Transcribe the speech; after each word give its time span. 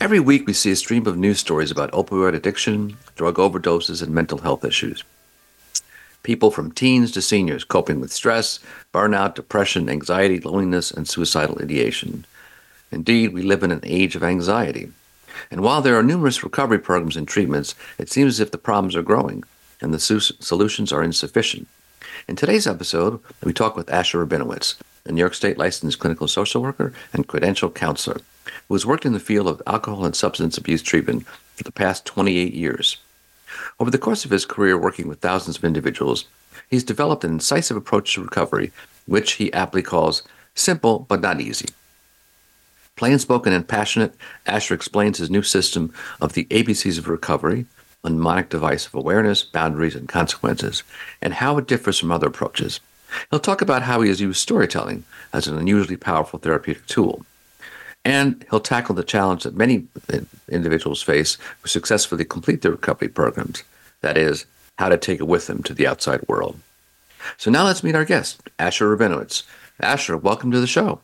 Every 0.00 0.20
week, 0.20 0.46
we 0.46 0.52
see 0.52 0.70
a 0.70 0.76
stream 0.76 1.08
of 1.08 1.18
news 1.18 1.40
stories 1.40 1.72
about 1.72 1.90
opioid 1.90 2.32
addiction, 2.32 2.96
drug 3.16 3.34
overdoses, 3.34 4.00
and 4.00 4.14
mental 4.14 4.38
health 4.38 4.64
issues. 4.64 5.02
People 6.22 6.52
from 6.52 6.70
teens 6.70 7.10
to 7.12 7.20
seniors 7.20 7.64
coping 7.64 7.98
with 7.98 8.12
stress, 8.12 8.60
burnout, 8.94 9.34
depression, 9.34 9.88
anxiety, 9.88 10.38
loneliness, 10.38 10.92
and 10.92 11.08
suicidal 11.08 11.58
ideation. 11.60 12.24
Indeed, 12.92 13.32
we 13.32 13.42
live 13.42 13.64
in 13.64 13.72
an 13.72 13.80
age 13.82 14.14
of 14.14 14.22
anxiety. 14.22 14.92
And 15.50 15.62
while 15.62 15.82
there 15.82 15.98
are 15.98 16.02
numerous 16.04 16.44
recovery 16.44 16.78
programs 16.78 17.16
and 17.16 17.26
treatments, 17.26 17.74
it 17.98 18.08
seems 18.08 18.34
as 18.34 18.40
if 18.40 18.52
the 18.52 18.58
problems 18.58 18.94
are 18.94 19.02
growing 19.02 19.42
and 19.80 19.92
the 19.92 19.98
su- 19.98 20.20
solutions 20.20 20.92
are 20.92 21.02
insufficient. 21.02 21.66
In 22.28 22.36
today's 22.36 22.68
episode, 22.68 23.18
we 23.42 23.52
talk 23.52 23.74
with 23.74 23.90
Asher 23.90 24.24
Rabinowitz, 24.24 24.76
a 25.06 25.10
New 25.10 25.18
York 25.20 25.34
State 25.34 25.58
licensed 25.58 25.98
clinical 25.98 26.28
social 26.28 26.62
worker 26.62 26.92
and 27.12 27.26
credentialed 27.26 27.74
counselor 27.74 28.20
who 28.68 28.74
has 28.74 28.86
worked 28.86 29.06
in 29.06 29.12
the 29.12 29.20
field 29.20 29.48
of 29.48 29.62
alcohol 29.66 30.04
and 30.04 30.14
substance 30.14 30.58
abuse 30.58 30.82
treatment 30.82 31.26
for 31.54 31.64
the 31.64 31.72
past 31.72 32.04
28 32.04 32.54
years. 32.54 32.98
Over 33.80 33.90
the 33.90 33.98
course 33.98 34.24
of 34.24 34.30
his 34.30 34.44
career 34.44 34.78
working 34.78 35.08
with 35.08 35.20
thousands 35.20 35.56
of 35.56 35.64
individuals, 35.64 36.26
he's 36.68 36.84
developed 36.84 37.24
an 37.24 37.32
incisive 37.32 37.76
approach 37.76 38.14
to 38.14 38.22
recovery, 38.22 38.72
which 39.06 39.32
he 39.32 39.52
aptly 39.52 39.82
calls 39.82 40.22
simple 40.54 41.00
but 41.08 41.20
not 41.20 41.40
easy. 41.40 41.68
Plain 42.96 43.18
spoken 43.20 43.52
and 43.52 43.66
passionate, 43.66 44.14
Asher 44.44 44.74
explains 44.74 45.18
his 45.18 45.30
new 45.30 45.42
system 45.42 45.94
of 46.20 46.32
the 46.32 46.46
ABCs 46.46 46.98
of 46.98 47.08
recovery, 47.08 47.66
a 48.04 48.10
mnemonic 48.10 48.48
device 48.48 48.86
of 48.86 48.94
awareness, 48.94 49.44
boundaries, 49.44 49.94
and 49.94 50.08
consequences, 50.08 50.82
and 51.22 51.34
how 51.34 51.58
it 51.58 51.68
differs 51.68 51.98
from 51.98 52.10
other 52.10 52.26
approaches. 52.26 52.80
He'll 53.30 53.40
talk 53.40 53.62
about 53.62 53.82
how 53.82 54.00
he 54.00 54.08
has 54.08 54.20
used 54.20 54.40
storytelling 54.40 55.04
as 55.32 55.46
an 55.46 55.56
unusually 55.56 55.96
powerful 55.96 56.38
therapeutic 56.38 56.86
tool. 56.86 57.24
And 58.08 58.42
he'll 58.48 58.60
tackle 58.60 58.94
the 58.94 59.04
challenge 59.04 59.42
that 59.42 59.54
many 59.54 59.86
individuals 60.48 61.02
face 61.02 61.36
who 61.60 61.68
successfully 61.68 62.24
complete 62.24 62.62
their 62.62 62.70
recovery 62.70 63.08
programs 63.08 63.64
that 64.00 64.16
is, 64.16 64.46
how 64.78 64.88
to 64.88 64.96
take 64.96 65.20
it 65.20 65.26
with 65.26 65.46
them 65.46 65.62
to 65.64 65.74
the 65.74 65.86
outside 65.86 66.26
world. 66.26 66.58
So 67.36 67.50
now 67.50 67.64
let's 67.64 67.84
meet 67.84 67.94
our 67.94 68.06
guest, 68.06 68.40
Asher 68.58 68.96
Rabinowitz. 68.96 69.42
Asher, 69.80 70.16
welcome 70.16 70.50
to 70.52 70.60
the 70.60 70.66
show. 70.66 71.02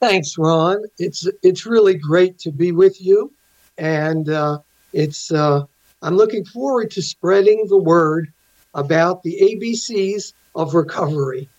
Thanks, 0.00 0.38
Ron. 0.38 0.82
It's 0.96 1.28
it's 1.42 1.66
really 1.66 1.94
great 1.94 2.38
to 2.38 2.50
be 2.50 2.72
with 2.72 2.98
you, 2.98 3.30
and 3.76 4.30
uh, 4.30 4.60
it's 4.94 5.30
uh, 5.30 5.64
I'm 6.00 6.16
looking 6.16 6.46
forward 6.46 6.90
to 6.92 7.02
spreading 7.02 7.66
the 7.68 7.76
word 7.76 8.32
about 8.72 9.24
the 9.24 9.38
ABCs 9.42 10.32
of 10.54 10.74
recovery. 10.74 11.50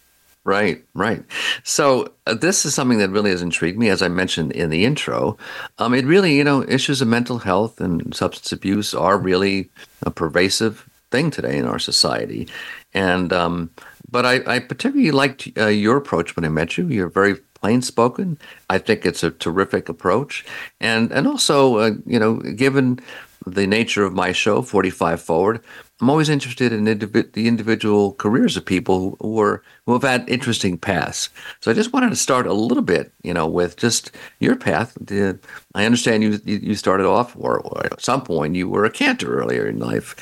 Right, 0.45 0.83
right. 0.93 1.23
So 1.63 2.13
uh, 2.27 2.33
this 2.33 2.65
is 2.65 2.75
something 2.75 2.97
that 2.97 3.11
really 3.11 3.29
has 3.29 3.41
intrigued 3.41 3.79
me, 3.79 3.87
as 3.87 4.01
I 4.01 4.09
mentioned 4.09 4.51
in 4.51 4.69
the 4.69 4.83
intro. 4.83 5.37
Um, 5.77 5.93
it 5.93 6.05
really, 6.05 6.35
you 6.35 6.43
know, 6.43 6.63
issues 6.67 7.01
of 7.01 7.07
mental 7.07 7.39
health 7.39 7.79
and 7.79 8.13
substance 8.13 8.51
abuse 8.51 8.93
are 8.93 9.17
really 9.17 9.69
a 10.05 10.11
pervasive 10.11 10.89
thing 11.11 11.31
today 11.31 11.57
in 11.57 11.65
our 11.65 11.79
society, 11.79 12.49
and 12.93 13.31
um, 13.31 13.69
but 14.11 14.25
I, 14.25 14.41
I 14.45 14.59
particularly 14.59 15.11
liked 15.11 15.47
uh, 15.57 15.67
your 15.67 15.95
approach 15.95 16.35
when 16.35 16.43
I 16.43 16.49
met 16.49 16.77
you. 16.77 16.87
You're 16.89 17.07
very 17.07 17.35
plain 17.53 17.81
spoken. 17.81 18.37
I 18.69 18.79
think 18.79 19.05
it's 19.05 19.23
a 19.23 19.31
terrific 19.31 19.87
approach, 19.87 20.43
and 20.81 21.09
and 21.13 21.25
also 21.25 21.77
uh, 21.77 21.91
you 22.05 22.19
know 22.19 22.35
given 22.35 22.99
the 23.45 23.67
nature 23.67 24.03
of 24.03 24.13
my 24.13 24.31
show, 24.31 24.61
45 24.61 25.21
Forward, 25.21 25.61
I'm 26.03 26.09
always 26.09 26.27
interested 26.27 26.73
in 26.73 26.83
indiv- 26.83 27.31
the 27.31 27.47
individual 27.47 28.11
careers 28.15 28.57
of 28.57 28.65
people 28.65 29.15
who 29.21 29.39
are 29.39 29.63
who 29.85 29.93
have 29.93 30.01
had 30.01 30.29
interesting 30.29 30.77
paths. 30.77 31.29
So 31.61 31.71
I 31.71 31.73
just 31.73 31.93
wanted 31.93 32.09
to 32.09 32.17
start 32.17 32.45
a 32.45 32.51
little 32.51 32.83
bit, 32.83 33.13
you 33.23 33.33
know, 33.33 33.47
with 33.47 33.77
just 33.77 34.11
your 34.41 34.57
path. 34.57 34.97
I 35.73 35.85
understand 35.85 36.21
you 36.21 36.41
you 36.43 36.75
started 36.75 37.05
off, 37.05 37.37
or, 37.37 37.61
or 37.61 37.85
at 37.85 38.01
some 38.01 38.21
point 38.21 38.57
you 38.57 38.67
were 38.67 38.83
a 38.83 38.89
cantor 38.89 39.33
earlier 39.33 39.65
in 39.65 39.79
life, 39.79 40.13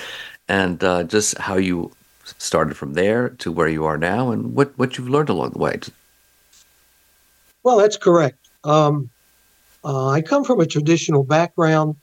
and 0.47 0.83
uh, 0.83 1.03
just 1.03 1.35
how 1.39 1.57
you 1.57 1.91
started 2.37 2.77
from 2.77 2.93
there 2.93 3.29
to 3.39 3.51
where 3.51 3.67
you 3.67 3.83
are 3.83 3.97
now, 3.97 4.29
and 4.29 4.53
what 4.53 4.77
what 4.77 4.99
you've 4.99 5.09
learned 5.09 5.29
along 5.29 5.49
the 5.53 5.57
way. 5.57 5.79
Well, 7.63 7.77
that's 7.77 7.97
correct. 7.97 8.37
Um, 8.63 9.09
uh, 9.83 10.09
I 10.09 10.21
come 10.21 10.43
from 10.43 10.59
a 10.59 10.67
traditional 10.67 11.23
background. 11.23 11.95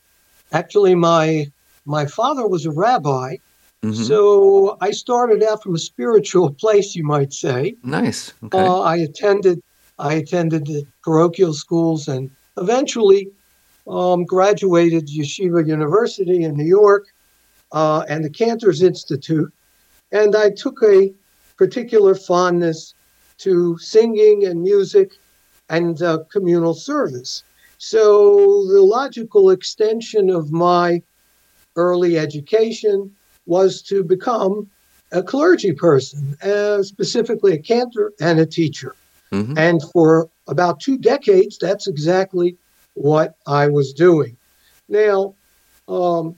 Actually, 0.50 0.96
my 0.96 1.46
my 1.86 2.06
father 2.06 2.48
was 2.48 2.66
a 2.66 2.72
rabbi, 2.72 3.36
mm-hmm. 3.82 4.02
so 4.02 4.76
I 4.80 4.90
started 4.90 5.42
out 5.42 5.62
from 5.62 5.74
a 5.74 5.78
spiritual 5.78 6.50
place, 6.62 6.94
you 6.94 7.04
might 7.04 7.32
say. 7.32 7.74
Nice. 7.82 8.32
Okay. 8.44 8.58
Uh, 8.58 8.80
I 8.80 8.96
attended 8.96 9.62
I 9.98 10.14
attended 10.14 10.66
the 10.66 10.86
parochial 11.02 11.52
schools 11.52 12.06
and 12.06 12.30
eventually 12.56 13.32
um, 13.88 14.24
graduated 14.24 15.08
Yeshiva 15.08 15.66
University 15.66 16.44
in 16.44 16.54
New 16.56 16.66
York 16.66 17.06
uh, 17.72 18.04
and 18.08 18.24
the 18.24 18.30
Cantors 18.30 18.80
Institute, 18.82 19.52
and 20.12 20.36
I 20.36 20.50
took 20.50 20.80
a 20.82 21.12
particular 21.56 22.14
fondness 22.14 22.94
to 23.38 23.76
singing 23.78 24.44
and 24.44 24.62
music 24.62 25.12
and 25.68 26.00
uh, 26.02 26.18
communal 26.30 26.74
service. 26.74 27.42
So 27.78 28.66
the 28.66 28.82
logical 28.82 29.50
extension 29.50 30.30
of 30.30 30.50
my 30.50 31.02
early 31.76 32.18
education 32.18 33.14
was 33.48 33.82
to 33.82 34.04
become 34.04 34.68
a 35.10 35.22
clergy 35.22 35.72
person, 35.72 36.36
uh, 36.42 36.82
specifically 36.82 37.54
a 37.54 37.58
cantor 37.58 38.12
and 38.20 38.38
a 38.38 38.46
teacher. 38.46 38.94
Mm-hmm. 39.32 39.58
And 39.58 39.82
for 39.92 40.28
about 40.46 40.80
two 40.80 40.98
decades, 40.98 41.58
that's 41.58 41.88
exactly 41.88 42.56
what 42.94 43.36
I 43.46 43.68
was 43.68 43.92
doing. 43.92 44.36
Now, 44.88 45.34
um, 45.88 46.36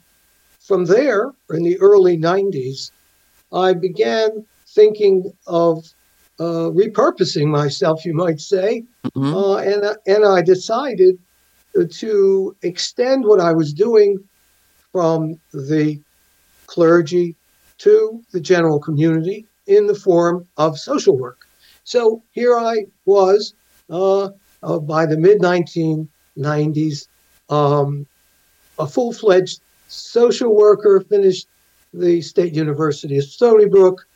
from 0.61 0.85
there, 0.85 1.33
in 1.51 1.65
the 1.65 1.79
early 1.81 2.17
90s, 2.17 2.93
I 3.53 3.75
began 3.75 4.47
thinking 4.69 5.33
of 5.47 5.93
uh, 6.39 6.71
repurposing 6.71 7.49
myself, 7.49 8.05
you 8.05 8.15
might 8.15 8.41
say, 8.41 8.85
mm-hmm. 9.05 9.35
uh, 9.35 9.57
and 9.57 9.97
and 10.07 10.25
I 10.25 10.43
decided 10.43 11.19
to 11.91 12.57
extend 12.63 13.25
what 13.25 13.41
I 13.41 13.53
was 13.53 13.73
doing 13.73 14.19
from 14.93 15.39
the 15.53 16.01
clergy 16.71 17.35
to 17.79 18.23
the 18.31 18.41
general 18.41 18.79
community 18.79 19.45
in 19.67 19.89
the 19.89 19.95
form 19.95 20.47
of 20.57 20.79
social 20.79 21.17
work. 21.19 21.49
So 21.83 22.23
here 22.31 22.57
I 22.57 22.87
was 23.07 23.55
uh, 23.91 24.29
uh 24.63 24.79
by 24.79 25.05
the 25.07 25.19
mid 25.19 25.41
1990s, 25.41 27.09
um, 27.49 28.07
a 28.79 28.87
full 28.87 29.13
fledged 29.13 29.61
social 29.89 30.55
worker, 30.55 31.01
finished 31.01 31.49
the 31.93 32.23
State 32.23 32.55
University 32.55 33.19
of 33.19 33.25
Stony 33.25 33.67
Brook, 33.67 34.07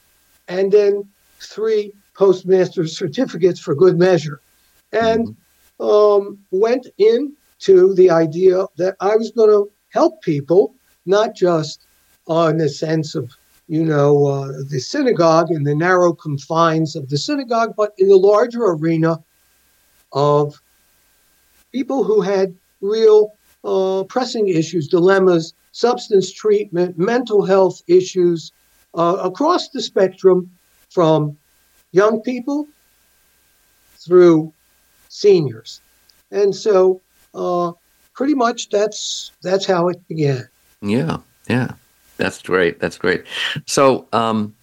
and 0.47 0.71
then 0.71 1.03
three 1.41 1.93
postmaster's 2.15 2.97
certificates 2.97 3.59
for 3.59 3.75
good 3.75 3.99
measure, 3.99 4.41
and 4.93 5.35
um, 5.81 6.39
went 6.53 6.87
into 6.99 7.95
the 7.95 8.11
idea 8.11 8.67
that 8.77 8.95
I 9.01 9.17
was 9.17 9.33
going 9.33 9.51
to 9.51 9.69
help 9.91 10.23
people, 10.23 10.75
not 11.05 11.35
just 11.35 11.85
uh, 12.29 12.49
in 12.51 12.59
the 12.59 12.69
sense 12.69 13.15
of 13.15 13.31
you 13.69 13.85
know 13.85 14.27
uh, 14.27 14.53
the 14.69 14.81
synagogue 14.81 15.51
in 15.51 15.65
the 15.65 15.75
narrow 15.75 16.13
confines 16.13 16.97
of 16.97 17.09
the 17.09 17.19
synagogue, 17.19 17.75
but 17.77 17.93
in 17.99 18.09
the 18.09 18.17
larger 18.17 18.65
arena 18.65 19.23
of 20.13 20.61
people 21.73 22.05
who 22.05 22.21
had 22.21 22.55
real 22.81 23.33
uh, 23.65 24.05
pressing 24.05 24.49
issues, 24.49 24.87
dilemmas, 24.89 25.55
substance 25.73 26.33
treatment, 26.33 26.99
mental 26.99 27.45
health 27.45 27.83
issues 27.89 28.53
uh, 28.95 29.17
across 29.23 29.69
the 29.71 29.83
spectrum 29.83 30.51
from 30.91 31.37
young 31.93 32.21
people 32.21 32.67
through 33.99 34.53
seniors. 35.09 35.81
And 36.31 36.55
so 36.55 37.01
uh, 37.35 37.73
pretty 38.15 38.35
much 38.35 38.69
that's 38.69 39.33
that's 39.43 39.67
how 39.67 39.89
it 39.89 40.07
began. 40.09 40.49
Yeah, 40.83 41.19
yeah. 41.49 41.73
That's 42.17 42.41
great. 42.43 42.81
That's 42.81 42.99
great. 42.99 43.25
So 43.67 44.07
um 44.13 44.55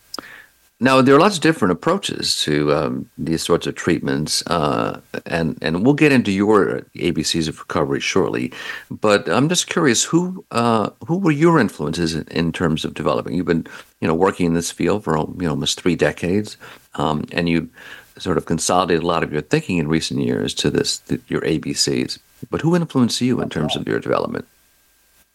Now, 0.83 0.99
there 0.99 1.15
are 1.15 1.19
lots 1.19 1.35
of 1.35 1.43
different 1.43 1.73
approaches 1.73 2.41
to 2.41 2.73
um, 2.73 3.07
these 3.15 3.43
sorts 3.43 3.67
of 3.67 3.75
treatments, 3.75 4.43
uh, 4.47 4.99
and 5.27 5.55
and 5.61 5.85
we'll 5.85 5.93
get 5.93 6.11
into 6.11 6.31
your 6.31 6.81
ABCs 6.95 7.47
of 7.47 7.59
recovery 7.59 7.99
shortly. 7.99 8.51
But 8.89 9.29
I'm 9.29 9.47
just 9.47 9.67
curious, 9.67 10.03
who 10.03 10.43
uh, 10.49 10.89
who 11.07 11.19
were 11.19 11.31
your 11.31 11.59
influences 11.59 12.15
in, 12.15 12.27
in, 12.31 12.51
terms 12.51 12.83
of 12.83 12.95
developing? 12.95 13.35
You've 13.35 13.45
been 13.45 13.67
you 13.99 14.07
know 14.07 14.15
working 14.15 14.47
in 14.47 14.55
this 14.55 14.71
field 14.71 15.03
for 15.03 15.15
you 15.17 15.45
know 15.45 15.51
almost 15.51 15.79
three 15.79 15.95
decades, 15.95 16.57
um, 16.95 17.25
and 17.31 17.47
you 17.47 17.69
sort 18.17 18.39
of 18.39 18.45
consolidated 18.45 19.03
a 19.03 19.07
lot 19.07 19.23
of 19.23 19.31
your 19.31 19.43
thinking 19.43 19.77
in 19.77 19.87
recent 19.87 20.19
years 20.19 20.51
to 20.55 20.71
this 20.71 20.99
your 21.27 21.41
ABCs. 21.41 22.17
But 22.49 22.61
who 22.61 22.75
influenced 22.75 23.21
you 23.21 23.39
in 23.39 23.49
terms 23.49 23.75
of 23.75 23.87
your 23.87 23.99
development? 23.99 24.45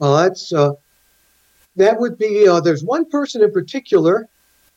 Well, 0.00 0.16
that's 0.16 0.52
uh, 0.52 0.72
that 1.76 2.00
would 2.00 2.18
be. 2.18 2.48
Uh, 2.48 2.60
there's 2.60 2.82
one 2.82 3.08
person 3.08 3.42
in 3.42 3.52
particular 3.52 4.28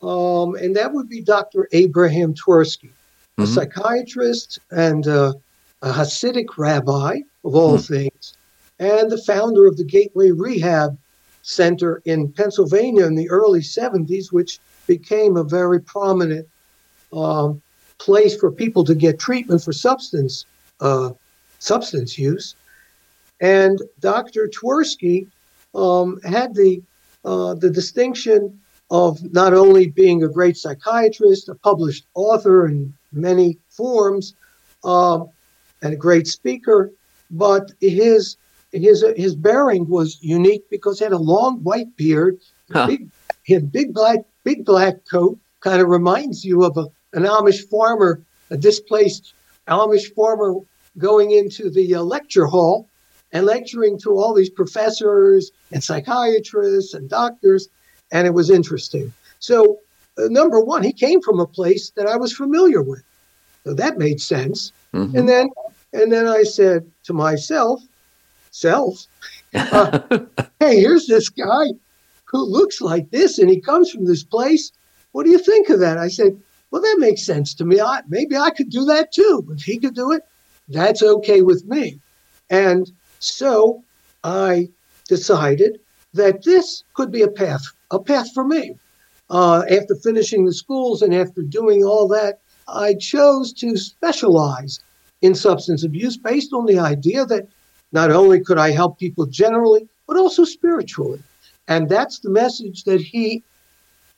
um, 0.01 0.55
and 0.55 0.75
that 0.75 0.93
would 0.93 1.09
be 1.09 1.21
Dr. 1.21 1.67
Abraham 1.73 2.33
Twersky, 2.33 2.89
a 3.37 3.41
mm-hmm. 3.41 3.53
psychiatrist 3.53 4.59
and 4.71 5.07
uh, 5.07 5.33
a 5.81 5.91
Hasidic 5.91 6.57
rabbi 6.57 7.19
of 7.43 7.55
all 7.55 7.77
mm-hmm. 7.77 7.93
things, 7.93 8.33
and 8.79 9.11
the 9.11 9.21
founder 9.21 9.67
of 9.67 9.75
the 9.77 9.83
Gateway 9.83 10.31
Rehab 10.31 10.97
Center 11.41 12.01
in 12.05 12.31
Pennsylvania 12.31 13.05
in 13.05 13.15
the 13.15 13.29
early 13.29 13.59
70s, 13.59 14.31
which 14.31 14.59
became 14.87 15.35
a 15.35 15.43
very 15.43 15.81
prominent 15.81 16.47
um, 17.11 17.61
place 17.97 18.37
for 18.37 18.51
people 18.51 18.83
to 18.85 18.95
get 18.95 19.19
treatment 19.19 19.63
for 19.63 19.73
substance 19.73 20.45
uh, 20.79 21.11
substance 21.59 22.17
use. 22.17 22.55
And 23.41 23.81
Dr. 23.99 24.47
Twersky 24.47 25.27
um, 25.75 26.21
had 26.21 26.55
the 26.55 26.81
uh, 27.25 27.53
the 27.53 27.69
distinction 27.69 28.59
of 28.91 29.33
not 29.33 29.53
only 29.53 29.87
being 29.87 30.23
a 30.23 30.27
great 30.27 30.57
psychiatrist, 30.57 31.49
a 31.49 31.55
published 31.55 32.05
author 32.15 32.67
in 32.67 32.93
many 33.11 33.57
forms, 33.69 34.33
um, 34.83 35.29
and 35.81 35.93
a 35.93 35.97
great 35.97 36.27
speaker, 36.27 36.91
but 37.31 37.71
his 37.79 38.37
his 38.71 39.03
his 39.15 39.35
bearing 39.35 39.87
was 39.87 40.17
unique 40.21 40.63
because 40.69 40.99
he 40.99 41.05
had 41.05 41.13
a 41.13 41.17
long 41.17 41.63
white 41.63 41.95
beard, 41.95 42.39
huh. 42.71 42.87
big, 42.87 43.09
he 43.43 43.53
had 43.53 43.71
big 43.71 43.93
black 43.93 44.19
big 44.43 44.65
black 44.65 44.95
coat, 45.09 45.37
kind 45.59 45.81
of 45.81 45.87
reminds 45.87 46.43
you 46.43 46.63
of 46.63 46.77
a, 46.77 46.87
an 47.13 47.23
Amish 47.23 47.67
farmer, 47.69 48.21
a 48.49 48.57
displaced 48.57 49.33
Amish 49.67 50.13
farmer 50.15 50.55
going 50.97 51.31
into 51.31 51.69
the 51.69 51.95
uh, 51.95 52.01
lecture 52.01 52.45
hall 52.45 52.87
and 53.31 53.45
lecturing 53.45 53.99
to 53.99 54.11
all 54.17 54.33
these 54.33 54.49
professors 54.49 55.51
and 55.71 55.83
psychiatrists 55.83 56.93
and 56.93 57.09
doctors 57.09 57.69
and 58.11 58.27
it 58.27 58.33
was 58.33 58.49
interesting. 58.49 59.13
So, 59.39 59.79
uh, 60.17 60.27
number 60.29 60.59
one, 60.59 60.83
he 60.83 60.93
came 60.93 61.21
from 61.21 61.39
a 61.39 61.45
place 61.45 61.91
that 61.91 62.07
I 62.07 62.17
was 62.17 62.33
familiar 62.33 62.81
with, 62.81 63.03
so 63.63 63.73
that 63.73 63.97
made 63.97 64.21
sense. 64.21 64.71
Mm-hmm. 64.93 65.17
And 65.17 65.29
then, 65.29 65.49
and 65.93 66.11
then 66.11 66.27
I 66.27 66.43
said 66.43 66.89
to 67.03 67.13
myself, 67.13 67.81
"Self, 68.51 69.05
uh, 69.53 69.99
hey, 70.59 70.79
here's 70.79 71.07
this 71.07 71.29
guy 71.29 71.67
who 72.25 72.43
looks 72.43 72.81
like 72.81 73.11
this, 73.11 73.39
and 73.39 73.49
he 73.49 73.59
comes 73.59 73.91
from 73.91 74.05
this 74.05 74.23
place. 74.23 74.71
What 75.11 75.23
do 75.23 75.31
you 75.31 75.39
think 75.39 75.69
of 75.69 75.79
that?" 75.79 75.97
I 75.97 76.07
said, 76.09 76.39
"Well, 76.71 76.81
that 76.81 76.97
makes 76.99 77.23
sense 77.23 77.53
to 77.55 77.65
me. 77.65 77.79
I, 77.79 78.01
maybe 78.07 78.35
I 78.35 78.49
could 78.49 78.69
do 78.69 78.85
that 78.85 79.11
too. 79.13 79.47
If 79.51 79.63
he 79.63 79.77
could 79.77 79.95
do 79.95 80.11
it, 80.11 80.23
that's 80.67 81.03
okay 81.03 81.41
with 81.41 81.65
me." 81.65 81.99
And 82.49 82.91
so 83.19 83.83
I 84.23 84.69
decided 85.07 85.79
that 86.13 86.43
this 86.43 86.83
could 86.95 87.11
be 87.11 87.21
a 87.21 87.27
path 87.27 87.63
a 87.91 87.99
path 87.99 88.31
for 88.33 88.43
me. 88.43 88.75
Uh, 89.29 89.63
after 89.69 89.95
finishing 89.95 90.45
the 90.45 90.53
schools 90.53 91.01
and 91.01 91.13
after 91.13 91.41
doing 91.41 91.83
all 91.83 92.07
that, 92.07 92.39
I 92.67 92.95
chose 92.95 93.53
to 93.53 93.77
specialize 93.77 94.79
in 95.21 95.35
substance 95.35 95.83
abuse 95.83 96.17
based 96.17 96.53
on 96.53 96.65
the 96.65 96.79
idea 96.79 97.25
that 97.25 97.47
not 97.91 98.11
only 98.11 98.39
could 98.39 98.57
I 98.57 98.71
help 98.71 98.99
people 98.99 99.25
generally, 99.25 99.87
but 100.07 100.17
also 100.17 100.45
spiritually. 100.45 101.21
And 101.67 101.89
that's 101.89 102.19
the 102.19 102.29
message 102.29 102.83
that 102.83 103.01
he 103.01 103.43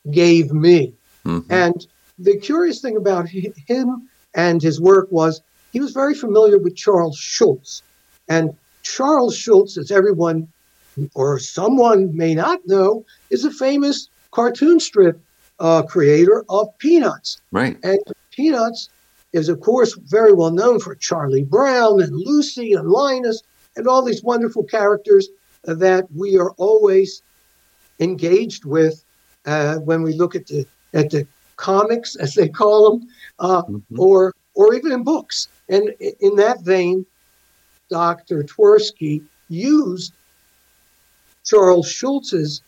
gave 0.09 0.51
me. 0.51 0.93
Mm-hmm. 1.25 1.51
And 1.51 1.87
the 2.17 2.37
curious 2.37 2.81
thing 2.81 2.95
about 2.95 3.27
him 3.27 4.09
and 4.33 4.61
his 4.61 4.79
work 4.79 5.07
was 5.11 5.41
he 5.73 5.79
was 5.79 5.91
very 5.91 6.13
familiar 6.13 6.57
with 6.57 6.75
Charles 6.75 7.17
Schulz. 7.17 7.83
And 8.27 8.55
Charles 8.83 9.35
Schulz, 9.35 9.77
as 9.77 9.91
everyone 9.91 10.47
or 11.13 11.39
someone 11.39 12.15
may 12.15 12.35
not 12.35 12.59
know, 12.67 13.05
is 13.29 13.45
a 13.45 13.51
famous 13.51 14.09
cartoon 14.31 14.79
strip 14.79 15.19
uh, 15.59 15.83
creator 15.83 16.43
of 16.49 16.67
Peanuts. 16.79 17.41
Right. 17.51 17.77
And 17.83 17.99
Peanuts 18.31 18.89
is, 19.33 19.47
of 19.49 19.61
course, 19.61 19.93
very 20.05 20.33
well 20.33 20.51
known 20.51 20.79
for 20.79 20.95
Charlie 20.95 21.43
Brown 21.43 22.01
and 22.01 22.15
Lucy 22.15 22.73
and 22.73 22.89
Linus 22.89 23.41
and 23.75 23.87
all 23.87 24.01
these 24.01 24.23
wonderful 24.23 24.63
characters 24.63 25.29
that 25.63 26.07
we 26.13 26.37
are 26.37 26.51
always 26.51 27.21
engaged 27.99 28.65
with 28.65 29.03
uh, 29.45 29.77
when 29.77 30.01
we 30.01 30.13
look 30.13 30.35
at 30.35 30.47
the 30.47 30.65
at 30.93 31.09
the 31.09 31.25
comics, 31.55 32.15
as 32.15 32.33
they 32.33 32.49
call 32.49 32.91
them, 32.91 33.07
uh, 33.39 33.63
mm-hmm. 33.63 33.99
or 33.99 34.33
or 34.55 34.73
even 34.73 34.91
in 34.91 35.03
books. 35.03 35.47
And 35.69 35.89
in 36.19 36.35
that 36.35 36.61
vein, 36.61 37.05
Dr. 37.91 38.43
Twersky 38.43 39.21
used 39.49 40.13
Charles 41.45 41.87
Schulz's 41.87 42.61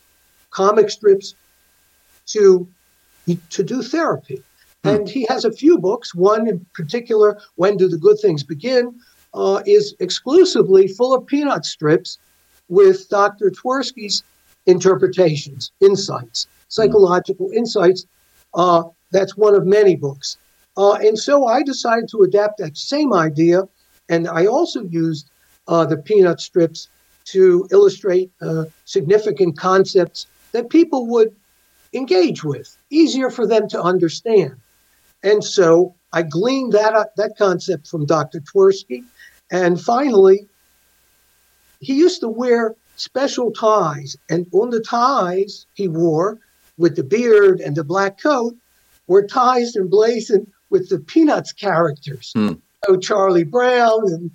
comic 0.51 0.91
strips 0.91 1.33
to 2.27 2.67
to 3.49 3.63
do 3.63 3.81
therapy. 3.81 4.43
Hmm. 4.83 4.89
And 4.89 5.09
he 5.09 5.25
has 5.29 5.45
a 5.45 5.51
few 5.51 5.77
books. 5.77 6.13
One 6.13 6.47
in 6.47 6.65
particular, 6.73 7.39
When 7.55 7.77
Do 7.77 7.87
the 7.87 7.97
Good 7.97 8.19
Things 8.19 8.43
Begin, 8.43 8.93
uh, 9.33 9.63
is 9.65 9.95
exclusively 9.99 10.87
full 10.87 11.13
of 11.13 11.25
peanut 11.25 11.65
strips 11.65 12.17
with 12.67 13.09
Dr. 13.09 13.49
Twersky's 13.49 14.23
interpretations, 14.65 15.71
insights, 15.79 16.47
psychological 16.67 17.47
hmm. 17.47 17.57
insights. 17.57 18.05
Uh, 18.53 18.83
that's 19.11 19.37
one 19.37 19.55
of 19.55 19.65
many 19.65 19.95
books. 19.95 20.37
Uh, 20.75 20.93
and 20.93 21.17
so 21.17 21.45
I 21.45 21.63
decided 21.63 22.09
to 22.09 22.23
adapt 22.23 22.57
that 22.57 22.77
same 22.77 23.13
idea. 23.13 23.67
And 24.09 24.27
I 24.27 24.45
also 24.45 24.83
used 24.83 25.29
uh, 25.67 25.85
the 25.85 25.97
peanut 25.97 26.41
strips 26.41 26.89
to 27.25 27.67
illustrate 27.71 28.31
uh, 28.41 28.65
significant 28.85 29.57
concepts 29.57 30.27
that 30.51 30.69
people 30.69 31.07
would 31.07 31.35
engage 31.93 32.43
with, 32.43 32.77
easier 32.89 33.29
for 33.29 33.47
them 33.47 33.67
to 33.69 33.81
understand. 33.81 34.55
And 35.23 35.43
so 35.43 35.95
I 36.11 36.23
gleaned 36.23 36.73
that, 36.73 36.93
uh, 36.93 37.05
that 37.17 37.37
concept 37.37 37.87
from 37.87 38.05
Dr. 38.05 38.41
Twersky. 38.41 39.03
And 39.51 39.79
finally, 39.79 40.47
he 41.79 41.93
used 41.93 42.21
to 42.21 42.29
wear 42.29 42.75
special 42.95 43.51
ties. 43.51 44.17
And 44.29 44.47
on 44.51 44.69
the 44.69 44.81
ties 44.81 45.65
he 45.73 45.87
wore, 45.87 46.39
with 46.77 46.95
the 46.95 47.03
beard 47.03 47.61
and 47.61 47.75
the 47.75 47.83
black 47.83 48.21
coat, 48.21 48.55
were 49.07 49.25
ties 49.25 49.75
emblazoned 49.75 50.51
with 50.69 50.89
the 50.89 50.99
Peanuts 50.99 51.53
characters. 51.53 52.31
Hmm. 52.35 52.53
So 52.85 52.97
Charlie 52.97 53.43
Brown 53.43 54.07
and, 54.07 54.31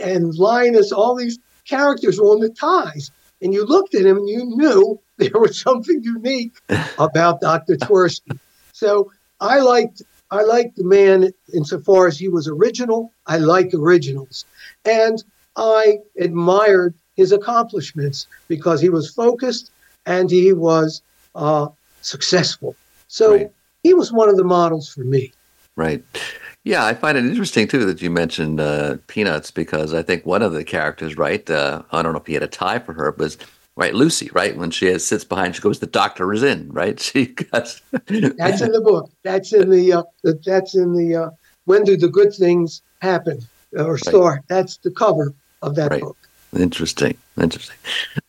and 0.00 0.34
Linus, 0.34 0.92
all 0.92 1.14
these 1.14 1.38
characters 1.66 2.18
on 2.18 2.40
the 2.40 2.48
ties. 2.48 3.10
And 3.42 3.52
you 3.54 3.64
looked 3.64 3.94
at 3.94 4.04
him 4.04 4.18
and 4.18 4.28
you 4.28 4.44
knew 4.44 5.00
there 5.18 5.40
was 5.40 5.60
something 5.60 6.02
unique 6.02 6.52
about 6.98 7.40
Dr. 7.40 7.76
Twersky. 7.76 8.38
So 8.72 9.12
I 9.40 9.60
liked 9.60 10.02
I 10.32 10.42
liked 10.42 10.76
the 10.76 10.84
man 10.84 11.32
insofar 11.52 12.06
as 12.06 12.16
he 12.16 12.28
was 12.28 12.46
original. 12.46 13.12
I 13.26 13.38
like 13.38 13.74
originals. 13.74 14.44
And 14.84 15.22
I 15.56 15.98
admired 16.18 16.94
his 17.16 17.32
accomplishments 17.32 18.28
because 18.46 18.80
he 18.80 18.90
was 18.90 19.12
focused 19.12 19.72
and 20.06 20.30
he 20.30 20.52
was 20.52 21.02
uh, 21.34 21.66
successful. 22.00 22.76
So 23.08 23.32
right. 23.32 23.50
he 23.82 23.92
was 23.92 24.12
one 24.12 24.28
of 24.28 24.36
the 24.36 24.44
models 24.44 24.88
for 24.88 25.00
me. 25.00 25.32
Right. 25.76 26.04
Yeah, 26.64 26.84
I 26.84 26.94
find 26.94 27.16
it 27.16 27.24
interesting 27.24 27.66
too 27.66 27.86
that 27.86 28.02
you 28.02 28.10
mentioned 28.10 28.60
uh, 28.60 28.96
Peanuts 29.06 29.50
because 29.50 29.94
I 29.94 30.02
think 30.02 30.26
one 30.26 30.42
of 30.42 30.52
the 30.52 30.64
characters, 30.64 31.16
right? 31.16 31.48
Uh, 31.48 31.82
I 31.90 32.02
don't 32.02 32.12
know 32.12 32.18
if 32.18 32.26
he 32.26 32.34
had 32.34 32.42
a 32.42 32.48
tie 32.48 32.78
for 32.78 32.92
her, 32.92 33.12
but 33.12 33.36
right, 33.76 33.94
Lucy, 33.94 34.30
right? 34.34 34.56
When 34.56 34.70
she 34.70 34.86
has, 34.86 35.06
sits 35.06 35.24
behind, 35.24 35.56
she 35.56 35.62
goes, 35.62 35.78
"The 35.78 35.86
doctor 35.86 36.32
is 36.34 36.42
in," 36.42 36.70
right? 36.70 37.00
She 37.12 37.26
goes. 37.26 37.80
that's 37.90 38.60
in 38.60 38.72
the 38.72 38.82
book. 38.84 39.10
That's 39.22 39.52
in 39.52 39.70
the. 39.70 39.92
Uh, 39.92 40.02
that's 40.44 40.74
in 40.74 40.94
the. 40.94 41.16
Uh, 41.16 41.30
when 41.64 41.84
do 41.84 41.96
the 41.96 42.08
good 42.08 42.34
things 42.34 42.82
happen 43.00 43.40
or 43.72 43.96
start? 43.96 44.36
Right. 44.36 44.44
That's 44.48 44.76
the 44.78 44.90
cover 44.90 45.32
of 45.62 45.76
that 45.76 45.90
right. 45.90 46.02
book. 46.02 46.16
Interesting, 46.58 47.16
interesting. 47.40 47.76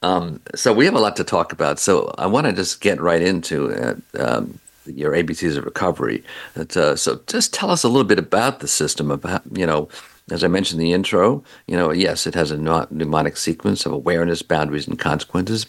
Um, 0.03 0.41
so 0.53 0.73
we 0.73 0.85
have 0.85 0.93
a 0.93 0.99
lot 0.99 1.15
to 1.15 1.23
talk 1.23 1.51
about. 1.51 1.79
So 1.79 2.13
I 2.17 2.27
want 2.27 2.45
to 2.45 2.53
just 2.53 2.79
get 2.79 3.01
right 3.01 3.21
into 3.21 3.65
it. 3.65 4.19
Um, 4.19 4.59
your 4.85 5.13
ABCs 5.13 5.57
of 5.57 5.65
recovery. 5.65 6.23
Uh, 6.55 6.95
so 6.95 7.21
just 7.27 7.53
tell 7.53 7.69
us 7.69 7.83
a 7.83 7.87
little 7.87 8.03
bit 8.03 8.19
about 8.19 8.59
the 8.59 8.67
system. 8.67 9.11
About 9.11 9.43
you 9.51 9.65
know, 9.65 9.89
as 10.29 10.43
I 10.43 10.47
mentioned 10.47 10.81
in 10.81 10.87
the 10.87 10.93
intro, 10.93 11.43
you 11.67 11.75
know, 11.77 11.91
yes, 11.91 12.27
it 12.27 12.35
has 12.35 12.51
a 12.51 12.57
mnemonic 12.57 13.37
sequence 13.37 13.85
of 13.85 13.91
awareness, 13.91 14.41
boundaries, 14.41 14.87
and 14.87 14.97
consequences. 14.97 15.65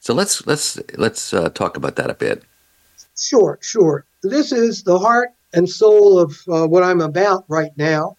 So 0.00 0.14
let's 0.14 0.46
let's 0.46 0.78
let's 0.96 1.32
uh, 1.32 1.48
talk 1.50 1.76
about 1.76 1.96
that 1.96 2.10
a 2.10 2.14
bit. 2.14 2.42
Sure, 3.16 3.58
sure. 3.62 4.04
This 4.22 4.52
is 4.52 4.82
the 4.82 4.98
heart 4.98 5.30
and 5.52 5.68
soul 5.68 6.18
of 6.18 6.42
uh, 6.48 6.66
what 6.66 6.82
I'm 6.82 7.00
about 7.00 7.44
right 7.48 7.70
now. 7.76 8.16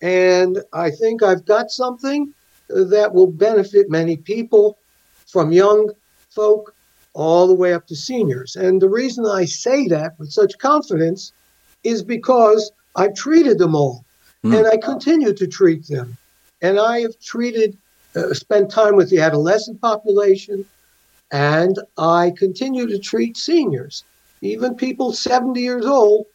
And 0.00 0.62
I 0.72 0.90
think 0.90 1.22
I've 1.22 1.44
got 1.44 1.70
something 1.70 2.32
that 2.68 3.14
will 3.14 3.26
benefit 3.26 3.90
many 3.90 4.16
people 4.16 4.78
from 5.26 5.52
young 5.52 5.90
folk 6.30 6.74
all 7.14 7.46
the 7.46 7.54
way 7.54 7.74
up 7.74 7.86
to 7.88 7.96
seniors. 7.96 8.56
And 8.56 8.80
the 8.80 8.88
reason 8.88 9.26
I 9.26 9.44
say 9.44 9.88
that 9.88 10.18
with 10.18 10.30
such 10.30 10.58
confidence 10.58 11.32
is 11.84 12.02
because 12.02 12.70
I've 12.96 13.14
treated 13.14 13.58
them 13.58 13.74
all 13.74 14.04
mm. 14.44 14.56
and 14.56 14.66
I 14.66 14.76
continue 14.76 15.32
to 15.32 15.46
treat 15.46 15.86
them. 15.86 16.16
And 16.60 16.78
I 16.78 17.00
have 17.00 17.18
treated, 17.20 17.76
uh, 18.16 18.34
spent 18.34 18.70
time 18.70 18.96
with 18.96 19.10
the 19.10 19.20
adolescent 19.20 19.80
population, 19.80 20.64
and 21.30 21.78
I 21.96 22.32
continue 22.36 22.86
to 22.86 22.98
treat 22.98 23.36
seniors, 23.36 24.02
even 24.40 24.74
people 24.74 25.12
70 25.12 25.60
years 25.60 25.86
old 25.86 26.26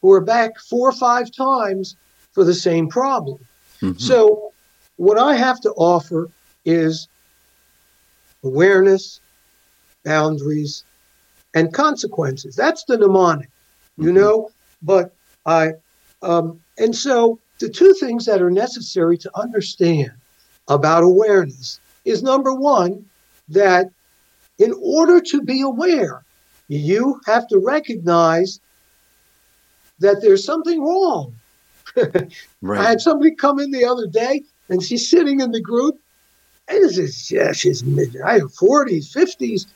who 0.00 0.12
are 0.12 0.20
back 0.20 0.58
four 0.58 0.88
or 0.88 0.92
five 0.92 1.30
times 1.30 1.96
for 2.32 2.44
the 2.44 2.54
same 2.54 2.88
problem. 2.88 3.38
Mm-hmm. 3.82 3.98
So, 3.98 4.52
what 4.96 5.18
I 5.18 5.34
have 5.34 5.60
to 5.60 5.72
offer 5.72 6.30
is 6.64 7.08
awareness, 8.42 9.20
boundaries, 10.06 10.84
and 11.54 11.74
consequences. 11.74 12.56
That's 12.56 12.84
the 12.84 12.96
mnemonic, 12.96 13.50
you 13.98 14.06
mm-hmm. 14.06 14.14
know. 14.14 14.50
But 14.82 15.14
I, 15.44 15.72
um, 16.22 16.60
and 16.78 16.94
so 16.94 17.38
the 17.58 17.68
two 17.68 17.92
things 17.94 18.24
that 18.26 18.40
are 18.40 18.50
necessary 18.50 19.18
to 19.18 19.30
understand 19.38 20.12
about 20.68 21.02
awareness 21.02 21.80
is 22.04 22.22
number 22.22 22.54
one, 22.54 23.04
that 23.48 23.90
in 24.58 24.74
order 24.80 25.20
to 25.20 25.42
be 25.42 25.60
aware, 25.60 26.24
you 26.68 27.20
have 27.26 27.46
to 27.48 27.58
recognize 27.58 28.60
that 29.98 30.20
there's 30.20 30.44
something 30.44 30.82
wrong. 30.82 31.34
right. 32.62 32.80
I 32.80 32.88
had 32.90 33.00
somebody 33.00 33.34
come 33.34 33.58
in 33.58 33.70
the 33.70 33.84
other 33.84 34.06
day 34.06 34.42
and 34.68 34.82
she's 34.82 35.08
sitting 35.08 35.40
in 35.40 35.52
the 35.52 35.60
group 35.60 35.98
and 36.68 36.82
this 36.82 36.98
is, 36.98 37.30
yeah, 37.30 37.52
she's 37.52 37.84
mid, 37.84 38.20
I 38.20 38.34
have 38.34 38.52
40s, 38.54 39.14
50s. 39.14 39.66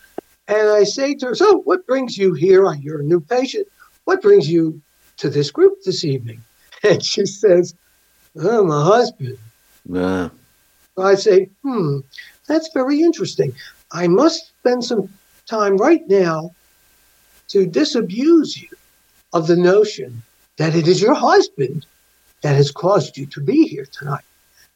And 0.50 0.68
I 0.68 0.82
say 0.82 1.14
to 1.14 1.26
her, 1.26 1.34
So, 1.34 1.60
what 1.60 1.86
brings 1.86 2.18
you 2.18 2.34
here? 2.34 2.72
You're 2.74 3.00
a 3.00 3.04
new 3.04 3.20
patient. 3.20 3.68
What 4.04 4.20
brings 4.20 4.50
you 4.50 4.82
to 5.18 5.30
this 5.30 5.50
group 5.50 5.78
this 5.84 6.04
evening? 6.04 6.42
And 6.82 7.04
she 7.04 7.26
says, 7.26 7.74
Oh, 8.36 8.64
my 8.64 8.82
husband. 8.82 9.36
Yeah. 9.84 10.30
I 10.96 11.14
say, 11.14 11.50
Hmm, 11.62 11.98
that's 12.48 12.70
very 12.72 13.00
interesting. 13.00 13.54
I 13.92 14.08
must 14.08 14.48
spend 14.48 14.84
some 14.84 15.08
time 15.48 15.76
right 15.76 16.02
now 16.08 16.50
to 17.48 17.66
disabuse 17.66 18.60
you 18.60 18.68
of 19.32 19.46
the 19.46 19.56
notion 19.56 20.22
that 20.58 20.74
it 20.74 20.88
is 20.88 21.02
your 21.02 21.14
husband 21.14 21.86
that 22.42 22.56
has 22.56 22.70
caused 22.70 23.16
you 23.16 23.26
to 23.26 23.40
be 23.40 23.68
here 23.68 23.86
tonight. 23.92 24.24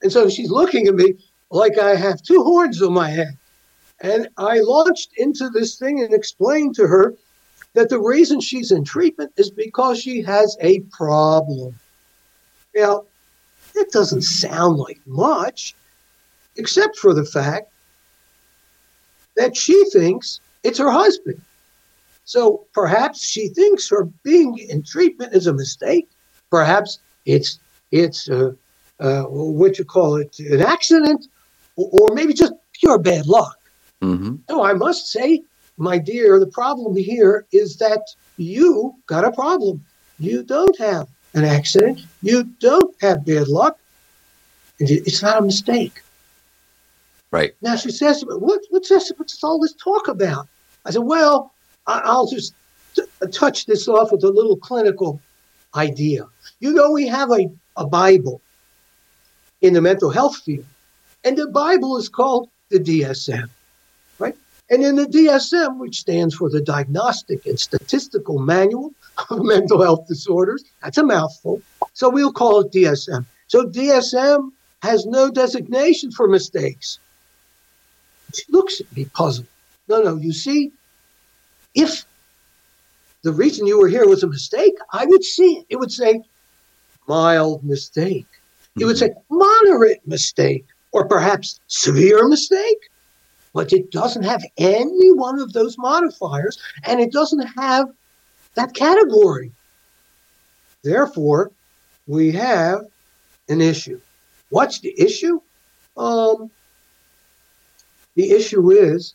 And 0.03 0.13
so 0.13 0.29
she's 0.29 0.51
looking 0.51 0.87
at 0.87 0.95
me 0.95 1.15
like 1.51 1.79
I 1.79 1.97
have 1.97 2.23
two 2.23 2.43
horns 2.45 2.83
on 2.83 2.93
my 2.93 3.11
head. 3.11 3.37
And 4.01 4.29
I 4.37 4.61
launched 4.61 5.11
into 5.17 5.49
this 5.51 5.77
thing 5.77 6.01
and 6.01 6.13
explained 6.13 6.75
to 6.77 6.87
her 6.87 7.15
that 7.75 7.89
the 7.89 8.01
reason 8.01 8.41
she's 8.41 8.71
in 8.71 8.85
treatment 8.85 9.33
is 9.37 9.51
because 9.51 10.01
she 10.01 10.23
has 10.23 10.57
a 10.61 10.81
problem. 10.93 11.79
Now, 12.75 13.05
it 13.75 13.91
doesn't 13.91 14.23
sound 14.23 14.77
like 14.77 15.01
much, 15.07 15.75
except 16.57 16.99
for 16.99 17.15
the 17.15 17.25
fact 17.25 17.71
that 19.37 19.57
she 19.57 19.85
thinks 19.91 20.41
it's 20.63 20.79
her 20.79 20.91
husband. 20.91 21.41
So 22.25 22.65
perhaps 22.73 23.25
she 23.25 23.49
thinks 23.49 23.89
her 23.91 24.05
being 24.23 24.59
in 24.59 24.83
treatment 24.83 25.35
is 25.35 25.47
a 25.47 25.53
mistake. 25.53 26.09
Perhaps 26.51 26.99
it's 27.27 27.59
it's 27.91 28.29
uh, 28.29 28.53
uh, 29.01 29.23
what 29.25 29.79
you 29.79 29.85
call 29.85 30.17
it 30.17 30.39
an 30.39 30.63
accident, 30.63 31.27
or, 31.77 32.15
maybe 32.15 32.33
just 32.33 32.55
pure 32.73 32.99
bad 32.99 33.27
luck. 33.27 33.59
Mm-hmm. 34.05 34.37
No, 34.51 34.63
I 34.63 34.75
must 34.75 35.11
say, 35.11 35.43
my 35.79 35.99
dear, 35.99 36.39
the 36.39 36.47
problem 36.47 36.95
here 36.97 37.47
is 37.53 37.79
that 37.79 38.03
you 38.37 38.95
got 39.07 39.25
a 39.25 39.33
problem. 39.33 39.83
You 40.19 40.43
don't 40.43 40.79
have 40.79 41.09
an 41.33 41.45
accident. 41.45 42.01
You 42.23 42.45
don't 42.61 42.95
have 43.01 43.25
bad 43.25 43.49
luck. 43.49 43.79
It's 44.79 45.23
not 45.23 45.39
a 45.39 45.43
mistake. 45.43 46.03
Right. 47.31 47.55
Now 47.63 47.77
she 47.77 47.91
says, 47.91 48.25
what, 48.27 48.61
what's 48.71 48.89
this? 48.91 49.11
What's 49.17 49.43
all 49.43 49.59
this 49.59 49.75
talk 49.75 50.09
about? 50.09 50.47
I 50.85 50.91
said, 50.91 51.03
well, 51.03 51.53
I'll 51.87 52.27
just 52.27 52.55
t- 52.95 53.03
touch 53.33 53.67
this 53.67 53.89
off 53.89 54.13
with 54.13 54.23
a 54.23 54.29
little 54.29 54.57
clinical 54.57 55.21
idea. 55.75 56.27
You 56.61 56.75
know, 56.75 56.93
we 56.93 57.09
have 57.09 57.31
a, 57.33 57.51
a 57.77 57.87
Bible 57.87 58.41
in 59.63 59.73
the 59.73 59.81
mental 59.81 60.11
health 60.11 60.37
field, 60.37 60.67
and 61.25 61.39
the 61.39 61.47
Bible 61.47 61.97
is 61.97 62.09
called 62.09 62.51
the 62.71 62.79
DSM? 62.79 63.49
And 64.71 64.83
in 64.83 64.97
the 64.97 65.07
DSM, 65.07 65.79
which 65.79 66.01
stands 66.01 66.35
for 66.35 66.49
the 66.49 66.61
Diagnostic 66.61 67.45
and 67.47 67.61
Statistical 67.61 68.39
Manual 68.39 68.93
of 69.31 69.43
Mental 69.43 69.83
Health 69.83 70.07
Disorders, 70.09 70.65
that's 70.83 70.99
a 70.99 71.05
mouthful. 71.05 71.61
So 71.93 72.09
we'll 72.09 72.33
call 72.33 72.61
it 72.61 72.73
DSM. 72.73 73.27
So 73.49 73.67
DSM 73.67 74.53
has 74.83 75.07
no 75.07 75.31
designation 75.31 76.11
for 76.11 76.29
mistakes. 76.29 76.99
She 78.35 78.45
looks 78.49 78.81
at 78.81 78.97
me 78.97 79.05
puzzled. 79.07 79.47
No, 79.89 80.03
no, 80.03 80.17
you 80.17 80.33
see, 80.33 80.73
if 81.75 82.05
the 83.23 83.33
reason 83.33 83.67
you 83.67 83.79
were 83.79 83.89
here 83.89 84.07
was 84.07 84.23
a 84.23 84.27
mistake, 84.27 84.75
I 84.93 85.05
would 85.07 85.25
see 85.25 85.59
it. 85.59 85.67
It 85.69 85.77
would 85.77 85.93
say 85.93 86.23
mild 87.07 87.65
mistake. 87.65 88.27
It 88.79 88.87
would 88.87 88.99
say 88.99 89.11
mm-hmm. 89.11 89.39
moderate 89.39 90.07
mistake, 90.07 90.67
or 90.93 91.07
perhaps 91.07 91.61
severe 91.69 92.27
mistake. 92.27 92.91
But 93.55 93.73
it 93.73 93.91
doesn't 93.91 94.25
have 94.25 94.43
any 94.59 95.13
one 95.13 95.39
of 95.39 95.53
those 95.53 95.79
modifiers, 95.79 96.59
and 96.83 97.01
it 97.01 97.13
doesn't 97.13 97.47
have 97.57 97.89
that 98.57 98.75
category. 98.75 99.53
Therefore, 100.83 101.53
we 102.07 102.33
have 102.33 102.81
an 103.49 103.61
issue. 103.61 104.01
What's 104.51 104.81
the 104.81 104.95
issue? 105.01 105.41
Um, 105.97 106.51
the 108.17 108.33
issue 108.33 108.71
is 108.71 109.15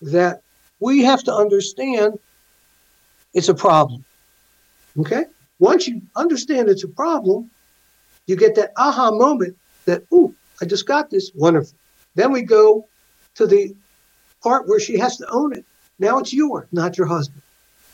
that 0.00 0.42
we 0.80 1.02
have 1.02 1.22
to 1.24 1.34
understand 1.34 2.18
it's 3.34 3.48
a 3.48 3.54
problem. 3.54 4.04
Okay? 4.98 5.24
Once 5.58 5.86
you 5.86 6.02
understand 6.16 6.68
it's 6.68 6.84
a 6.84 6.88
problem, 6.88 7.50
you 8.26 8.36
get 8.36 8.54
that 8.54 8.72
aha 8.76 9.10
moment 9.10 9.56
that, 9.84 10.02
oh, 10.12 10.34
I 10.60 10.64
just 10.66 10.86
got 10.86 11.10
this. 11.10 11.30
Wonderful. 11.34 11.76
Then 12.14 12.32
we 12.32 12.42
go 12.42 12.86
to 13.34 13.46
the 13.46 13.74
part 14.42 14.68
where 14.68 14.80
she 14.80 14.98
has 14.98 15.16
to 15.18 15.28
own 15.30 15.52
it. 15.54 15.64
Now 15.98 16.18
it's 16.18 16.32
yours, 16.32 16.66
not 16.72 16.98
your 16.98 17.06
husband. 17.06 17.42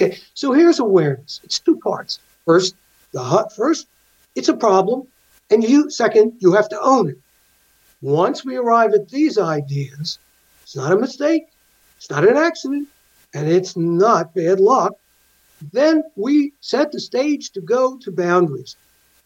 Okay, 0.01 0.19
so 0.35 0.53
here's 0.53 0.79
awareness. 0.79 1.41
It's 1.45 1.59
two 1.59 1.77
parts. 1.77 2.21
First, 2.45 2.75
the 3.13 3.23
hut. 3.23 3.53
first, 3.55 3.87
it's 4.35 4.49
a 4.49 4.57
problem, 4.57 5.07
and 5.51 5.63
you 5.63 5.91
second, 5.91 6.35
you 6.39 6.53
have 6.53 6.69
to 6.69 6.81
own 6.81 7.11
it. 7.11 7.19
Once 8.01 8.45
we 8.45 8.57
arrive 8.57 8.95
at 8.95 9.09
these 9.09 9.39
ideas, 9.39 10.19
it's 10.63 10.77
not 10.77 10.93
a 10.93 10.97
mistake. 10.97 11.49
It's 11.97 12.11
not 12.11 12.27
an 12.27 12.37
accident 12.37 12.89
and 13.35 13.49
it's 13.49 13.77
not 13.77 14.35
bad 14.35 14.61
luck, 14.61 14.95
then 15.73 16.03
we 16.17 16.53
set 16.61 16.93
the 16.93 17.01
stage 17.01 17.51
to 17.51 17.61
go 17.61 17.99
to 17.99 18.11
boundaries. 18.11 18.77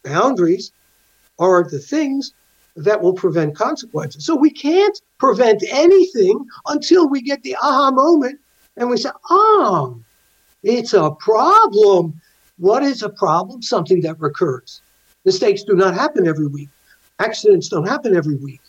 Boundaries 0.02 0.72
are 1.38 1.62
the 1.62 1.78
things 1.78 2.32
that 2.76 3.02
will 3.02 3.12
prevent 3.12 3.56
consequences. 3.56 4.24
So 4.24 4.34
we 4.34 4.50
can't 4.50 5.00
prevent 5.18 5.62
anything 5.70 6.44
until 6.66 7.08
we 7.08 7.20
get 7.20 7.42
the 7.42 7.56
aha 7.56 7.90
moment 7.90 8.40
and 8.76 8.88
we 8.88 8.96
say, 8.96 9.10
oh, 9.28 10.00
it's 10.62 10.94
a 10.94 11.10
problem. 11.10 12.20
What 12.58 12.82
is 12.82 13.02
a 13.02 13.08
problem? 13.08 13.62
Something 13.62 14.00
that 14.02 14.20
recurs. 14.20 14.80
Mistakes 15.24 15.62
do 15.62 15.74
not 15.74 15.94
happen 15.94 16.26
every 16.26 16.46
week. 16.46 16.68
Accidents 17.18 17.68
don't 17.68 17.86
happen 17.86 18.16
every 18.16 18.36
week. 18.36 18.60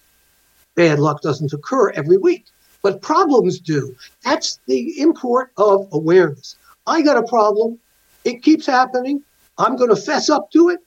Bad 0.76 1.00
luck 1.00 1.22
doesn't 1.22 1.54
occur 1.54 1.92
every 1.92 2.18
week 2.18 2.46
but 2.84 3.02
problems 3.02 3.60
do. 3.60 3.96
That's 4.24 4.60
the 4.68 5.00
import 5.02 5.52
of 5.58 5.88
awareness. 5.92 6.56
I 6.86 7.02
got 7.02 7.18
a 7.18 7.24
problem. 7.24 7.80
It 8.26 8.44
keeps 8.44 8.68
happening. 8.68 9.24
I'm 9.58 9.78
going 9.78 9.90
to 9.90 9.96
fess 9.96 10.30
up 10.30 10.52
to 10.52 10.70
it. 10.70 10.80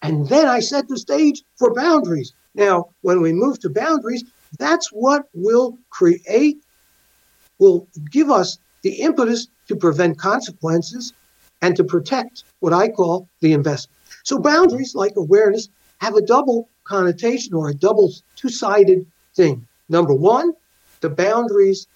And 0.00 0.28
then 0.28 0.46
I 0.48 0.60
set 0.60 0.88
the 0.88 0.98
stage 0.98 1.42
for 1.56 1.74
boundaries. 1.74 2.32
Now, 2.54 2.90
when 3.00 3.20
we 3.20 3.32
move 3.32 3.60
to 3.60 3.70
boundaries, 3.70 4.24
that's 4.58 4.88
what 4.88 5.24
will 5.34 5.78
create, 5.90 6.58
will 7.58 7.88
give 8.10 8.30
us 8.30 8.58
the 8.82 9.00
impetus 9.00 9.48
to 9.68 9.76
prevent 9.76 10.18
consequences 10.18 11.12
and 11.62 11.76
to 11.76 11.84
protect 11.84 12.44
what 12.60 12.72
I 12.72 12.88
call 12.88 13.28
the 13.40 13.52
investment. 13.52 13.96
So, 14.24 14.38
boundaries, 14.38 14.94
like 14.94 15.12
awareness, 15.16 15.68
have 16.00 16.16
a 16.16 16.22
double 16.22 16.68
connotation 16.84 17.54
or 17.54 17.68
a 17.68 17.74
double 17.74 18.12
two 18.36 18.48
sided 18.48 19.06
thing. 19.34 19.66
Number 19.88 20.14
one, 20.14 20.52
the 21.00 21.10
boundaries 21.10 21.86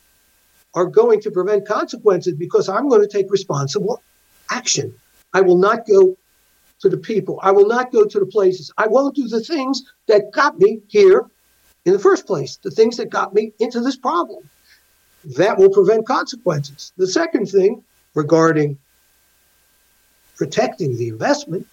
are 0.74 0.86
going 0.86 1.20
to 1.22 1.30
prevent 1.30 1.66
consequences 1.66 2.34
because 2.34 2.68
I'm 2.68 2.88
going 2.88 3.00
to 3.02 3.08
take 3.08 3.30
responsible 3.30 4.02
action. 4.50 4.94
I 5.32 5.40
will 5.40 5.58
not 5.58 5.86
go 5.86 6.16
to 6.80 6.88
the 6.88 6.96
people. 6.96 7.38
I 7.42 7.52
will 7.52 7.66
not 7.66 7.92
go 7.92 8.04
to 8.04 8.18
the 8.20 8.26
places. 8.26 8.72
I 8.76 8.86
won't 8.86 9.16
do 9.16 9.28
the 9.28 9.40
things 9.40 9.82
that 10.06 10.32
got 10.32 10.58
me 10.58 10.80
here 10.88 11.26
in 11.84 11.92
the 11.92 11.98
first 11.98 12.26
place, 12.26 12.56
the 12.56 12.70
things 12.70 12.96
that 12.96 13.10
got 13.10 13.34
me 13.34 13.52
into 13.58 13.80
this 13.80 13.96
problem. 13.96 14.48
That 15.36 15.58
will 15.58 15.70
prevent 15.70 16.06
consequences. 16.06 16.92
The 16.96 17.06
second 17.06 17.46
thing 17.46 17.82
regarding 18.14 18.78
protecting 20.36 20.96
the 20.96 21.08
investment, 21.08 21.66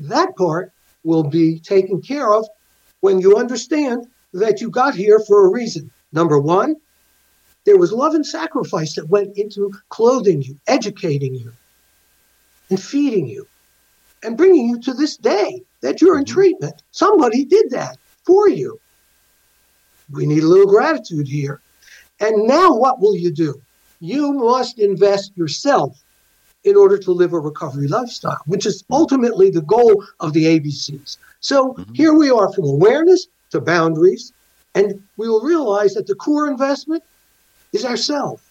that 0.00 0.36
part 0.36 0.72
will 1.04 1.22
be 1.22 1.58
taken 1.60 2.02
care 2.02 2.32
of 2.32 2.48
when 3.00 3.20
you 3.20 3.36
understand 3.36 4.06
that 4.32 4.60
you 4.60 4.70
got 4.70 4.94
here 4.94 5.20
for 5.20 5.46
a 5.46 5.50
reason. 5.50 5.90
Number 6.12 6.38
one, 6.38 6.76
there 7.64 7.76
was 7.76 7.92
love 7.92 8.14
and 8.14 8.26
sacrifice 8.26 8.94
that 8.94 9.08
went 9.08 9.36
into 9.36 9.72
clothing 9.88 10.42
you, 10.42 10.56
educating 10.66 11.34
you, 11.34 11.52
and 12.70 12.80
feeding 12.80 13.26
you, 13.26 13.46
and 14.26 14.36
bringing 14.36 14.68
you 14.68 14.80
to 14.80 14.92
this 14.92 15.16
day 15.16 15.62
that 15.80 16.02
you're 16.02 16.18
in 16.18 16.24
mm-hmm. 16.24 16.34
treatment. 16.34 16.82
Somebody 16.90 17.44
did 17.44 17.70
that 17.70 17.96
for 18.24 18.48
you. 18.48 18.78
We 20.10 20.26
need 20.26 20.42
a 20.42 20.48
little 20.48 20.66
gratitude 20.66 21.28
here. 21.28 21.60
And 22.20 22.46
now 22.46 22.74
what 22.74 23.00
will 23.00 23.16
you 23.16 23.30
do? 23.30 23.60
You 24.00 24.32
must 24.32 24.78
invest 24.78 25.36
yourself 25.36 26.02
in 26.64 26.76
order 26.76 26.98
to 26.98 27.12
live 27.12 27.32
a 27.32 27.38
recovery 27.38 27.86
lifestyle, 27.86 28.40
which 28.46 28.66
is 28.66 28.82
ultimately 28.90 29.50
the 29.50 29.62
goal 29.62 30.04
of 30.18 30.32
the 30.32 30.44
ABCs. 30.44 31.18
So 31.40 31.72
mm-hmm. 31.72 31.94
here 31.94 32.12
we 32.12 32.30
are 32.30 32.52
from 32.52 32.64
awareness 32.64 33.28
to 33.50 33.60
boundaries, 33.60 34.32
and 34.74 35.00
we 35.16 35.28
will 35.28 35.42
realize 35.42 35.94
that 35.94 36.08
the 36.08 36.16
core 36.16 36.48
investment 36.48 37.04
is 37.72 37.84
ourselves. 37.84 38.42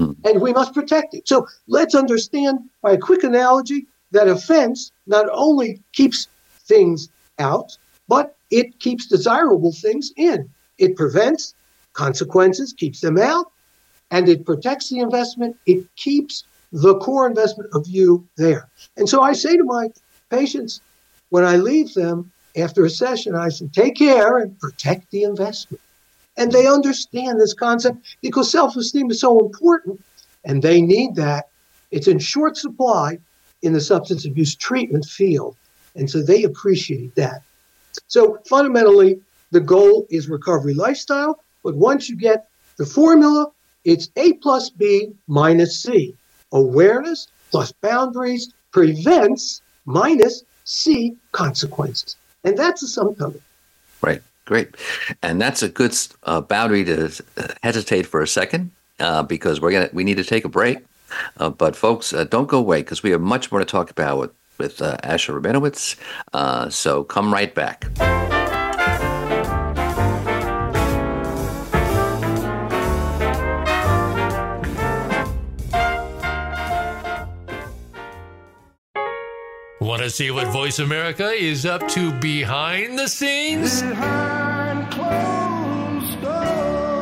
Mm-hmm. 0.00 0.26
And 0.26 0.42
we 0.42 0.52
must 0.52 0.74
protect 0.74 1.14
it. 1.14 1.28
So 1.28 1.46
let's 1.68 1.94
understand 1.94 2.58
by 2.82 2.92
a 2.92 2.98
quick 2.98 3.22
analogy 3.22 3.86
that 4.12 4.28
offense 4.28 4.92
not 5.06 5.26
only 5.32 5.82
keeps 5.92 6.28
things 6.60 7.08
out, 7.38 7.76
but 8.08 8.36
it 8.50 8.78
keeps 8.78 9.06
desirable 9.06 9.72
things 9.72 10.12
in. 10.16 10.48
It 10.78 10.96
prevents 10.96 11.54
consequences, 11.92 12.72
keeps 12.72 13.00
them 13.00 13.18
out, 13.18 13.50
and 14.10 14.28
it 14.28 14.46
protects 14.46 14.90
the 14.90 15.00
investment. 15.00 15.56
It 15.66 15.84
keeps 15.96 16.44
the 16.72 16.96
core 16.98 17.26
investment 17.26 17.70
of 17.74 17.86
you 17.86 18.26
there. 18.36 18.68
And 18.96 19.08
so 19.08 19.22
I 19.22 19.32
say 19.32 19.56
to 19.56 19.64
my 19.64 19.88
patients 20.30 20.80
when 21.30 21.44
I 21.44 21.56
leave 21.56 21.92
them 21.94 22.30
after 22.56 22.84
a 22.84 22.90
session, 22.90 23.34
I 23.34 23.48
say, 23.48 23.68
take 23.72 23.96
care 23.96 24.38
and 24.38 24.58
protect 24.58 25.10
the 25.10 25.22
investment. 25.22 25.80
And 26.36 26.50
they 26.50 26.66
understand 26.66 27.40
this 27.40 27.54
concept 27.54 27.98
because 28.22 28.50
self 28.50 28.76
esteem 28.76 29.10
is 29.10 29.20
so 29.20 29.38
important 29.40 30.00
and 30.44 30.62
they 30.62 30.80
need 30.80 31.14
that. 31.16 31.48
It's 31.90 32.08
in 32.08 32.18
short 32.18 32.56
supply 32.56 33.18
in 33.62 33.72
the 33.72 33.80
substance 33.80 34.24
abuse 34.24 34.54
treatment 34.54 35.04
field. 35.04 35.56
And 35.94 36.10
so 36.10 36.22
they 36.22 36.42
appreciate 36.44 37.14
that. 37.14 37.42
So 38.08 38.38
fundamentally, 38.48 39.20
the 39.50 39.60
goal 39.60 40.06
is 40.10 40.28
recovery 40.28 40.74
lifestyle. 40.74 41.40
But 41.62 41.76
once 41.76 42.08
you 42.08 42.16
get 42.16 42.48
the 42.78 42.86
formula, 42.86 43.50
it's 43.84 44.08
A 44.16 44.34
plus 44.34 44.70
B 44.70 45.12
minus 45.28 45.80
C. 45.80 46.14
Awareness 46.52 47.28
plus 47.50 47.72
boundaries 47.72 48.52
prevents 48.72 49.60
minus 49.84 50.44
C 50.64 51.16
consequences. 51.32 52.16
And 52.44 52.56
that's 52.56 52.82
a 52.82 52.88
sum 52.88 53.14
total. 53.14 53.40
Right. 54.00 54.22
Great. 54.44 54.68
And 55.22 55.40
that's 55.40 55.62
a 55.62 55.68
good 55.68 55.96
uh, 56.24 56.40
boundary 56.40 56.84
to 56.84 57.06
uh, 57.36 57.48
hesitate 57.62 58.06
for 58.06 58.22
a 58.22 58.26
second 58.26 58.72
uh, 58.98 59.22
because 59.22 59.60
we're 59.60 59.70
gonna 59.70 59.90
we 59.92 60.04
need 60.04 60.16
to 60.16 60.24
take 60.24 60.44
a 60.44 60.48
break. 60.48 60.78
Uh, 61.36 61.50
but 61.50 61.76
folks, 61.76 62.12
uh, 62.12 62.24
don't 62.24 62.48
go 62.48 62.58
away 62.58 62.80
because 62.80 63.02
we 63.02 63.10
have 63.10 63.20
much 63.20 63.50
more 63.50 63.58
to 63.58 63.66
talk 63.66 63.90
about 63.90 64.18
with 64.18 64.30
with 64.58 64.82
uh, 64.82 64.96
Asher 65.02 65.40
Rabinowitz. 65.40 65.96
so 66.72 67.04
come 67.04 67.32
right 67.32 67.54
back. 67.54 67.86
Want 79.82 80.00
to 80.00 80.10
see 80.10 80.30
what 80.30 80.46
Voice 80.52 80.78
America 80.78 81.30
is 81.30 81.66
up 81.66 81.88
to 81.88 82.12
behind 82.20 82.96
the 82.96 83.08
scenes? 83.08 83.82
Behind 83.82 84.94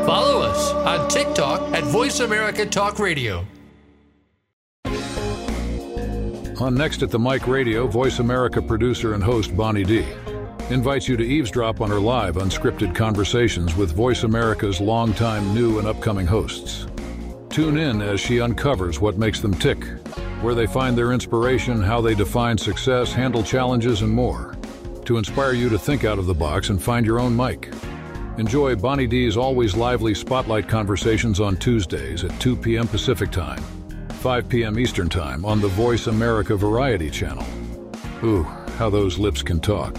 Follow 0.07 0.41
us 0.41 0.73
on 0.73 1.09
TikTok 1.09 1.61
at 1.75 1.85
Voice 1.85 2.21
America 2.21 2.65
Talk 2.65 2.99
Radio. 2.99 3.47
On 6.61 6.75
Next 6.75 7.03
at 7.03 7.11
the 7.11 7.19
Mic 7.19 7.47
Radio, 7.47 7.87
Voice 7.87 8.19
America 8.19 8.61
producer 8.61 9.15
and 9.15 9.25
host 9.25 9.57
Bonnie 9.57 9.83
D 9.83 10.07
invites 10.69 11.09
you 11.09 11.17
to 11.17 11.25
eavesdrop 11.25 11.81
on 11.81 11.89
her 11.89 11.99
live 11.99 12.35
unscripted 12.35 12.95
conversations 12.95 13.75
with 13.77 13.93
Voice 13.93 14.25
America's 14.25 14.79
longtime 14.79 15.55
new 15.55 15.79
and 15.79 15.89
upcoming 15.89 16.27
hosts. 16.27 16.87
Tune 17.49 17.79
in 17.79 18.03
as 18.03 18.21
she 18.21 18.43
uncovers 18.43 19.01
what 19.01 19.17
makes 19.17 19.41
them 19.41 19.55
tick 19.55 19.85
where 20.43 20.55
they 20.55 20.67
find 20.67 20.97
their 20.97 21.13
inspiration, 21.13 21.83
how 21.83 22.03
they 22.03 22.15
define 22.15 22.59
success, 22.59 23.11
handle 23.11 23.43
challenges, 23.43 24.03
and 24.03 24.13
more, 24.13 24.55
to 25.07 25.17
inspire 25.17 25.53
you 25.53 25.71
to 25.71 25.79
think 25.79 26.05
out 26.05 26.19
of 26.19 26.27
the 26.27 26.35
box 26.35 26.69
and 26.69 26.83
find 26.83 27.07
your 27.07 27.21
own 27.21 27.35
mic. 27.35 27.73
Enjoy 28.37 28.77
Bonnie 28.77 29.07
D's 29.07 29.37
always 29.37 29.75
lively 29.75 30.15
spotlight 30.15 30.69
conversations 30.69 31.41
on 31.41 31.57
Tuesdays 31.57 32.23
at 32.23 32.39
2 32.39 32.57
p.m. 32.57 32.87
Pacific 32.87 33.31
Time, 33.31 33.63
5 34.21 34.51
p.m. 34.51 34.79
Eastern 34.79 35.09
Time 35.09 35.47
on 35.47 35.63
the 35.63 35.69
Voice 35.69 36.07
America 36.07 36.55
Variety 36.55 37.09
Channel. 37.09 37.47
Ooh, 38.23 38.43
how 38.77 38.91
those 38.91 39.19
lips 39.19 39.43
can 39.43 39.61
talk. 39.61 39.99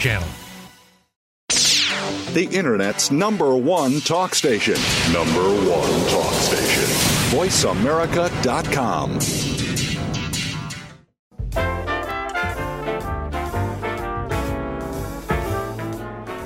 Channel. 0.01 0.27
The 2.33 2.49
Internet's 2.51 3.11
number 3.11 3.55
one 3.55 3.99
talk 4.01 4.33
station. 4.33 4.73
Number 5.13 5.43
one 5.43 6.09
talk 6.09 6.33
station. 6.33 6.89
VoiceAmerica.com. 7.37 9.19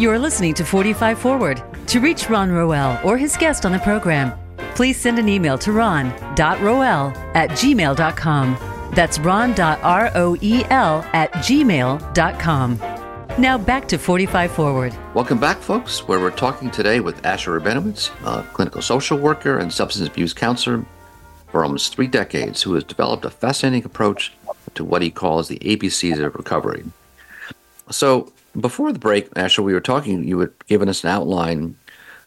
You 0.01 0.11
are 0.11 0.19
listening 0.19 0.53
to 0.55 0.65
45 0.65 1.17
Forward. 1.17 1.63
To 1.87 2.01
reach 2.01 2.29
Ron 2.29 2.51
Roel 2.51 2.99
or 3.05 3.17
his 3.17 3.37
guest 3.37 3.65
on 3.65 3.71
the 3.71 3.79
program, 3.79 4.37
please 4.75 4.99
send 4.99 5.17
an 5.17 5.29
email 5.29 5.57
to 5.59 5.71
ron.roel 5.71 7.13
at 7.33 7.51
gmail.com. 7.51 8.57
That's 8.91 9.17
ron.roel 9.19 11.05
at 11.13 11.31
gmail.com. 11.31 12.94
Now 13.37 13.57
back 13.57 13.89
to 13.89 13.97
45 13.97 14.49
Forward. 14.49 14.95
Welcome 15.13 15.39
back, 15.39 15.57
folks, 15.57 16.07
where 16.07 16.21
we're 16.21 16.31
talking 16.31 16.71
today 16.71 17.01
with 17.01 17.25
Asher 17.25 17.59
Rabinowitz, 17.59 18.09
a 18.25 18.43
clinical 18.53 18.81
social 18.81 19.17
worker 19.17 19.57
and 19.57 19.73
substance 19.73 20.07
abuse 20.07 20.33
counselor 20.33 20.85
for 21.49 21.65
almost 21.65 21.93
three 21.93 22.07
decades, 22.07 22.61
who 22.61 22.75
has 22.75 22.85
developed 22.85 23.25
a 23.25 23.29
fascinating 23.29 23.83
approach 23.83 24.31
to 24.75 24.85
what 24.85 25.01
he 25.01 25.11
calls 25.11 25.49
the 25.49 25.59
ABCs 25.59 26.17
of 26.25 26.33
recovery. 26.35 26.85
So, 27.91 28.31
before 28.57 28.93
the 28.93 28.99
break, 28.99 29.27
Asher, 29.35 29.61
we 29.61 29.73
were 29.73 29.81
talking, 29.81 30.23
you 30.23 30.39
had 30.39 30.53
given 30.67 30.87
us 30.87 31.03
an 31.03 31.09
outline 31.09 31.75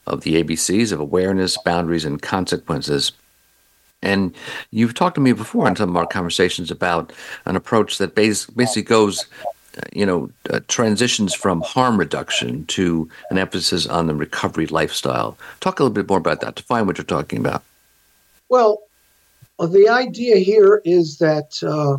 of 0.07 0.25
the 0.25 0.45
ABCs 0.45 0.93
of 0.93 1.01
awareness, 1.01 1.57
boundaries, 1.65 2.05
and 2.05 2.21
consequences. 2.21 3.13
And 4.03 4.35
you've 4.73 4.93
talked 4.93 5.15
to 5.15 5.23
me 5.23 5.33
before 5.33 5.69
in 5.69 5.77
some 5.77 5.89
of 5.89 5.97
our 5.97 6.07
conversations 6.07 6.71
about 6.71 7.15
an 7.47 7.57
approach 7.57 7.97
that 7.97 8.15
basically 8.15 8.83
goes, 8.83 9.27
you 9.93 10.05
know, 10.07 10.31
uh, 10.51 10.61
transitions 10.69 11.35
from 11.35 11.61
harm 11.63 11.99
reduction 11.99 12.65
to 12.67 13.09
an 13.31 13.39
emphasis 13.39 13.87
on 13.87 14.07
the 14.07 14.15
recovery 14.15 14.67
lifestyle. 14.67 15.37
Talk 15.61 15.81
a 15.81 15.83
little 15.83 15.95
bit 15.95 16.09
more 16.09 16.19
about 16.19 16.41
that. 16.41 16.55
Define 16.57 16.87
what 16.87 16.99
you're 16.99 17.05
talking 17.05 17.39
about. 17.39 17.63
Well, 18.49 18.83
the 19.59 19.89
idea 19.89 20.37
here 20.37 20.81
is 20.85 21.19
that 21.19 21.63
uh, 21.63 21.99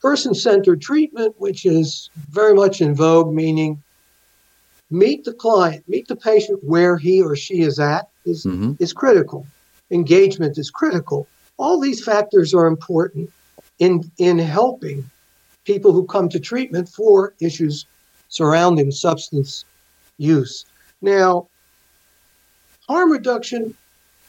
person 0.00 0.34
centered 0.34 0.80
treatment, 0.80 1.34
which 1.38 1.66
is 1.66 2.10
very 2.30 2.54
much 2.54 2.80
in 2.80 2.94
vogue, 2.94 3.32
meaning 3.32 3.82
meet 4.90 5.24
the 5.24 5.32
client, 5.32 5.86
meet 5.88 6.08
the 6.08 6.16
patient 6.16 6.62
where 6.64 6.96
he 6.96 7.20
or 7.22 7.36
she 7.36 7.60
is 7.60 7.78
at 7.78 8.08
is 8.24 8.44
Mhm. 8.44 8.80
is 8.80 8.92
critical. 8.92 9.46
Engagement 9.90 10.58
is 10.58 10.70
critical. 10.70 11.26
All 11.58 11.78
these 11.80 12.02
factors 12.02 12.54
are 12.54 12.66
important 12.66 13.30
in 13.78 14.10
in 14.18 14.38
helping 14.38 15.04
people 15.68 15.92
who 15.92 16.06
come 16.06 16.30
to 16.30 16.40
treatment 16.40 16.88
for 16.88 17.34
issues 17.42 17.84
surrounding 18.28 18.90
substance 18.90 19.66
use. 20.16 20.64
Now, 21.02 21.46
harm 22.88 23.12
reduction 23.12 23.74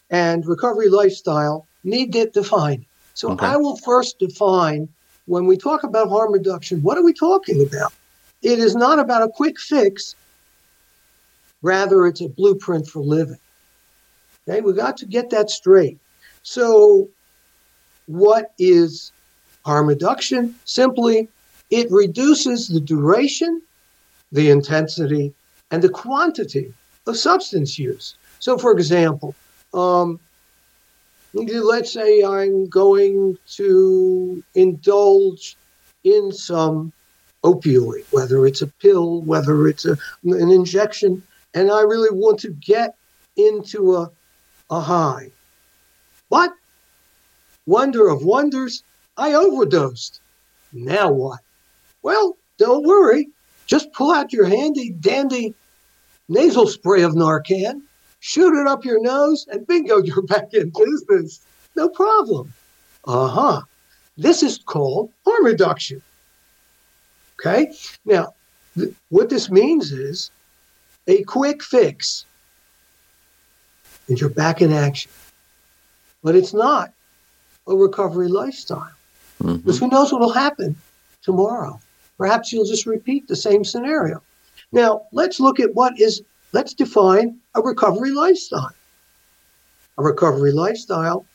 and 0.09 0.45
recovery 0.45 0.89
lifestyle 0.89 1.65
need 1.85 2.07
to 2.07 2.19
get 2.19 2.33
defined. 2.33 2.85
So 3.13 3.31
Okay. 3.31 3.45
I 3.45 3.55
will 3.55 3.77
first 3.77 4.19
define 4.19 4.89
when 5.27 5.45
we 5.45 5.55
talk 5.55 5.83
about 5.83 6.09
harm 6.09 6.33
reduction, 6.33 6.81
what 6.81 6.97
are 6.97 7.05
we 7.05 7.13
talking 7.13 7.65
about? 7.65 7.93
It 8.41 8.59
is 8.59 8.75
not 8.75 8.99
about 8.99 9.23
a 9.23 9.29
quick 9.29 9.57
fix, 9.57 10.15
rather, 11.61 12.05
it's 12.05 12.19
a 12.19 12.27
blueprint 12.27 12.85
for 12.87 13.01
living. 13.01 13.39
Okay, 14.49 14.59
we 14.59 14.73
got 14.73 14.97
to 14.97 15.05
get 15.05 15.29
that 15.29 15.49
straight. 15.49 15.99
So, 16.41 17.07
what 18.07 18.51
is 18.57 19.13
harm 19.65 19.87
reduction? 19.87 20.55
Simply, 20.65 21.27
it 21.69 21.91
reduces 21.91 22.67
the 22.67 22.79
duration, 22.79 23.61
the 24.31 24.49
intensity, 24.49 25.33
and 25.71 25.81
the 25.81 25.89
quantity 25.89 26.73
of 27.05 27.17
substance 27.17 27.77
use. 27.77 28.15
So, 28.39 28.57
for 28.57 28.71
example, 28.71 29.35
um, 29.73 30.19
let's 31.33 31.91
say 31.93 32.23
I'm 32.23 32.67
going 32.67 33.37
to 33.55 34.43
indulge 34.55 35.55
in 36.03 36.31
some 36.31 36.91
opioid, 37.43 38.05
whether 38.11 38.45
it's 38.45 38.61
a 38.61 38.67
pill, 38.67 39.21
whether 39.21 39.67
it's 39.67 39.85
a, 39.85 39.97
an 40.23 40.49
injection, 40.49 41.21
and 41.53 41.71
I 41.71 41.81
really 41.81 42.09
want 42.11 42.39
to 42.41 42.49
get 42.49 42.95
into 43.35 43.95
a, 43.95 44.11
a 44.69 44.79
high. 44.79 45.31
But, 46.29 46.53
wonder 47.65 48.09
of 48.09 48.23
wonders, 48.23 48.83
I 49.19 49.33
overdosed. 49.33 50.21
Now 50.71 51.11
what? 51.11 51.41
Well, 52.01 52.37
don't 52.57 52.87
worry. 52.87 53.29
Just 53.67 53.91
pull 53.93 54.11
out 54.11 54.31
your 54.33 54.45
handy 54.45 54.91
dandy 54.91 55.53
nasal 56.29 56.67
spray 56.67 57.01
of 57.01 57.13
Narcan, 57.13 57.81
shoot 58.21 58.59
it 58.59 58.67
up 58.67 58.85
your 58.85 59.01
nose, 59.01 59.45
and 59.51 59.67
bingo, 59.67 59.97
you're 60.03 60.21
back 60.21 60.53
in 60.53 60.71
business. 60.71 61.41
No 61.75 61.89
problem. 61.89 62.53
Uh 63.05 63.27
huh. 63.27 63.61
This 64.17 64.43
is 64.43 64.57
called 64.57 65.11
harm 65.25 65.45
reduction. 65.45 66.01
Okay? 67.39 67.73
Now, 68.05 68.33
th- 68.77 68.93
what 69.09 69.29
this 69.29 69.49
means 69.49 69.91
is 69.91 70.29
a 71.07 71.23
quick 71.23 71.63
fix, 71.63 72.25
and 74.07 74.19
you're 74.19 74.29
back 74.29 74.61
in 74.61 74.73
action. 74.73 75.11
But 76.21 76.35
it's 76.35 76.53
not 76.53 76.91
a 77.65 77.75
recovery 77.75 78.27
lifestyle. 78.27 78.91
Mhm. 79.41 79.63
Because 79.63 79.79
who 79.79 79.87
knows 79.87 80.11
what 80.11 80.21
will 80.21 80.33
happen 80.33 80.75
tomorrow? 81.21 81.79
Perhaps 82.17 82.51
you'll 82.51 82.65
just 82.65 82.85
repeat 82.85 83.27
the 83.27 83.35
same 83.35 83.63
scenario. 83.63 84.21
Now, 84.71 85.03
let's 85.11 85.39
look 85.39 85.59
at 85.59 85.73
what 85.73 85.99
is, 85.99 86.21
let's 86.53 86.73
define 86.73 87.37
a 87.55 87.61
recovery 87.61 88.11
lifestyle. 88.11 88.73
A 89.97 90.03
recovery 90.03 90.51
lifestyle 90.51 91.25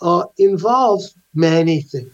uh, 0.00 0.24
involves 0.38 1.14
many 1.34 1.82
things. 1.82 2.12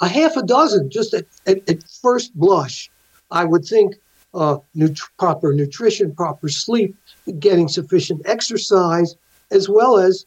A 0.00 0.08
half 0.08 0.36
a 0.36 0.42
dozen, 0.42 0.90
just 0.90 1.14
at, 1.14 1.24
at, 1.46 1.68
at 1.68 1.82
first 2.02 2.34
blush, 2.34 2.90
I 3.30 3.44
would 3.44 3.64
think 3.64 3.96
uh, 4.34 4.58
nut- 4.74 4.98
proper 5.18 5.52
nutrition, 5.52 6.14
proper 6.14 6.48
sleep, 6.48 6.94
getting 7.38 7.68
sufficient 7.68 8.22
exercise, 8.24 9.16
as 9.50 9.68
well 9.68 9.96
as 9.96 10.26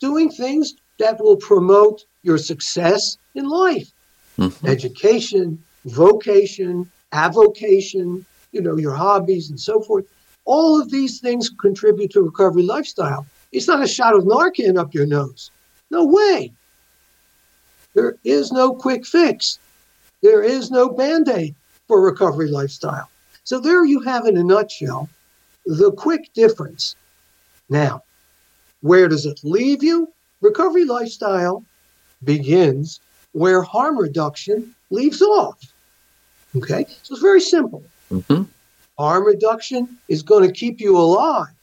doing 0.00 0.30
things 0.30 0.74
that 0.98 1.20
will 1.20 1.36
promote 1.36 2.04
your 2.22 2.38
success 2.38 3.16
in 3.34 3.48
life 3.48 3.92
Mhm. 4.38 4.68
education, 4.68 5.62
vocation, 5.84 6.90
avocation, 7.12 8.24
you 8.52 8.60
know, 8.60 8.76
your 8.76 8.94
hobbies 8.94 9.50
and 9.50 9.60
so 9.60 9.80
forth. 9.80 10.04
All 10.44 10.80
of 10.80 10.90
these 10.90 11.20
things 11.20 11.50
contribute 11.50 12.10
to 12.12 12.22
recovery 12.22 12.62
lifestyle. 12.62 13.26
It's 13.52 13.68
not 13.68 13.82
a 13.82 13.86
shot 13.86 14.14
of 14.14 14.24
Narcan 14.24 14.78
up 14.78 14.94
your 14.94 15.06
nose. 15.06 15.50
No 15.90 16.04
way. 16.04 16.52
There 17.94 18.16
is 18.24 18.52
no 18.52 18.74
quick 18.74 19.06
fix. 19.06 19.58
There 20.22 20.42
is 20.42 20.70
no 20.70 20.88
band 20.88 21.28
aid 21.28 21.54
for 21.86 22.00
recovery 22.00 22.48
lifestyle. 22.48 23.08
So 23.44 23.58
there 23.58 23.84
you 23.84 24.00
have, 24.00 24.26
in 24.26 24.36
a 24.36 24.44
nutshell, 24.44 25.08
the 25.64 25.92
quick 25.92 26.32
difference. 26.34 26.96
Now, 27.68 28.02
where 28.80 29.08
does 29.08 29.26
it 29.26 29.40
leave 29.42 29.82
you? 29.82 30.12
Recovery 30.40 30.84
lifestyle 30.84 31.64
begins 32.24 33.00
where 33.32 33.62
harm 33.62 33.98
reduction 33.98 34.74
leaves 34.90 35.20
off. 35.20 35.58
Okay, 36.56 36.86
so 37.02 37.14
it's 37.14 37.22
very 37.22 37.40
simple. 37.40 37.82
Mhm. 38.10 38.46
Harm 38.98 39.24
reduction 39.24 39.98
is 40.08 40.22
going 40.22 40.46
to 40.46 40.52
keep 40.52 40.80
you 40.80 40.96
alive, 40.96 41.54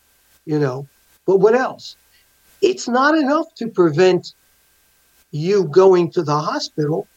you 0.46 0.60
know, 0.60 0.88
but 1.26 1.38
what 1.38 1.56
else? 1.56 1.96
It's 2.62 2.88
not 2.88 3.18
enough 3.18 3.54
to 3.56 3.68
prevent 3.68 4.34
you 5.32 5.66
going 5.66 6.12
to 6.12 6.24
the 6.24 6.40
hospital. 6.40 7.08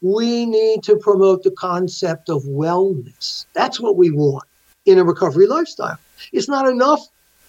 We 0.00 0.46
need 0.46 0.82
to 0.84 0.96
promote 0.96 1.44
the 1.44 1.52
concept 1.52 2.28
of 2.28 2.42
wellness. 2.44 3.46
That's 3.54 3.78
what 3.80 3.96
we 3.96 4.10
want 4.10 4.48
in 4.86 4.98
a 4.98 5.04
recovery 5.04 5.46
lifestyle. 5.46 5.98
It's 6.32 6.48
not 6.48 6.68
enough 6.68 7.06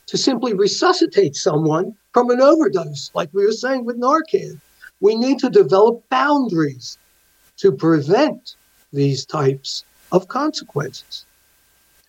to 0.07 0.17
simply 0.17 0.53
resuscitate 0.53 1.35
someone 1.35 1.95
from 2.13 2.29
an 2.29 2.41
overdose, 2.41 3.11
like 3.13 3.29
we 3.33 3.45
were 3.45 3.51
saying 3.51 3.85
with 3.85 3.99
Narcan. 3.99 4.59
We 4.99 5.15
need 5.15 5.39
to 5.39 5.49
develop 5.49 6.03
boundaries 6.09 6.97
to 7.57 7.71
prevent 7.71 8.55
these 8.91 9.25
types 9.25 9.83
of 10.11 10.27
consequences. 10.27 11.25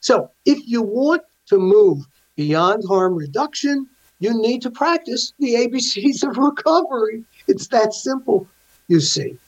So, 0.00 0.30
if 0.44 0.58
you 0.66 0.82
want 0.82 1.22
to 1.46 1.58
move 1.58 2.06
beyond 2.36 2.84
harm 2.86 3.14
reduction, 3.14 3.88
you 4.20 4.34
need 4.40 4.62
to 4.62 4.70
practice 4.70 5.32
the 5.38 5.54
ABCs 5.54 6.28
of 6.28 6.36
recovery. 6.36 7.24
It's 7.46 7.68
that 7.68 7.94
simple, 7.94 8.46
you 8.88 9.00
see. 9.00 9.38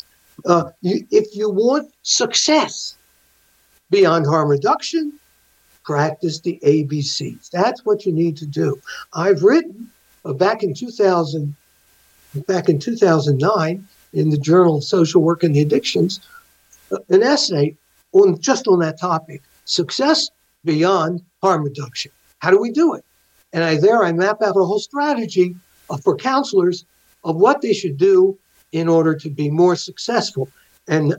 Uh, 0.45 0.71
you, 0.83 1.07
if 1.11 1.35
you 1.35 1.51
want 1.51 1.93
success 2.03 2.97
beyond 3.91 4.27
harm 4.27 4.49
reduction, 4.49 5.13
practice 5.87 6.41
the 6.41 6.59
ABCs. 6.65 7.49
That's 7.51 7.85
what 7.85 8.05
you 8.05 8.13
need 8.13 8.37
to 8.39 8.47
do. 8.47 8.81
I've 9.15 9.43
written 9.43 9.89
uh, 10.25 10.33
back 10.33 10.63
in 10.63 10.75
2000, 10.75 11.55
back 12.47 12.69
in 12.69 12.79
2009, 12.79 13.87
in 14.13 14.31
the 14.31 14.39
Journal 14.39 14.79
of 14.79 14.85
Social 14.85 15.23
Work 15.23 15.45
and 15.45 15.55
the 15.55 15.61
Addictions, 15.61 16.21
uh, 16.91 16.99
an 17.09 17.23
essay 17.23 17.77
on 18.13 18.39
just 18.41 18.67
on 18.67 18.81
that 18.81 18.99
topic: 19.01 19.43
success 19.65 20.31
beyond 20.65 21.23
harm 21.43 21.63
reduction. 21.63 22.11
How 22.41 22.51
do 22.51 22.61
we 22.61 22.71
do 22.71 22.95
it? 22.95 23.05
And 23.53 23.63
I 23.63 23.77
there 23.77 24.03
I 24.03 24.13
map 24.13 24.43
out 24.43 24.57
a 24.57 24.65
whole 24.65 24.81
strategy 24.81 25.55
uh, 25.89 25.97
for 25.97 26.17
counselors 26.17 26.85
of 27.25 27.37
what 27.37 27.63
they 27.63 27.73
should 27.73 27.97
do 27.97 28.37
in 28.73 28.89
order 28.89 29.15
to 29.15 29.31
be 29.31 29.51
more 29.51 29.77
successful. 29.77 30.49
And 30.89 31.15
uh, 31.15 31.17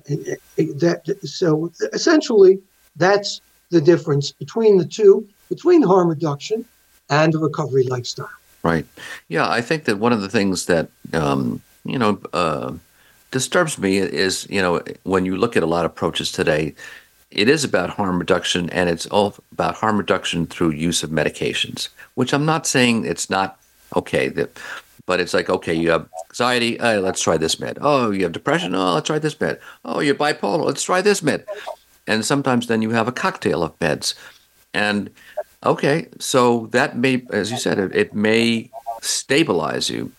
that 0.57 1.17
so 1.23 1.71
essentially 1.93 2.59
that's 2.95 3.41
the 3.69 3.81
difference 3.81 4.31
between 4.31 4.77
the 4.77 4.85
two, 4.85 5.27
between 5.49 5.81
harm 5.81 6.07
reduction 6.07 6.65
and 7.09 7.33
a 7.35 7.37
recovery 7.37 7.83
lifestyle. 7.83 8.29
Right. 8.63 8.85
Yeah, 9.29 9.49
I 9.49 9.61
think 9.61 9.85
that 9.85 9.97
one 9.97 10.13
of 10.13 10.21
the 10.21 10.29
things 10.29 10.65
that 10.65 10.89
um, 11.13 11.61
you 11.85 11.97
know 11.97 12.19
uh, 12.33 12.73
disturbs 13.31 13.77
me 13.77 13.97
is 13.97 14.47
you 14.49 14.61
know 14.61 14.81
when 15.03 15.25
you 15.25 15.37
look 15.37 15.55
at 15.55 15.63
a 15.63 15.67
lot 15.67 15.85
of 15.85 15.91
approaches 15.91 16.31
today, 16.31 16.75
it 17.31 17.47
is 17.47 17.63
about 17.63 17.91
harm 17.91 18.19
reduction, 18.19 18.69
and 18.71 18.89
it's 18.89 19.05
all 19.07 19.35
about 19.51 19.75
harm 19.75 19.97
reduction 19.97 20.47
through 20.47 20.71
use 20.71 21.03
of 21.03 21.11
medications. 21.11 21.89
Which 22.15 22.33
I'm 22.33 22.45
not 22.45 22.67
saying 22.67 23.05
it's 23.05 23.29
not 23.29 23.59
okay. 23.95 24.27
That, 24.29 24.59
but 25.05 25.21
it's 25.21 25.33
like 25.33 25.49
okay, 25.49 25.73
you 25.73 25.91
have 25.91 26.07
anxiety, 26.29 26.79
uh, 26.79 26.99
let's 26.99 27.21
try 27.21 27.37
this 27.37 27.59
med. 27.59 27.77
Oh, 27.81 28.11
you 28.11 28.23
have 28.23 28.33
depression, 28.33 28.75
oh, 28.75 28.93
let's 28.93 29.07
try 29.07 29.19
this 29.19 29.39
med. 29.39 29.59
Oh, 29.85 30.01
you're 30.01 30.15
bipolar, 30.15 30.65
let's 30.65 30.83
try 30.83 31.01
this 31.01 31.23
med. 31.23 31.45
And 32.07 32.25
sometimes 32.25 32.67
then 32.67 32.81
you 32.81 32.91
have 32.91 33.07
a 33.07 33.11
cocktail 33.11 33.63
of 33.63 33.77
meds, 33.79 34.13
and 34.73 35.09
Okay, 35.65 36.07
so 36.19 36.67
that 36.67 36.97
may, 36.97 37.25
as 37.31 37.51
you 37.51 37.57
said, 37.57 37.79
it, 37.79 37.95
it 37.95 38.13
may 38.13 38.69
stabilize 39.01 39.89
you, 39.89 40.11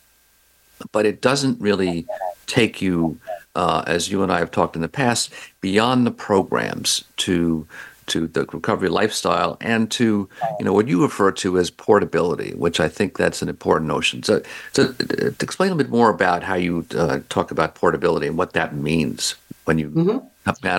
but 0.90 1.07
it 1.07 1.20
doesn't 1.20 1.61
really 1.61 2.07
take 2.46 2.83
you, 2.83 3.18
uh, 3.55 3.85
as 3.87 4.11
you 4.11 4.22
and 4.22 4.33
I 4.33 4.40
have 4.40 4.51
talked 4.51 4.74
in 4.74 4.83
the 4.83 4.88
past, 4.88 5.33
beyond 5.61 6.07
the 6.07 6.11
programs 6.11 7.05
to 7.18 7.66
to 8.09 8.27
the 8.27 8.46
recovery 8.46 8.88
lifestyle 8.88 9.59
and 9.61 9.90
to 9.90 10.27
you 10.59 10.64
know 10.64 10.72
what 10.72 10.88
you 10.88 11.03
refer 11.03 11.31
to 11.31 11.59
as 11.59 11.70
portability, 11.70 12.55
which 12.55 12.81
I 12.81 12.88
think 12.88 13.18
that's 13.18 13.42
an 13.42 13.51
important 13.51 13.87
notion. 13.87 14.22
So, 14.22 14.42
so 14.72 14.94
uh, 15.01 15.27
explain 15.40 15.72
a 15.72 15.77
bit 15.77 15.90
more 15.90 16.09
about 16.09 16.42
how 16.42 16.55
you 16.55 16.87
uh, 16.96 17.20
talk 17.29 17.51
about 17.51 17.74
portability 17.74 18.27
and 18.27 18.38
what 18.38 18.55
that 18.55 18.74
means 18.74 19.35
when 19.66 19.79
you 19.79 19.90
Mhm. 19.90 20.27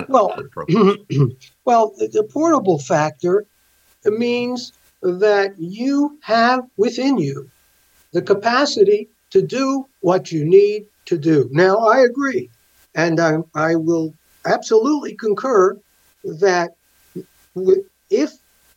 Well, 0.09 0.35
well, 1.65 1.93
the, 1.97 2.07
the 2.07 2.23
portable 2.23 2.79
factor 2.79 3.45
means 4.05 4.73
that 5.01 5.53
you 5.57 6.17
have 6.23 6.61
within 6.77 7.17
you 7.17 7.49
the 8.11 8.21
capacity 8.21 9.09
to 9.31 9.41
do 9.41 9.85
what 10.01 10.31
you 10.31 10.43
need 10.45 10.87
to 11.05 11.17
do. 11.17 11.47
Now, 11.51 11.77
I 11.77 11.99
agree, 12.01 12.49
and 12.95 13.19
I, 13.19 13.37
I 13.53 13.75
will 13.75 14.13
absolutely 14.45 15.15
concur 15.15 15.77
that 16.23 16.71
if 18.09 18.31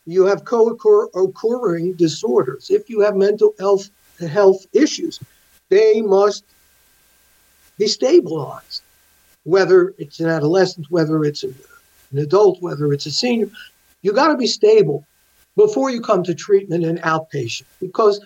you 0.04 0.24
have 0.26 0.44
co-occurring 0.44 1.94
disorders, 1.94 2.68
if 2.70 2.88
you 2.88 3.00
have 3.00 3.16
mental 3.16 3.54
health 3.58 3.90
health 4.20 4.66
issues, 4.72 5.18
they 5.70 6.02
must 6.02 6.44
be 7.78 7.86
stabilized. 7.86 8.81
Whether 9.44 9.94
it's 9.98 10.20
an 10.20 10.28
adolescent, 10.28 10.86
whether 10.90 11.24
it's 11.24 11.42
an 11.42 11.54
adult, 12.16 12.62
whether 12.62 12.92
it's 12.92 13.06
a 13.06 13.10
senior, 13.10 13.48
you 14.02 14.12
got 14.12 14.28
to 14.28 14.36
be 14.36 14.46
stable 14.46 15.06
before 15.56 15.90
you 15.90 16.00
come 16.00 16.22
to 16.24 16.34
treatment 16.34 16.84
and 16.84 17.00
outpatient 17.00 17.64
because 17.80 18.20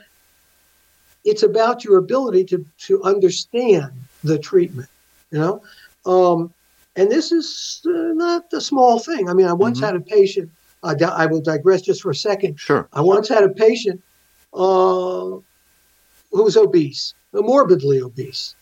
it's 1.24 1.42
about 1.42 1.84
your 1.84 1.98
ability 1.98 2.44
to 2.44 2.64
to 2.78 3.02
understand 3.02 3.92
the 4.22 4.38
treatment. 4.38 4.88
You 5.30 5.38
know, 5.38 5.62
um, 6.06 6.54
and 6.94 7.10
this 7.10 7.32
is 7.32 7.82
uh, 7.86 8.12
not 8.14 8.52
a 8.52 8.60
small 8.60 8.98
thing. 8.98 9.28
I 9.28 9.34
mean, 9.34 9.46
I 9.46 9.52
once 9.52 9.78
mm-hmm. 9.78 9.86
had 9.86 9.96
a 9.96 10.00
patient. 10.00 10.50
Uh, 10.82 10.94
I 11.14 11.26
will 11.26 11.40
digress 11.40 11.82
just 11.82 12.02
for 12.02 12.10
a 12.10 12.14
second. 12.14 12.60
Sure. 12.60 12.88
I 12.92 13.00
once 13.00 13.28
had 13.28 13.42
a 13.42 13.48
patient 13.48 14.02
uh, 14.54 15.40
who 16.30 16.42
was 16.42 16.56
obese, 16.56 17.14
morbidly 17.32 18.00
obese, 18.00 18.54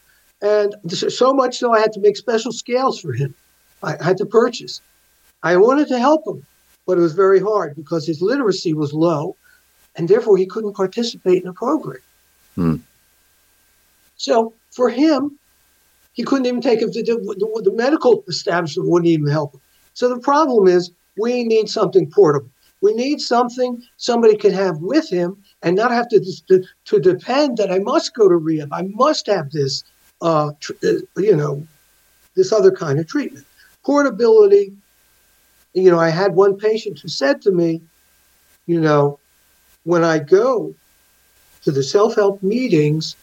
and 0.44 0.74
so 0.92 1.32
much 1.32 1.58
so 1.58 1.72
I 1.72 1.80
had 1.80 1.92
to 1.94 2.00
make 2.00 2.16
special 2.16 2.52
scales 2.52 3.00
for 3.00 3.12
him. 3.14 3.34
I 3.82 4.02
had 4.02 4.18
to 4.18 4.26
purchase. 4.26 4.80
I 5.42 5.56
wanted 5.56 5.88
to 5.88 5.98
help 5.98 6.26
him, 6.26 6.44
but 6.86 6.98
it 6.98 7.00
was 7.00 7.14
very 7.14 7.40
hard 7.40 7.74
because 7.76 8.06
his 8.06 8.20
literacy 8.20 8.74
was 8.74 8.92
low, 8.92 9.36
and 9.96 10.06
therefore 10.06 10.36
he 10.36 10.46
couldn't 10.46 10.74
participate 10.74 11.38
in 11.42 11.46
the 11.46 11.54
program. 11.54 12.00
Hmm. 12.56 12.76
So 14.16 14.52
for 14.70 14.90
him, 14.90 15.38
he 16.12 16.24
couldn't 16.24 16.46
even 16.46 16.60
take 16.60 16.82
it. 16.82 16.92
The, 16.92 17.02
the, 17.02 17.62
the 17.64 17.72
medical 17.72 18.22
establishment 18.28 18.88
wouldn't 18.88 19.08
even 19.08 19.26
help 19.26 19.54
him. 19.54 19.60
So 19.94 20.08
the 20.08 20.20
problem 20.20 20.68
is 20.68 20.90
we 21.16 21.44
need 21.44 21.68
something 21.68 22.10
portable. 22.10 22.50
We 22.80 22.92
need 22.92 23.20
something 23.20 23.82
somebody 23.96 24.36
can 24.36 24.52
have 24.52 24.76
with 24.78 25.08
him 25.08 25.42
and 25.62 25.74
not 25.74 25.90
have 25.90 26.08
to 26.10 26.20
to, 26.48 26.62
to 26.84 27.00
depend 27.00 27.56
that 27.56 27.72
I 27.72 27.78
must 27.78 28.14
go 28.14 28.28
to 28.28 28.36
rehab. 28.36 28.72
I 28.72 28.82
must 28.82 29.26
have 29.26 29.50
this, 29.50 29.82
uh, 30.24 30.52
tr- 30.58 30.72
uh, 30.82 31.20
you 31.20 31.36
know, 31.36 31.64
this 32.34 32.50
other 32.50 32.72
kind 32.72 32.98
of 32.98 33.06
treatment. 33.06 33.46
Portability. 33.84 34.72
You 35.74 35.90
know, 35.90 36.00
I 36.00 36.08
had 36.08 36.34
one 36.34 36.56
patient 36.56 36.98
who 36.98 37.08
said 37.08 37.42
to 37.42 37.52
me, 37.52 37.82
you 38.66 38.80
know, 38.80 39.18
when 39.84 40.02
I 40.02 40.18
go 40.18 40.74
to 41.62 41.70
the 41.70 41.82
self 41.82 42.14
help 42.14 42.42
meetings, 42.42 43.16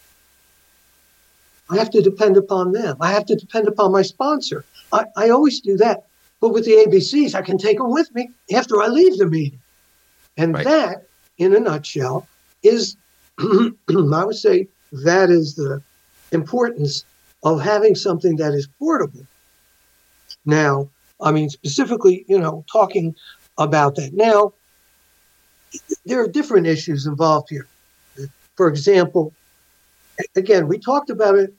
I 1.69 1.77
have 1.77 1.89
to 1.91 2.01
depend 2.01 2.37
upon 2.37 2.71
them. 2.71 2.97
I 3.01 3.11
have 3.11 3.25
to 3.27 3.35
depend 3.35 3.67
upon 3.67 3.91
my 3.91 4.03
sponsor. 4.03 4.63
I, 4.93 5.05
I 5.17 5.29
always 5.29 5.59
do 5.59 5.77
that. 5.77 6.03
But 6.39 6.49
with 6.49 6.65
the 6.65 6.85
ABCs, 6.85 7.33
I 7.33 7.41
can 7.41 7.57
take 7.57 7.77
them 7.77 7.91
with 7.91 8.13
me 8.13 8.29
after 8.53 8.81
I 8.81 8.87
leave 8.87 9.17
the 9.17 9.25
meeting. 9.25 9.59
And 10.37 10.53
right. 10.53 10.65
that, 10.65 11.07
in 11.37 11.55
a 11.55 11.59
nutshell, 11.59 12.27
is, 12.63 12.95
I 13.39 14.25
would 14.25 14.35
say, 14.35 14.67
that 14.91 15.29
is 15.29 15.55
the 15.55 15.81
importance 16.31 17.05
of 17.43 17.61
having 17.61 17.95
something 17.95 18.35
that 18.37 18.53
is 18.53 18.67
portable. 18.79 19.25
Now, 20.45 20.89
I 21.21 21.31
mean, 21.31 21.49
specifically, 21.49 22.25
you 22.27 22.39
know, 22.39 22.65
talking 22.71 23.15
about 23.57 23.95
that. 23.95 24.13
Now, 24.13 24.53
there 26.05 26.21
are 26.21 26.27
different 26.27 26.67
issues 26.67 27.05
involved 27.05 27.49
here. 27.49 27.67
For 28.55 28.67
example, 28.67 29.33
again, 30.35 30.67
we 30.67 30.77
talked 30.77 31.09
about 31.09 31.35
it. 31.35 31.53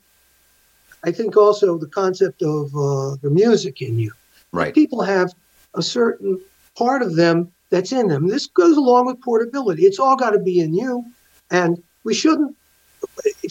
I 1.03 1.11
think 1.11 1.35
also 1.35 1.77
the 1.77 1.87
concept 1.87 2.41
of 2.41 2.67
uh, 2.75 3.15
the 3.21 3.29
music 3.29 3.81
in 3.81 3.99
you. 3.99 4.13
Right. 4.51 4.73
People 4.73 5.01
have 5.01 5.33
a 5.73 5.81
certain 5.81 6.39
part 6.77 7.01
of 7.01 7.15
them 7.15 7.51
that's 7.71 7.91
in 7.91 8.07
them. 8.07 8.27
This 8.27 8.47
goes 8.47 8.77
along 8.77 9.07
with 9.07 9.21
portability. 9.21 9.83
It's 9.83 9.99
all 9.99 10.15
got 10.15 10.31
to 10.31 10.39
be 10.39 10.59
in 10.59 10.73
you, 10.73 11.03
and 11.49 11.81
we 12.03 12.13
shouldn't. 12.13 12.55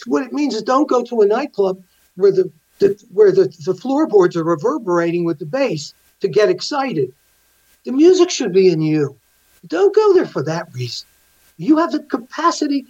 What 0.05 0.23
it 0.23 0.33
means 0.33 0.55
is 0.55 0.63
don't 0.63 0.89
go 0.89 1.03
to 1.03 1.21
a 1.21 1.25
nightclub 1.25 1.81
where 2.15 2.31
the, 2.31 2.51
the 2.79 3.01
where 3.11 3.31
the, 3.31 3.53
the 3.65 3.73
floorboards 3.73 4.35
are 4.35 4.43
reverberating 4.43 5.23
with 5.23 5.39
the 5.39 5.45
bass 5.45 5.93
to 6.19 6.27
get 6.27 6.49
excited. 6.49 7.13
The 7.85 7.91
music 7.91 8.29
should 8.29 8.53
be 8.53 8.69
in 8.69 8.81
you. 8.81 9.17
Don't 9.67 9.95
go 9.95 10.13
there 10.13 10.25
for 10.25 10.43
that 10.43 10.73
reason. 10.73 11.07
You 11.57 11.77
have 11.77 11.91
the 11.91 11.99
capacity 11.99 12.85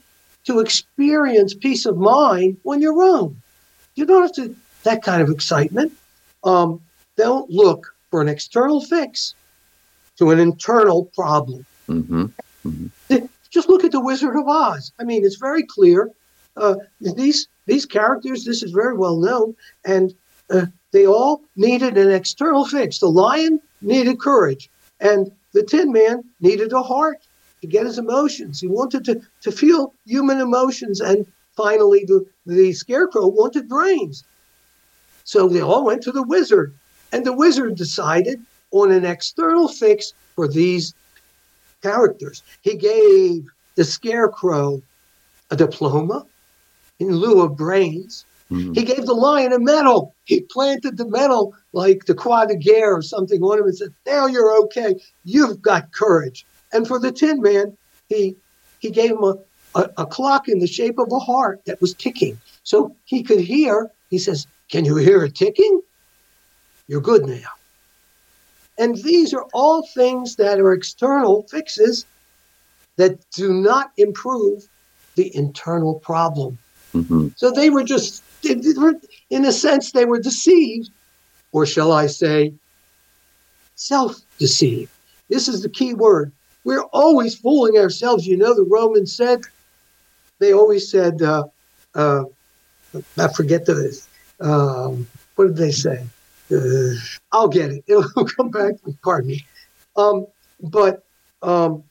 to 0.46 0.60
experience 0.60 1.54
peace 1.54 1.86
of 1.86 1.98
mind 1.98 2.58
on 2.66 2.82
your 2.82 3.02
own. 3.02 3.42
You 3.96 4.06
don't 4.06 4.24
have 4.24 4.34
to 4.34 4.56
that 4.84 5.04
kind 5.04 5.22
of 5.22 5.30
excitement. 5.30 5.94
Um, 6.44 6.82
don't 7.16 7.50
look 7.50 7.96
for 8.10 8.22
an 8.22 8.28
external 8.28 8.82
fix 8.82 9.34
to 10.18 10.32
an 10.32 10.40
internal 10.40 11.06
problem. 11.06 11.66
Mm-hmm. 11.88 12.26
Mm-hmm. 12.66 13.26
Just 13.50 13.70
look 13.70 13.84
at 13.84 13.92
the 13.92 14.00
Wizard 14.00 14.36
of 14.36 14.48
Oz. 14.48 14.92
I 15.00 15.04
mean, 15.04 15.24
it's 15.24 15.36
very 15.36 15.64
clear. 15.64 16.10
Uh, 16.56 16.76
these 17.00 17.48
these 17.66 17.86
characters, 17.86 18.44
this 18.44 18.62
is 18.62 18.72
very 18.72 18.96
well 18.96 19.18
known, 19.18 19.56
and 19.86 20.14
uh, 20.50 20.66
they 20.92 21.06
all 21.08 21.42
needed 21.56 21.98
an 21.98 22.12
external 22.12 22.66
fix. 22.66 23.00
The 23.00 23.10
lion 23.10 23.60
needed 23.82 24.20
courage, 24.20 24.70
and 25.00 25.32
the 25.54 25.64
Tin 25.64 25.92
Man 25.92 26.24
needed 26.42 26.74
a 26.74 26.82
heart 26.82 27.20
to 27.62 27.68
get 27.68 27.86
his 27.86 27.98
emotions. 27.98 28.60
He 28.60 28.68
wanted 28.68 29.06
to, 29.06 29.22
to 29.42 29.52
feel 29.52 29.94
human 30.06 30.40
emotions. 30.42 31.00
And 31.00 31.26
finally, 31.56 32.04
the, 32.06 32.26
the 32.46 32.74
scarecrow 32.74 33.28
wanted 33.28 33.70
brains. 33.70 34.24
So 35.24 35.48
they 35.48 35.62
all 35.62 35.86
went 35.86 36.04
to 36.04 36.12
the 36.12 36.24
wizard. 36.24 36.74
And 37.14 37.26
the 37.26 37.32
wizard 37.32 37.76
decided 37.76 38.42
on 38.72 38.92
an 38.92 39.06
external 39.06 39.70
fix 39.70 40.14
for 40.36 40.48
these 40.48 40.94
characters. 41.82 42.44
He 42.62 42.76
gave 42.76 43.46
the 43.76 43.86
scarecrow 43.86 44.82
a 45.50 45.56
diploma 45.56 46.26
in 47.00 47.16
lieu 47.16 47.42
of 47.42 47.58
brains. 47.58 48.26
Mm-hmm. 48.52 48.74
He 48.74 48.84
gave 48.84 49.06
the 49.06 49.14
lion 49.14 49.54
a 49.54 49.60
medal. 49.60 50.14
He 50.26 50.42
planted 50.42 50.98
the 50.98 51.08
medal 51.08 51.56
like 51.72 52.06
the 52.06 52.14
Croix 52.14 52.46
de 52.46 52.56
Guerre 52.56 52.96
or 52.96 53.02
something 53.02 53.42
on 53.42 53.60
him 53.60 53.66
and 53.66 53.78
said, 53.78 53.94
Now 54.06 54.28
you're 54.28 54.56
okay. 54.64 54.96
You've 55.24 55.62
got 55.62 55.92
courage. 55.92 56.46
And 56.72 56.88
for 56.88 57.00
the 57.00 57.12
Tin 57.12 57.42
Man, 57.42 57.78
he 58.10 58.36
he 58.80 58.92
gave 58.92 59.12
him 59.12 59.24
a, 59.24 59.38
a, 59.76 59.90
a 60.00 60.06
clock 60.06 60.50
in 60.50 60.60
the 60.60 60.68
shape 60.68 61.00
of 61.00 61.12
a 61.12 61.20
heart 61.20 61.62
that 61.66 61.82
was 61.82 61.94
ticking. 61.94 62.38
So 62.64 62.96
he 63.06 63.24
could 63.24 63.40
hear, 63.40 63.90
he 64.10 64.18
says, 64.18 64.46
Can 64.70 64.86
you 64.86 64.98
hear 64.98 65.24
it 65.24 65.36
ticking? 65.36 65.82
You're 66.88 67.02
good 67.02 67.26
now. 67.26 67.50
And 68.78 68.98
these 68.98 69.34
are 69.34 69.46
all 69.54 69.88
things 69.88 70.36
that 70.38 70.60
are 70.60 70.74
external 70.74 71.44
fixes 71.44 72.06
that 72.98 73.20
do 73.32 73.54
not 73.54 73.92
improve 73.98 74.68
the 75.16 75.36
internal 75.36 75.96
problem. 75.96 76.58
Mm-hmm. 76.94 77.30
So 77.36 77.52
they 77.52 77.70
were 77.70 77.84
just, 77.84 78.24
in 78.44 79.46
a 79.46 79.52
sense, 79.52 79.92
they 79.92 80.06
were 80.06 80.20
deceived, 80.20 80.90
or 81.52 81.66
shall 81.66 81.92
I 81.92 82.08
say, 82.08 82.54
self 83.76 84.18
deceived. 84.38 84.92
This 85.30 85.48
is 85.48 85.62
the 85.62 85.70
key 85.70 85.94
word 85.94 86.32
we're 86.64 86.84
always 86.94 87.36
fooling 87.36 87.78
ourselves. 87.78 88.26
You 88.26 88.38
know, 88.38 88.54
the 88.54 88.64
Romans 88.64 89.16
said, 89.16 89.42
they 90.40 90.54
always 90.54 90.90
said, 90.90 91.22
uh, 91.22 91.46
uh, 91.96 92.24
I 93.18 93.28
forget 93.34 93.66
the, 93.66 94.02
um, 94.40 95.08
what 95.36 95.48
did 95.48 95.58
they 95.58 95.72
say? 95.72 96.06
Uh, 96.52 96.96
I'll 97.32 97.48
get 97.48 97.72
it. 97.72 97.84
It'll 97.88 98.26
come 98.26 98.50
back. 98.50 98.76
Pardon 99.04 99.30
me. 99.30 99.46
Um, 99.96 100.28
but 100.62 101.04
um, 101.42 101.84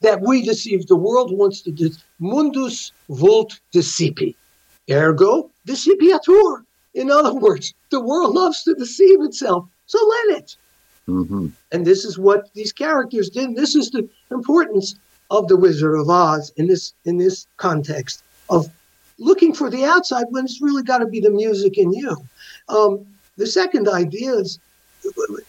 that 0.00 0.20
we 0.20 0.42
deceive. 0.42 0.86
The 0.86 0.96
world 0.96 1.36
wants 1.36 1.60
to 1.62 1.70
do. 1.70 1.90
Mundus 2.20 2.92
vult 3.08 3.60
decipi. 3.72 4.34
Ergo 4.90 5.50
decipiatur. 5.66 6.64
In 6.94 7.10
other 7.10 7.34
words, 7.34 7.74
the 7.90 8.00
world 8.00 8.34
loves 8.34 8.62
to 8.64 8.74
deceive 8.74 9.20
itself. 9.22 9.68
So 9.86 9.98
let 10.06 10.38
it. 10.38 10.56
Mm-hmm. 11.08 11.48
And 11.72 11.86
this 11.86 12.04
is 12.04 12.18
what 12.18 12.52
these 12.54 12.72
characters 12.72 13.30
did. 13.30 13.54
This 13.54 13.74
is 13.74 13.90
the 13.90 14.08
importance 14.30 14.96
of 15.30 15.48
the 15.48 15.56
Wizard 15.56 15.98
of 15.98 16.08
Oz 16.08 16.52
in 16.56 16.66
this 16.66 16.94
in 17.04 17.16
this 17.18 17.46
context 17.56 18.22
of 18.48 18.70
looking 19.18 19.52
for 19.54 19.70
the 19.70 19.84
outside 19.84 20.26
when 20.30 20.44
it's 20.44 20.60
really 20.60 20.82
got 20.82 20.98
to 20.98 21.06
be 21.06 21.20
the 21.20 21.30
music 21.30 21.78
in 21.78 21.92
you. 21.92 22.16
Um, 22.68 23.06
the 23.36 23.46
second 23.46 23.88
idea 23.88 24.32
is 24.32 24.58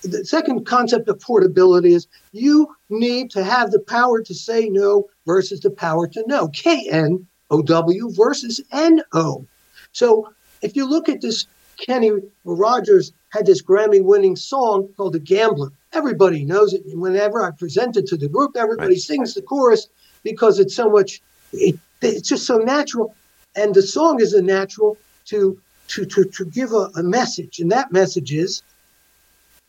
the 0.03 0.25
second 0.25 0.65
concept 0.65 1.07
of 1.07 1.19
portability 1.19 1.93
is 1.93 2.07
you 2.31 2.75
need 2.89 3.31
to 3.31 3.43
have 3.43 3.71
the 3.71 3.79
power 3.79 4.21
to 4.21 4.33
say 4.33 4.69
no 4.69 5.07
versus 5.25 5.61
the 5.61 5.69
power 5.69 6.07
to 6.07 6.23
know. 6.27 6.47
K 6.49 6.87
N 6.89 7.27
O 7.49 7.61
W 7.61 8.11
versus 8.13 8.61
N 8.71 9.01
O. 9.13 9.45
So 9.91 10.31
if 10.61 10.75
you 10.75 10.87
look 10.87 11.09
at 11.09 11.21
this 11.21 11.47
Kenny 11.77 12.11
Rogers 12.43 13.13
had 13.29 13.45
this 13.45 13.61
Grammy 13.61 14.03
winning 14.03 14.35
song 14.35 14.89
called 14.97 15.13
The 15.13 15.19
Gambler. 15.19 15.71
Everybody 15.93 16.43
knows 16.43 16.73
it. 16.73 16.83
And 16.85 17.01
whenever 17.01 17.43
I 17.43 17.51
present 17.51 17.97
it 17.97 18.07
to 18.07 18.17
the 18.17 18.27
group, 18.27 18.55
everybody 18.55 18.95
right. 18.95 18.97
sings 18.97 19.33
the 19.33 19.41
chorus 19.41 19.87
because 20.23 20.59
it's 20.59 20.75
so 20.75 20.89
much, 20.89 21.21
it, 21.53 21.77
it's 22.01 22.27
just 22.27 22.45
so 22.45 22.57
natural. 22.57 23.15
And 23.55 23.73
the 23.73 23.81
song 23.81 24.21
is 24.21 24.33
a 24.33 24.41
natural 24.41 24.97
to 25.25 25.59
to 25.89 26.05
to, 26.05 26.25
to 26.25 26.45
give 26.45 26.73
a, 26.73 26.89
a 26.95 27.03
message. 27.03 27.59
And 27.59 27.71
that 27.71 27.91
message 27.91 28.33
is 28.33 28.61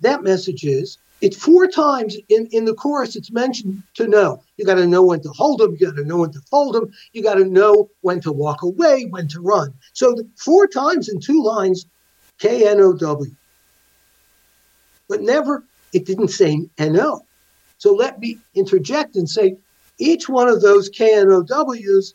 that 0.00 0.22
message 0.22 0.64
is 0.64 0.98
it's 1.20 1.37
four 1.37 1.66
times 1.66 2.16
in, 2.28 2.46
in 2.52 2.64
the 2.64 2.74
chorus 2.74 3.16
it's 3.16 3.32
mentioned 3.32 3.82
to 3.94 4.06
know. 4.06 4.42
You 4.56 4.64
got 4.64 4.76
to 4.76 4.87
know 4.87 5.02
when 5.02 5.20
to 5.22 5.30
hold 5.30 5.61
them, 5.61 5.76
you 5.78 5.87
got 5.87 5.96
to 5.96 6.04
know 6.04 6.18
when 6.18 6.32
to 6.32 6.40
fold 6.42 6.74
them, 6.74 6.92
you 7.12 7.22
got 7.22 7.34
to 7.34 7.44
know 7.44 7.90
when 8.02 8.20
to 8.20 8.32
walk 8.32 8.62
away, 8.62 9.06
when 9.06 9.26
to 9.28 9.40
run. 9.40 9.74
So 9.94 10.12
the, 10.14 10.28
four 10.37 10.68
times 10.68 11.08
in 11.08 11.20
two 11.20 11.42
lines, 11.42 11.87
K 12.38 12.68
N 12.68 12.80
O 12.80 12.92
W. 12.92 13.34
But 15.08 15.22
never, 15.22 15.64
it 15.92 16.06
didn't 16.06 16.28
say 16.28 16.61
N 16.78 17.00
O. 17.00 17.26
So 17.78 17.94
let 17.94 18.20
me 18.20 18.38
interject 18.54 19.16
and 19.16 19.28
say 19.28 19.56
each 19.98 20.28
one 20.28 20.48
of 20.48 20.62
those 20.62 20.88
K 20.88 21.18
N 21.18 21.32
O 21.32 21.42
Ws 21.42 22.14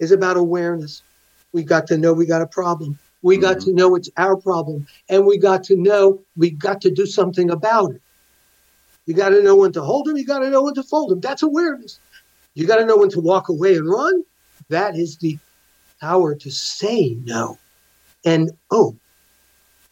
is 0.00 0.12
about 0.12 0.36
awareness. 0.36 1.02
We 1.52 1.62
got 1.62 1.86
to 1.86 1.96
know 1.96 2.12
we 2.12 2.26
got 2.26 2.42
a 2.42 2.46
problem. 2.46 2.98
We 3.24 3.38
got 3.38 3.56
mm-hmm. 3.56 3.70
to 3.70 3.74
know 3.74 3.94
it's 3.96 4.10
our 4.18 4.36
problem. 4.36 4.86
And 5.08 5.26
we 5.26 5.38
got 5.38 5.64
to 5.64 5.76
know 5.76 6.20
we 6.36 6.50
got 6.50 6.82
to 6.82 6.90
do 6.90 7.06
something 7.06 7.50
about 7.50 7.92
it. 7.92 8.02
You 9.06 9.14
got 9.14 9.30
to 9.30 9.42
know 9.42 9.56
when 9.56 9.72
to 9.72 9.82
hold 9.82 10.06
them. 10.06 10.18
You 10.18 10.26
got 10.26 10.40
to 10.40 10.50
know 10.50 10.62
when 10.62 10.74
to 10.74 10.82
fold 10.82 11.10
them. 11.10 11.20
That's 11.20 11.42
awareness. 11.42 11.98
You 12.52 12.66
got 12.66 12.76
to 12.76 12.84
know 12.84 12.98
when 12.98 13.08
to 13.10 13.20
walk 13.20 13.48
away 13.48 13.76
and 13.76 13.88
run. 13.88 14.24
That 14.68 14.94
is 14.94 15.16
the 15.16 15.38
power 16.00 16.34
to 16.34 16.50
say 16.50 17.16
no. 17.24 17.58
And 18.26 18.50
oh, 18.70 18.94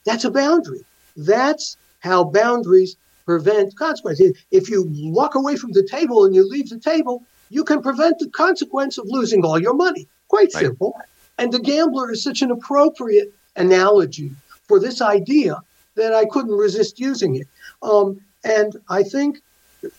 that's 0.04 0.24
a 0.24 0.30
boundary. 0.30 0.84
That's 1.16 1.78
how 2.00 2.24
boundaries 2.24 2.96
prevent 3.24 3.76
consequences. 3.76 4.36
If 4.50 4.68
you 4.68 4.86
walk 5.10 5.36
away 5.36 5.56
from 5.56 5.72
the 5.72 5.86
table 5.90 6.26
and 6.26 6.34
you 6.34 6.46
leave 6.46 6.68
the 6.68 6.78
table, 6.78 7.22
you 7.48 7.64
can 7.64 7.80
prevent 7.80 8.18
the 8.18 8.28
consequence 8.28 8.98
of 8.98 9.06
losing 9.08 9.42
all 9.42 9.58
your 9.58 9.74
money. 9.74 10.06
Quite 10.28 10.50
right. 10.54 10.64
simple. 10.64 10.94
And 11.42 11.52
the 11.52 11.58
gambler 11.58 12.12
is 12.12 12.22
such 12.22 12.40
an 12.40 12.52
appropriate 12.52 13.34
analogy 13.56 14.30
for 14.68 14.78
this 14.78 15.02
idea 15.02 15.60
that 15.96 16.14
I 16.14 16.24
couldn't 16.24 16.54
resist 16.54 17.00
using 17.00 17.34
it. 17.34 17.48
Um, 17.82 18.20
and 18.44 18.76
I 18.88 19.02
think 19.02 19.40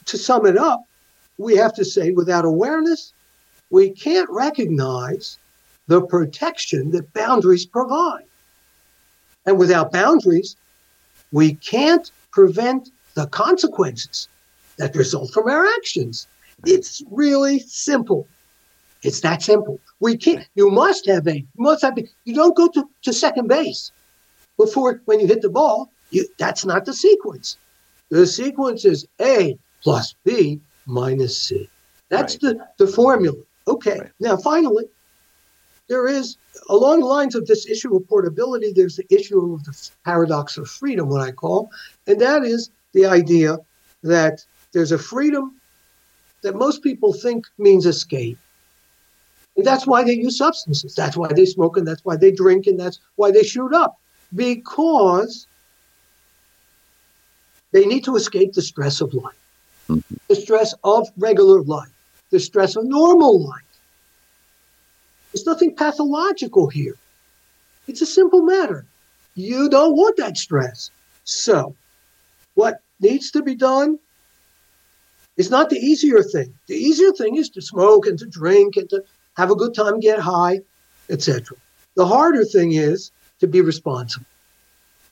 to 0.06 0.18
sum 0.18 0.46
it 0.46 0.58
up, 0.58 0.86
we 1.38 1.58
have 1.58 1.74
to 1.74 1.84
say 1.84 2.12
without 2.12 2.46
awareness, 2.46 3.12
we 3.72 3.90
can't 3.90 4.30
recognize 4.30 5.38
the 5.88 6.02
protection 6.02 6.92
that 6.92 7.12
boundaries 7.12 7.66
provide. 7.66 8.24
And 9.46 9.60
without 9.60 9.92
boundaries, 9.92 10.56
we 11.34 11.56
can't 11.56 12.10
prevent 12.32 12.90
the 13.16 13.28
consequences 13.28 14.30
that 14.78 14.96
result 14.96 15.34
from 15.34 15.50
our 15.50 15.66
actions. 15.66 16.26
It's 16.66 17.04
really 17.12 17.60
simple. 17.60 18.30
It's 19.04 19.20
that 19.22 19.42
simple. 19.42 19.80
We 20.00 20.18
can't, 20.18 20.48
you 20.56 20.70
must 20.72 21.06
have 21.08 21.28
a, 21.28 21.38
you 21.38 21.46
must 21.58 21.82
have, 21.84 21.98
you 22.26 22.34
don't 22.34 22.56
go 22.56 22.68
to, 22.70 22.89
to 23.04 23.13
second 23.13 23.48
base 23.48 23.92
before 24.58 25.02
when 25.06 25.20
you 25.20 25.28
hit 25.28 25.42
the 25.42 25.50
ball. 25.50 25.92
You, 26.12 26.26
that's 26.38 26.66
not 26.66 26.86
the 26.86 26.94
sequence. 26.94 27.58
The 28.10 28.26
sequence 28.26 28.86
is 28.86 29.08
A 29.22 29.58
plus 29.82 30.16
B 30.24 30.60
minus 30.86 31.38
C. 31.42 31.70
That's 32.10 32.36
right. 32.44 32.58
the, 32.58 32.86
the 32.86 32.92
formula. 32.92 33.38
Okay. 33.68 34.00
Right. 34.00 34.12
Now, 34.20 34.38
finally, 34.38 34.86
there 35.89 36.08
is, 36.08 36.38
along 36.70 37.02
the 37.02 37.06
lines 37.06 37.36
of 37.36 37.46
this 37.46 37.68
issue 37.68 37.96
of 37.96 38.08
portability, 38.08 38.72
there's 38.72 38.96
the 38.96 39.06
issue 39.13 39.54
of 39.54 39.63
the 39.66 39.89
paradox 40.06 40.58
of 40.58 40.70
freedom, 40.70 41.10
what 41.10 41.22
I 41.22 41.32
call, 41.32 41.70
and 42.08 42.22
that 42.22 42.44
is 42.44 42.70
the 42.94 43.06
idea 43.06 43.58
that 44.04 44.46
there's 44.72 44.92
a 44.92 44.98
freedom 44.98 45.60
that 46.42 46.56
most 46.56 46.84
people 46.84 47.13
think 47.13 47.46
means 47.58 47.86
escape. 47.86 48.38
And 49.56 49.66
that's 49.66 49.86
why 49.86 50.04
they 50.04 50.13
use 50.13 50.38
substances. 50.38 50.96
That's 50.96 51.16
why 51.16 51.32
they 51.34 51.46
smoke 51.46 51.78
and 51.78 51.88
that's 51.88 52.04
why 52.04 52.16
they 52.16 52.32
drink 52.32 52.68
and 52.68 52.80
that's 52.80 53.00
why 53.16 53.32
they 53.32 53.44
shoot 53.44 53.74
up. 53.74 54.00
Because 54.34 55.48
they 57.72 57.86
need 57.86 58.04
to 58.06 58.16
escape 58.16 58.54
the 58.54 58.62
stress 58.62 59.02
of 59.02 59.13
life, 59.13 59.36
mm-hmm. 59.89 60.16
the 60.28 60.36
stress 60.36 60.74
of 60.84 61.08
regular 61.18 61.62
life, 61.62 61.92
the 62.32 62.39
stress 62.39 62.76
of 62.76 62.86
normal 62.86 63.44
life. 63.44 63.62
There's 65.32 65.46
nothing 65.46 65.76
pathological 65.76 66.68
here. 66.68 66.96
It's 67.88 68.02
a 68.02 68.06
simple 68.06 68.44
matter. 68.44 68.86
You 69.36 69.70
don't 69.70 69.96
want 69.96 70.18
that 70.18 70.38
stress. 70.38 70.92
So, 71.26 71.76
what 72.54 72.82
needs 73.00 73.32
to 73.32 73.42
be 73.42 73.56
done 73.56 74.00
is 75.38 75.50
not 75.50 75.70
the 75.70 75.78
easier 75.78 76.22
thing. 76.22 76.54
The 76.68 76.76
easier 76.76 77.12
thing 77.12 77.36
is 77.36 77.50
to 77.50 77.62
smoke 77.62 78.06
and 78.06 78.20
to 78.20 78.26
drink 78.26 78.78
and 78.78 78.89
to 78.92 79.04
have 79.36 79.52
a 79.52 79.56
good 79.56 79.74
time, 79.74 80.00
get 80.00 80.19
high, 80.19 80.60
etc. 81.10 81.58
The 81.96 82.06
harder 82.06 82.46
thing 82.46 82.74
is 82.74 83.12
to 83.39 83.48
be 83.48 83.62
responsible, 83.62 84.26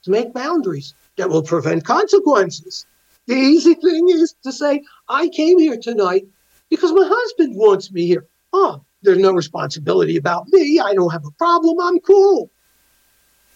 to 0.04 0.12
make 0.12 0.34
boundaries 0.34 0.94
that 1.18 1.30
will 1.30 1.44
prevent 1.44 1.86
consequences. 1.86 2.86
The 3.28 3.36
easy 3.36 3.76
thing 3.76 4.10
is 4.10 4.36
to 4.44 4.52
say, 4.52 4.84
I 5.08 5.28
came 5.30 5.60
here 5.60 5.78
tonight 5.78 6.26
because 6.70 6.92
my 6.92 7.08
husband 7.08 7.56
wants 7.56 7.92
me 7.92 8.08
here. 8.08 8.26
Oh, 8.54 8.84
there's 9.04 9.20
no 9.20 9.32
responsibility 9.32 10.18
about 10.18 10.48
me. 10.50 10.80
I 10.80 10.94
don't 10.94 11.12
have 11.12 11.26
a 11.26 11.32
problem. 11.32 11.80
I'm 11.80 12.00
cool. 12.00 12.50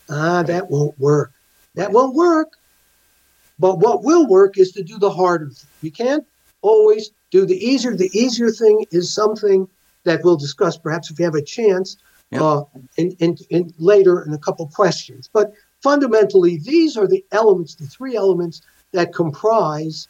Ah, 0.10 0.44
that 0.44 0.70
won't 0.70 0.98
work. 1.00 1.32
That 1.76 1.92
won't 1.92 2.16
work. 2.16 2.50
But 3.58 3.80
what 3.80 4.04
will 4.04 4.28
work 4.28 4.58
is 4.58 4.72
to 4.74 4.84
do 4.84 5.00
the 5.00 5.10
harder 5.10 5.50
thing. 5.50 5.70
You 5.82 5.92
can't 5.92 6.26
always 6.62 7.12
do 7.32 7.46
the 7.46 7.58
easier. 7.58 7.96
The 7.96 8.12
easier 8.18 8.52
thing 8.52 8.86
is 8.92 9.14
something 9.14 9.68
that 10.06 10.24
we'll 10.24 10.38
discuss 10.38 10.78
perhaps 10.78 11.12
if 11.12 11.20
you 11.20 11.26
have 11.26 11.36
a 11.36 11.42
chance 11.42 11.98
yep. 12.32 12.42
uh, 12.42 12.64
in, 12.98 13.12
in, 13.20 13.38
in 13.50 13.74
later 13.78 14.24
in 14.24 14.34
a 14.34 14.38
couple 14.38 14.66
questions. 14.68 15.30
But 15.32 15.54
fundamentally, 15.82 16.58
these 16.58 16.98
are 16.98 17.08
the 17.08 17.24
elements, 17.32 17.76
the 17.76 17.86
three 17.86 18.16
elements 18.16 18.62
that 18.94 19.14
comprise 19.14 20.08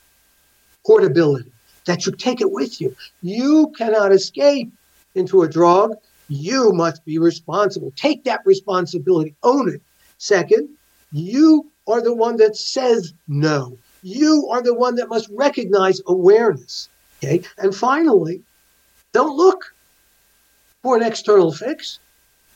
portability, 0.85 1.51
that 1.85 2.05
you 2.05 2.11
take 2.11 2.41
it 2.41 2.51
with 2.51 2.79
you. 2.79 2.95
You 3.21 3.73
cannot 3.77 4.11
escape 4.11 4.71
into 5.15 5.41
a 5.41 5.49
drug. 5.49 5.95
You 6.27 6.71
must 6.73 7.03
be 7.05 7.17
responsible. 7.17 7.91
Take 7.95 8.23
that 8.25 8.41
responsibility, 8.45 9.35
own 9.43 9.69
it. 9.69 9.81
Second, 10.17 10.69
you 11.11 11.69
are 11.87 12.01
the 12.01 12.13
one 12.13 12.37
that 12.37 12.55
says 12.55 13.13
no. 13.27 13.77
You 14.01 14.47
are 14.51 14.61
the 14.61 14.73
one 14.73 14.95
that 14.95 15.09
must 15.09 15.29
recognize 15.31 16.01
awareness. 16.07 16.89
Okay. 17.23 17.41
And 17.57 17.75
finally, 17.75 18.41
don't 19.13 19.35
look 19.35 19.73
for 20.85 20.95
an 20.95 21.01
external 21.01 21.51
fix 21.51 21.97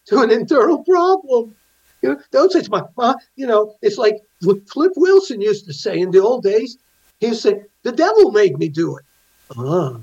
to 0.06 0.22
an 0.22 0.30
internal 0.30 0.84
problem. 0.84 1.56
You 2.04 2.10
know, 2.10 2.22
don't 2.30 2.52
say, 2.52 2.62
my, 2.70 2.84
my, 2.96 3.16
you 3.36 3.48
know, 3.48 3.74
it's 3.82 3.98
like 3.98 4.18
what 4.44 4.70
Flip 4.70 4.92
Wilson 4.96 5.42
used 5.42 5.66
to 5.66 5.74
say 5.74 5.98
in 5.98 6.12
the 6.12 6.22
old 6.22 6.44
days. 6.44 6.78
He 7.20 7.30
used 7.30 7.42
to 7.42 7.50
say, 7.50 7.62
the 7.82 7.92
devil 7.92 8.32
made 8.32 8.60
me 8.60 8.70
do 8.70 8.98
it. 8.98 9.06
Ah. 9.58 9.98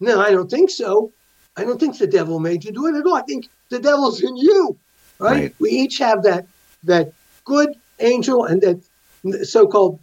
No, 0.00 0.20
I 0.22 0.30
don't 0.30 0.50
think 0.50 0.70
so. 0.70 1.12
I 1.54 1.64
don't 1.64 1.78
think 1.78 1.98
the 1.98 2.06
devil 2.06 2.40
made 2.40 2.64
you 2.64 2.72
do 2.72 2.86
it 2.86 2.98
at 2.98 3.04
all. 3.04 3.16
I 3.16 3.22
think 3.22 3.50
the 3.68 3.78
devil's 3.78 4.22
in 4.22 4.34
you, 4.38 4.78
right? 5.18 5.32
right. 5.32 5.54
We 5.58 5.68
each 5.68 5.98
have 5.98 6.22
that 6.22 6.46
that 6.84 7.12
good 7.44 7.74
angel 8.00 8.46
and 8.46 8.62
that 8.62 9.46
so-called 9.46 9.98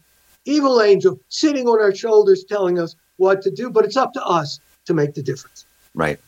evil 0.46 0.80
angel 0.80 1.20
sitting 1.30 1.68
on 1.68 1.82
our 1.82 1.96
shoulders 1.96 2.44
telling 2.44 2.78
us 2.78 2.96
what 3.18 3.42
to 3.42 3.50
do, 3.50 3.72
but 3.72 3.84
it's 3.84 3.98
up 3.98 4.14
to 4.14 4.24
us 4.24 4.60
to 4.86 4.94
make 4.94 5.16
the 5.16 5.24
difference. 5.24 5.66
Right. 5.96 6.20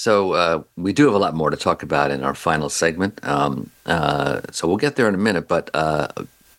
So 0.00 0.32
uh, 0.32 0.62
we 0.78 0.94
do 0.94 1.04
have 1.04 1.12
a 1.12 1.18
lot 1.18 1.34
more 1.34 1.50
to 1.50 1.58
talk 1.58 1.82
about 1.82 2.10
in 2.10 2.22
our 2.22 2.34
final 2.34 2.70
segment. 2.70 3.22
Um, 3.22 3.70
uh, 3.84 4.40
so 4.50 4.66
we'll 4.66 4.78
get 4.78 4.96
there 4.96 5.06
in 5.06 5.14
a 5.14 5.18
minute, 5.18 5.46
but 5.46 5.68
uh, 5.74 6.08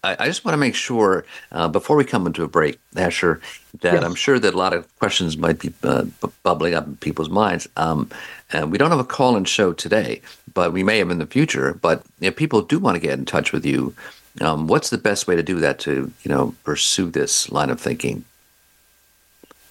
I, 0.04 0.16
I, 0.20 0.26
just 0.28 0.46
want 0.46 0.54
to 0.54 0.60
make 0.60 0.76
sure 0.76 1.26
uh, 1.52 1.68
before 1.68 1.96
we 1.96 2.04
come 2.04 2.28
into 2.28 2.44
a 2.44 2.48
break, 2.48 2.78
Asher, 2.96 3.42
that 3.80 3.96
yes. 3.96 4.04
I'm 4.04 4.14
sure 4.14 4.38
that 4.38 4.54
a 4.54 4.58
lot 4.58 4.74
of 4.74 4.88
questions 5.00 5.38
might 5.38 5.58
be 5.58 5.74
uh, 5.82 6.06
bubbling 6.44 6.76
up 6.76 6.86
in 6.86 6.98
people's 6.98 7.32
minds. 7.32 7.68
Um, 7.78 8.12
and 8.54 8.72
we 8.72 8.78
don't 8.78 8.92
have 8.92 9.00
a 9.00 9.04
call-in 9.04 9.46
show 9.46 9.74
today, 9.74 10.22
but 10.54 10.72
we 10.72 10.84
may 10.84 11.00
have 11.00 11.10
in 11.10 11.18
the 11.18 11.26
future. 11.26 11.74
But 11.74 12.04
if 12.20 12.36
people 12.36 12.62
do 12.62 12.78
want 12.78 12.94
to 12.94 13.02
get 13.02 13.18
in 13.18 13.26
touch 13.26 13.52
with 13.52 13.66
you, 13.66 13.96
um, 14.40 14.68
what's 14.68 14.92
the 14.92 15.00
best 15.00 15.26
way 15.26 15.36
to 15.36 15.42
do 15.42 15.58
that 15.62 15.80
to 15.80 16.14
you 16.22 16.30
know 16.30 16.54
pursue 16.64 17.10
this 17.10 17.52
line 17.52 17.72
of 17.72 17.82
thinking? 17.82 18.24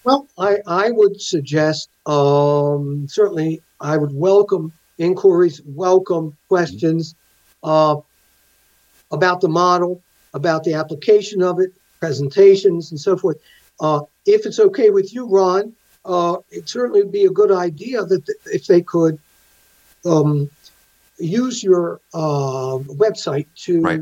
Well, 0.03 0.26
I, 0.38 0.59
I 0.66 0.90
would 0.90 1.20
suggest 1.20 1.90
um, 2.07 3.07
certainly 3.09 3.62
I 3.81 3.97
would 3.97 4.14
welcome 4.14 4.72
inquiries, 4.99 5.62
welcome 5.64 6.37
questions 6.49 7.14
uh, 7.62 7.97
about 9.11 9.41
the 9.41 9.49
model, 9.49 10.03
about 10.35 10.64
the 10.64 10.74
application 10.74 11.43
of 11.43 11.59
it, 11.61 11.72
presentations, 11.99 12.91
and 12.91 13.01
so 13.01 13.16
forth. 13.16 13.39
Uh, 13.81 14.03
if 14.26 14.45
it's 14.45 14.61
okay 14.61 14.91
with 14.91 15.14
you, 15.14 15.26
Ron, 15.26 15.72
uh, 16.05 16.37
it 16.51 16.68
certainly 16.68 17.03
would 17.03 17.12
be 17.12 17.24
a 17.24 17.31
good 17.31 17.51
idea 17.51 18.05
that 18.05 18.26
th- 18.26 18.39
if 18.47 18.66
they 18.66 18.83
could 18.83 19.18
um, 20.05 20.51
use 21.18 21.62
your 21.62 22.01
uh, 22.14 22.78
website 23.05 23.47
to 23.55 23.81
right. 23.81 24.01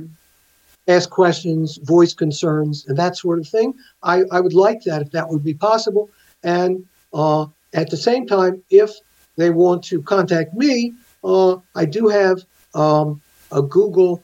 ask 0.88 1.10
questions, 1.10 1.78
voice 1.78 2.14
concerns, 2.14 2.86
and 2.86 2.96
that 2.96 3.16
sort 3.16 3.38
of 3.38 3.48
thing. 3.48 3.74
I, 4.02 4.22
I 4.30 4.40
would 4.40 4.54
like 4.54 4.82
that 4.84 5.02
if 5.02 5.10
that 5.12 5.28
would 5.28 5.44
be 5.44 5.54
possible. 5.54 6.10
And 6.42 6.84
uh, 7.12 7.46
at 7.74 7.90
the 7.90 7.96
same 7.96 8.26
time, 8.26 8.62
if 8.70 8.90
they 9.38 9.50
want 9.50 9.84
to 9.84 10.02
contact 10.02 10.52
me, 10.52 10.92
uh, 11.24 11.56
I 11.74 11.86
do 11.86 12.08
have 12.08 12.44
um, 12.74 13.22
a 13.50 13.62
Google 13.62 14.22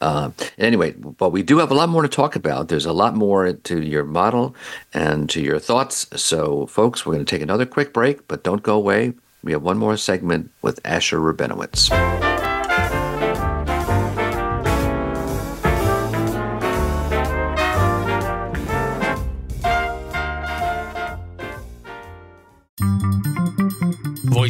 uh, 0.00 0.30
anyway, 0.58 0.92
but 0.92 1.30
we 1.30 1.42
do 1.42 1.58
have 1.58 1.70
a 1.70 1.74
lot 1.74 1.88
more 1.88 2.02
to 2.02 2.08
talk 2.08 2.36
about. 2.36 2.68
There's 2.68 2.86
a 2.86 2.92
lot 2.92 3.14
more 3.14 3.52
to 3.52 3.82
your 3.82 4.04
model 4.04 4.54
and 4.92 5.28
to 5.30 5.40
your 5.40 5.58
thoughts. 5.58 6.06
So, 6.20 6.66
folks, 6.66 7.04
we're 7.04 7.14
going 7.14 7.24
to 7.24 7.30
take 7.30 7.42
another 7.42 7.66
quick 7.66 7.92
break, 7.92 8.26
but 8.28 8.42
don't 8.44 8.62
go 8.62 8.76
away. 8.76 9.14
We 9.42 9.52
have 9.52 9.62
one 9.62 9.78
more 9.78 9.96
segment 9.96 10.50
with 10.62 10.78
Asher 10.84 11.18
Rabinowitz. 11.18 12.21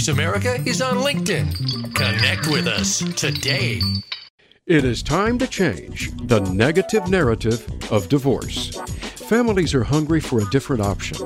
Voice 0.03 0.09
America 0.09 0.61
is 0.67 0.83
on 0.83 0.97
LinkedIn. 0.97 1.95
Connect 1.95 2.49
with 2.49 2.67
us 2.67 2.99
today. 3.15 3.81
It 4.67 4.85
is 4.85 5.01
time 5.01 5.39
to 5.39 5.47
change 5.47 6.11
the 6.27 6.41
negative 6.41 7.09
narrative 7.09 7.65
of 7.93 8.09
divorce. 8.09 8.75
Families 9.29 9.75
are 9.75 9.85
hungry 9.85 10.19
for 10.19 10.41
a 10.41 10.51
different 10.51 10.83
option. 10.83 11.19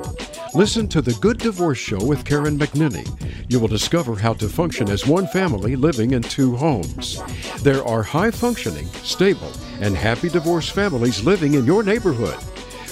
Listen 0.53 0.87
to 0.89 1.01
The 1.01 1.17
Good 1.21 1.39
Divorce 1.39 1.79
Show 1.79 2.05
with 2.05 2.23
Karen 2.23 2.55
McNinney. 2.55 3.07
You 3.49 3.59
will 3.59 3.67
discover 3.67 4.15
how 4.15 4.33
to 4.33 4.47
function 4.47 4.91
as 4.91 5.07
one 5.07 5.25
family 5.25 5.75
living 5.75 6.11
in 6.11 6.21
two 6.21 6.55
homes. 6.55 7.19
There 7.63 7.83
are 7.83 8.03
high 8.03 8.29
functioning, 8.29 8.85
stable, 9.01 9.51
and 9.81 9.97
happy 9.97 10.29
divorce 10.29 10.69
families 10.69 11.23
living 11.23 11.55
in 11.55 11.65
your 11.65 11.81
neighborhood. 11.81 12.37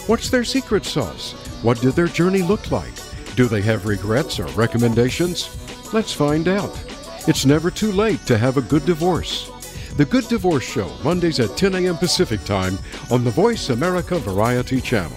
What's 0.07 0.31
their 0.31 0.45
secret 0.45 0.83
sauce? 0.83 1.33
What 1.61 1.79
did 1.79 1.93
their 1.93 2.07
journey 2.07 2.41
look 2.41 2.71
like? 2.71 2.93
Do 3.35 3.45
they 3.45 3.61
have 3.61 3.85
regrets 3.85 4.39
or 4.39 4.47
recommendations? 4.57 5.61
Let's 5.95 6.11
find 6.11 6.49
out. 6.49 6.77
It's 7.25 7.45
never 7.45 7.71
too 7.71 7.93
late 7.93 8.25
to 8.25 8.37
have 8.37 8.57
a 8.57 8.61
good 8.61 8.85
divorce. 8.85 9.49
The 9.95 10.03
Good 10.03 10.27
Divorce 10.27 10.65
Show, 10.65 10.91
Mondays 11.05 11.39
at 11.39 11.55
10 11.55 11.73
a.m. 11.73 11.95
Pacific 11.95 12.43
Time 12.43 12.77
on 13.09 13.23
the 13.23 13.29
Voice 13.29 13.69
America 13.69 14.19
Variety 14.19 14.81
Channel. 14.81 15.15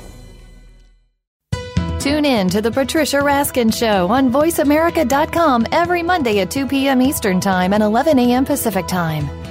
Tune 1.99 2.24
in 2.24 2.49
to 2.51 2.62
the 2.62 2.70
Patricia 2.70 3.16
Raskin 3.16 3.74
Show 3.74 4.07
on 4.07 4.31
VoiceAmerica.com 4.31 5.66
every 5.72 6.05
Monday 6.05 6.39
at 6.39 6.51
2 6.53 6.68
p.m. 6.68 7.03
Eastern 7.03 7.41
Time 7.41 7.72
and 7.72 7.83
11 7.83 8.16
a.m. 8.20 8.45
Pacific 8.45 8.87
Time. 8.87 9.38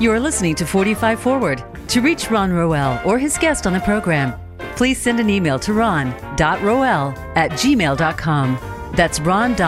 You 0.00 0.10
are 0.12 0.18
listening 0.18 0.54
to 0.54 0.64
45 0.64 1.20
Forward. 1.20 1.62
To 1.88 2.00
reach 2.00 2.30
Ron 2.30 2.54
Roel 2.54 2.98
or 3.04 3.18
his 3.18 3.36
guest 3.36 3.66
on 3.66 3.74
the 3.74 3.80
program, 3.80 4.32
please 4.74 4.98
send 4.98 5.20
an 5.20 5.28
email 5.28 5.58
to 5.58 5.74
ron.roel 5.74 7.12
at 7.36 7.50
gmail.com. 7.50 8.58
That's 8.94 9.20
ron.roel 9.20 9.58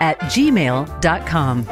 at 0.00 0.20
gmail.com. 0.20 1.66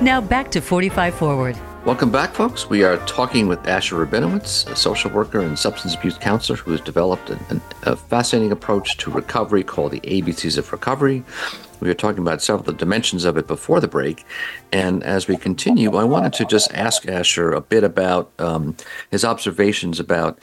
Now 0.00 0.20
back 0.20 0.52
to 0.52 0.60
45 0.60 1.14
Forward. 1.16 1.58
Welcome 1.84 2.12
back, 2.12 2.32
folks. 2.32 2.70
We 2.70 2.84
are 2.84 2.96
talking 3.06 3.48
with 3.48 3.66
Asher 3.66 4.06
Rabinowitz, 4.06 4.70
a 4.70 4.76
social 4.76 5.10
worker 5.10 5.40
and 5.40 5.58
substance 5.58 5.96
abuse 5.96 6.16
counselor 6.16 6.56
who 6.56 6.70
has 6.70 6.80
developed 6.80 7.28
an, 7.30 7.60
a 7.82 7.96
fascinating 7.96 8.52
approach 8.52 8.98
to 8.98 9.10
recovery 9.10 9.64
called 9.64 9.90
the 9.90 10.00
ABCs 10.02 10.58
of 10.58 10.70
Recovery. 10.70 11.24
We 11.82 11.88
were 11.88 11.94
talking 11.94 12.22
about 12.22 12.40
several 12.40 12.60
of 12.60 12.66
the 12.66 12.72
dimensions 12.74 13.24
of 13.24 13.36
it 13.36 13.48
before 13.48 13.80
the 13.80 13.88
break. 13.88 14.24
And 14.70 15.02
as 15.02 15.26
we 15.26 15.36
continue, 15.36 15.96
I 15.96 16.04
wanted 16.04 16.32
to 16.34 16.44
just 16.44 16.72
ask 16.72 17.08
Asher 17.08 17.50
a 17.50 17.60
bit 17.60 17.82
about 17.82 18.30
um, 18.38 18.76
his 19.10 19.24
observations 19.24 19.98
about 19.98 20.40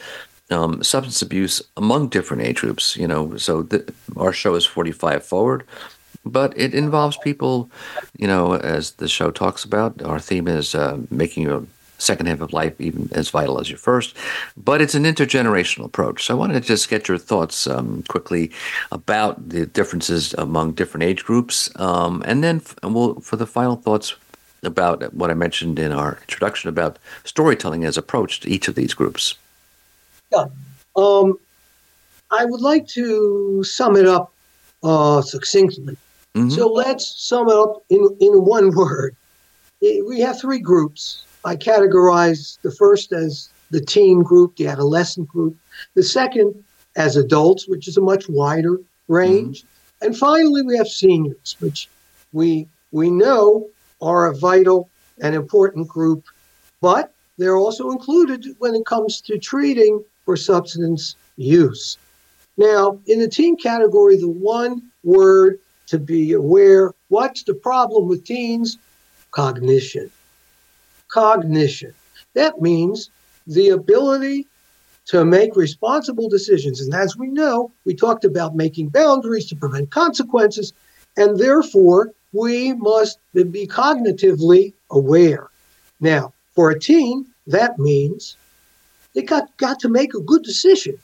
um, 0.50 0.84
substance 0.84 1.22
abuse 1.22 1.62
among 1.78 2.10
different 2.10 2.44
age 2.44 2.58
groups. 2.58 2.98
You 2.98 3.08
know, 3.08 3.38
so 3.38 3.66
our 4.18 4.34
show 4.34 4.56
is 4.56 4.66
45 4.66 5.24
forward, 5.24 5.64
but 6.26 6.54
it 6.58 6.74
involves 6.74 7.16
people, 7.16 7.72
you 8.18 8.28
know, 8.28 8.56
as 8.56 8.92
the 8.92 9.08
show 9.08 9.32
talks 9.32 9.64
about. 9.64 10.02
Our 10.02 10.20
theme 10.20 10.50
is 10.50 10.76
uh, 10.76 11.00
making 11.10 11.44
your 11.44 11.64
second 12.00 12.26
half 12.26 12.41
of 12.41 12.52
life 12.54 12.74
even 12.80 13.10
as 13.12 13.30
vital 13.30 13.60
as 13.60 13.70
your 13.70 13.78
first, 13.78 14.16
but 14.58 14.82
it's 14.82 14.95
an 14.95 15.04
intergenerational 15.04 15.86
approach. 15.86 16.26
So 16.26 16.34
I 16.34 16.38
wanted 16.38 16.62
to 16.62 16.68
just 16.68 16.89
get 16.89 17.08
your 17.08 17.18
thoughts 17.20 17.68
um, 17.68 18.04
quickly 18.08 18.52
about 18.91 19.50
the 19.50 19.66
differences 19.68 20.34
among 20.34 20.72
different 20.74 21.04
age 21.04 21.24
groups, 21.24 21.70
um, 21.76 22.24
and 22.26 22.43
then 22.43 22.58
f- 22.58 22.76
we'll, 22.84 23.16
for 23.20 23.36
the 23.36 23.45
final 23.45 23.76
thoughts 23.76 24.16
about 24.64 25.14
what 25.14 25.30
I 25.30 25.34
mentioned 25.36 25.80
in 25.80 25.91
our 25.91 26.18
introduction 26.22 26.70
about 26.70 26.97
storytelling 27.24 27.86
as 27.86 27.97
approach 27.97 28.39
to 28.41 28.50
each 28.50 28.68
of 28.68 28.76
these 28.76 28.93
groups. 28.93 29.36
Yeah. 30.32 30.45
Um, 30.95 31.39
I 32.32 32.45
would 32.45 32.62
like 32.62 32.88
to 32.89 33.64
sum 33.64 33.95
it 33.95 34.06
up 34.06 34.34
uh, 34.84 35.22
succinctly. 35.22 35.97
Mhm. 36.36 36.52
So 36.52 36.68
let's 36.72 37.08
sum 37.22 37.50
it 37.50 37.56
up 37.56 37.84
in, 37.89 38.08
in 38.20 38.45
one 38.45 38.72
word. 38.76 39.16
We 39.82 40.20
have 40.20 40.39
three 40.39 40.60
groups. 40.60 41.24
I 41.46 41.56
categorize 41.56 42.60
the 42.62 42.72
first 42.72 43.12
as 43.12 43.50
the 43.72 43.82
teen 43.82 44.24
group, 44.24 44.56
the 44.58 44.68
adolescent 44.68 45.28
group, 45.28 45.56
the 45.94 46.04
second 46.04 46.64
as 46.96 47.16
adults, 47.16 47.68
which 47.68 47.88
is 47.88 47.98
a 47.98 48.02
much 48.02 48.28
wider 48.28 48.80
range. 49.08 49.62
Mm-hmm. 49.62 50.06
And 50.06 50.18
finally, 50.18 50.62
we 50.62 50.78
have 50.78 50.88
seniors, 50.88 51.56
which 51.60 51.90
we, 52.34 52.68
we 52.92 53.10
know 53.10 53.68
are 54.02 54.28
a 54.28 54.36
vital 54.36 54.90
and 55.22 55.36
important 55.36 55.88
group, 55.88 56.24
but 56.82 57.14
they're 57.38 57.58
also 57.58 57.92
included 57.92 58.46
when 58.60 58.76
it 58.76 58.86
comes 58.86 59.22
to 59.22 59.38
treating 59.38 60.04
for 60.26 60.36
substance 60.36 61.16
use. 61.38 61.98
Now, 62.58 63.00
in 63.08 63.20
the 63.20 63.28
teen 63.28 63.56
category, 63.56 64.18
the 64.18 64.30
one 64.30 64.82
word 65.04 65.60
to 65.88 65.98
be 65.98 66.34
aware 66.34 66.94
what's 67.08 67.44
the 67.44 67.54
problem 67.54 68.08
with 68.08 68.26
teens? 68.26 68.78
Cognition. 69.32 70.12
Cognition. 71.10 71.93
That 72.34 72.62
means 72.62 73.10
the 73.47 73.70
ability 73.70 74.47
to 75.07 75.26
make 75.26 75.55
responsible 75.55 76.30
decisions. 76.30 76.82
And 76.82 76.93
as 76.93 77.18
we 77.18 77.28
know, 77.28 77.72
we 77.84 77.95
talked 77.95 78.26
about 78.26 78.55
making 78.55 78.89
boundaries 78.89 79.47
to 79.47 79.55
prevent 79.55 79.89
consequences. 79.89 80.72
And 81.18 81.39
therefore, 81.39 82.12
we 82.32 82.74
must 82.74 83.18
be 83.34 83.66
cognitively 83.68 84.74
aware. 84.91 85.49
Now, 85.99 86.34
for 86.53 86.70
a 86.70 86.80
teen, 86.80 87.26
that 87.47 87.80
means 87.80 88.38
they 89.16 89.24
got, 89.24 89.55
got 89.57 89.80
to 89.80 89.89
make 89.89 90.14
a 90.14 90.20
good 90.20 90.43
decision. 90.43 90.97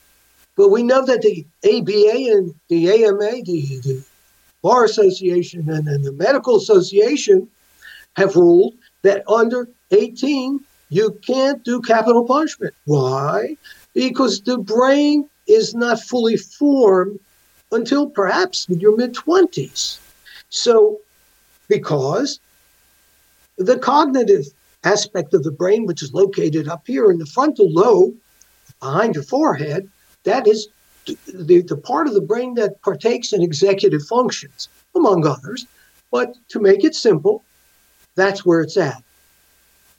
But 0.55 0.69
we 0.69 0.83
know 0.83 1.03
that 1.05 1.21
the 1.21 1.45
ABA 1.65 2.31
and 2.31 2.55
the 2.69 3.05
AMA, 3.05 3.43
the, 3.43 3.79
the 3.83 4.03
Bar 4.61 4.85
Association 4.85 5.69
and, 5.69 5.87
and 5.87 6.03
the 6.03 6.13
Medical 6.13 6.55
Association 6.55 7.49
have 8.15 8.35
ruled 8.35 8.75
that 9.01 9.27
under 9.27 9.67
18, 9.91 10.59
you 10.89 11.11
can't 11.25 11.63
do 11.63 11.81
capital 11.81 12.25
punishment. 12.25 12.73
Why? 12.85 13.57
Because 13.93 14.41
the 14.41 14.57
brain 14.57 15.29
is 15.47 15.73
not 15.73 15.99
fully 15.99 16.37
formed 16.37 17.19
until 17.71 18.09
perhaps 18.09 18.67
your 18.69 18.95
mid 18.95 19.13
20s. 19.13 19.99
So, 20.49 20.99
because 21.67 22.39
the 23.57 23.77
cognitive 23.77 24.45
aspect 24.83 25.33
of 25.33 25.43
the 25.43 25.51
brain, 25.51 25.85
which 25.85 26.03
is 26.03 26.13
located 26.13 26.67
up 26.67 26.83
here 26.85 27.09
in 27.09 27.17
the 27.17 27.25
frontal 27.25 27.71
lobe 27.71 28.13
behind 28.81 29.15
your 29.15 29.23
forehead, 29.23 29.89
that 30.23 30.47
is 30.47 30.67
the, 31.05 31.61
the 31.61 31.77
part 31.77 32.07
of 32.07 32.13
the 32.13 32.21
brain 32.21 32.55
that 32.55 32.81
partakes 32.81 33.33
in 33.33 33.41
executive 33.41 34.05
functions, 34.07 34.69
among 34.95 35.25
others. 35.25 35.65
But 36.11 36.35
to 36.49 36.59
make 36.59 36.83
it 36.83 36.95
simple, 36.95 37.43
that's 38.15 38.45
where 38.45 38.61
it's 38.61 38.77
at. 38.77 39.03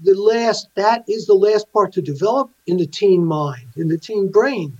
The 0.01 0.15
last, 0.15 0.69
that 0.75 1.05
is 1.09 1.27
the 1.27 1.35
last 1.35 1.73
part 1.73 1.93
to 1.95 2.03
develop 2.03 2.51
in 2.67 2.77
the 2.77 2.87
teen 2.87 3.25
mind, 3.25 3.69
in 3.77 3.89
the 3.89 3.99
teen 3.99 4.31
brain. 4.31 4.77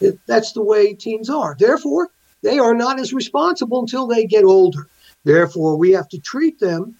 It, 0.00 0.18
that's 0.26 0.52
the 0.52 0.62
way 0.62 0.94
teens 0.94 1.28
are. 1.28 1.54
Therefore, 1.58 2.08
they 2.42 2.58
are 2.58 2.74
not 2.74 2.98
as 2.98 3.12
responsible 3.12 3.80
until 3.80 4.06
they 4.06 4.26
get 4.26 4.44
older. 4.44 4.88
Therefore, 5.24 5.76
we 5.76 5.92
have 5.92 6.08
to 6.10 6.18
treat 6.18 6.60
them 6.60 6.94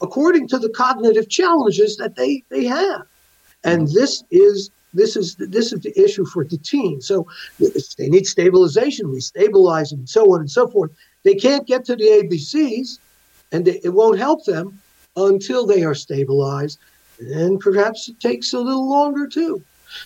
according 0.00 0.48
to 0.48 0.58
the 0.58 0.68
cognitive 0.68 1.28
challenges 1.28 1.96
that 1.96 2.16
they, 2.16 2.42
they 2.50 2.64
have. 2.64 3.06
And 3.64 3.86
mm-hmm. 3.86 3.94
this 3.94 4.22
is 4.30 4.70
this 4.94 5.16
is 5.16 5.36
this 5.36 5.72
is 5.72 5.80
the 5.80 5.98
issue 6.00 6.24
for 6.24 6.44
the 6.44 6.56
teens. 6.56 7.06
So 7.06 7.26
they 7.98 8.08
need 8.08 8.26
stabilization. 8.26 9.10
We 9.10 9.20
stabilize 9.20 9.90
them, 9.90 10.00
and 10.00 10.08
so 10.08 10.32
on 10.32 10.40
and 10.40 10.50
so 10.50 10.68
forth. 10.68 10.90
They 11.22 11.34
can't 11.34 11.66
get 11.66 11.84
to 11.86 11.96
the 11.96 12.04
ABCs, 12.04 12.98
and 13.52 13.66
they, 13.66 13.80
it 13.84 13.92
won't 13.92 14.18
help 14.18 14.44
them 14.44 14.80
until 15.16 15.66
they 15.66 15.82
are 15.82 15.94
stabilized. 15.94 16.78
And 17.18 17.58
perhaps 17.58 18.08
it 18.08 18.20
takes 18.20 18.52
a 18.52 18.60
little 18.60 18.88
longer 18.88 19.26
too. 19.26 19.62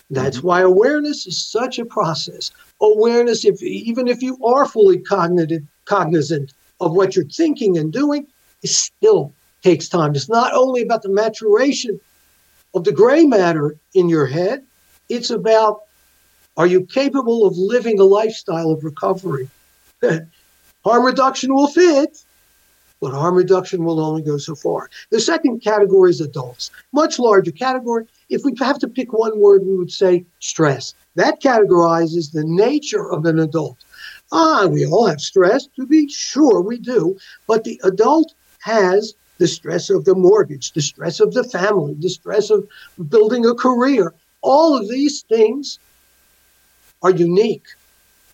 That's 0.09 0.37
mm-hmm. 0.37 0.47
why 0.47 0.61
awareness 0.61 1.27
is 1.27 1.43
such 1.43 1.79
a 1.79 1.85
process. 1.85 2.51
Awareness, 2.81 3.45
if 3.45 3.61
even 3.61 4.07
if 4.07 4.21
you 4.21 4.37
are 4.45 4.65
fully 4.65 4.99
cognitive, 4.99 5.63
cognizant 5.85 6.53
of 6.79 6.93
what 6.93 7.15
you're 7.15 7.25
thinking 7.25 7.77
and 7.77 7.91
doing, 7.91 8.25
it 8.63 8.69
still 8.69 9.33
takes 9.61 9.87
time. 9.87 10.15
It's 10.15 10.29
not 10.29 10.53
only 10.53 10.81
about 10.81 11.03
the 11.03 11.09
maturation 11.09 11.99
of 12.73 12.83
the 12.83 12.91
gray 12.91 13.25
matter 13.25 13.75
in 13.93 14.09
your 14.09 14.25
head, 14.25 14.63
it's 15.09 15.29
about 15.29 15.81
are 16.57 16.67
you 16.67 16.85
capable 16.85 17.45
of 17.45 17.57
living 17.57 17.99
a 17.99 18.03
lifestyle 18.03 18.71
of 18.71 18.83
recovery? 18.83 19.49
harm 20.83 21.05
reduction 21.05 21.53
will 21.53 21.67
fit, 21.67 22.23
but 23.01 23.13
harm 23.13 23.35
reduction 23.35 23.83
will 23.83 23.99
only 23.99 24.21
go 24.21 24.37
so 24.37 24.55
far. 24.55 24.89
The 25.09 25.19
second 25.19 25.59
category 25.59 26.11
is 26.11 26.21
adults, 26.21 26.69
much 26.93 27.19
larger 27.19 27.51
category. 27.51 28.05
If 28.29 28.43
we 28.45 28.53
have 28.59 28.79
to 28.79 28.87
pick 28.87 29.11
one 29.11 29.39
word, 29.39 29.65
we 29.65 29.75
would 29.75 29.91
say 29.91 30.23
stress. 30.39 30.93
That 31.15 31.41
categorizes 31.41 32.31
the 32.31 32.45
nature 32.45 33.11
of 33.11 33.25
an 33.25 33.39
adult. 33.39 33.77
Ah, 34.31 34.67
we 34.67 34.85
all 34.85 35.07
have 35.07 35.19
stress, 35.19 35.67
to 35.75 35.85
be 35.85 36.07
sure 36.07 36.61
we 36.61 36.77
do, 36.77 37.17
but 37.47 37.63
the 37.63 37.81
adult 37.83 38.33
has 38.59 39.13
the 39.39 39.47
stress 39.47 39.89
of 39.89 40.05
the 40.05 40.15
mortgage, 40.15 40.71
the 40.73 40.81
stress 40.81 41.19
of 41.19 41.33
the 41.33 41.43
family, 41.43 41.95
the 41.99 42.09
stress 42.09 42.51
of 42.51 42.67
building 43.09 43.45
a 43.45 43.55
career, 43.55 44.13
all 44.41 44.77
of 44.77 44.87
these 44.87 45.23
things 45.23 45.79
are 47.01 47.11
unique 47.11 47.65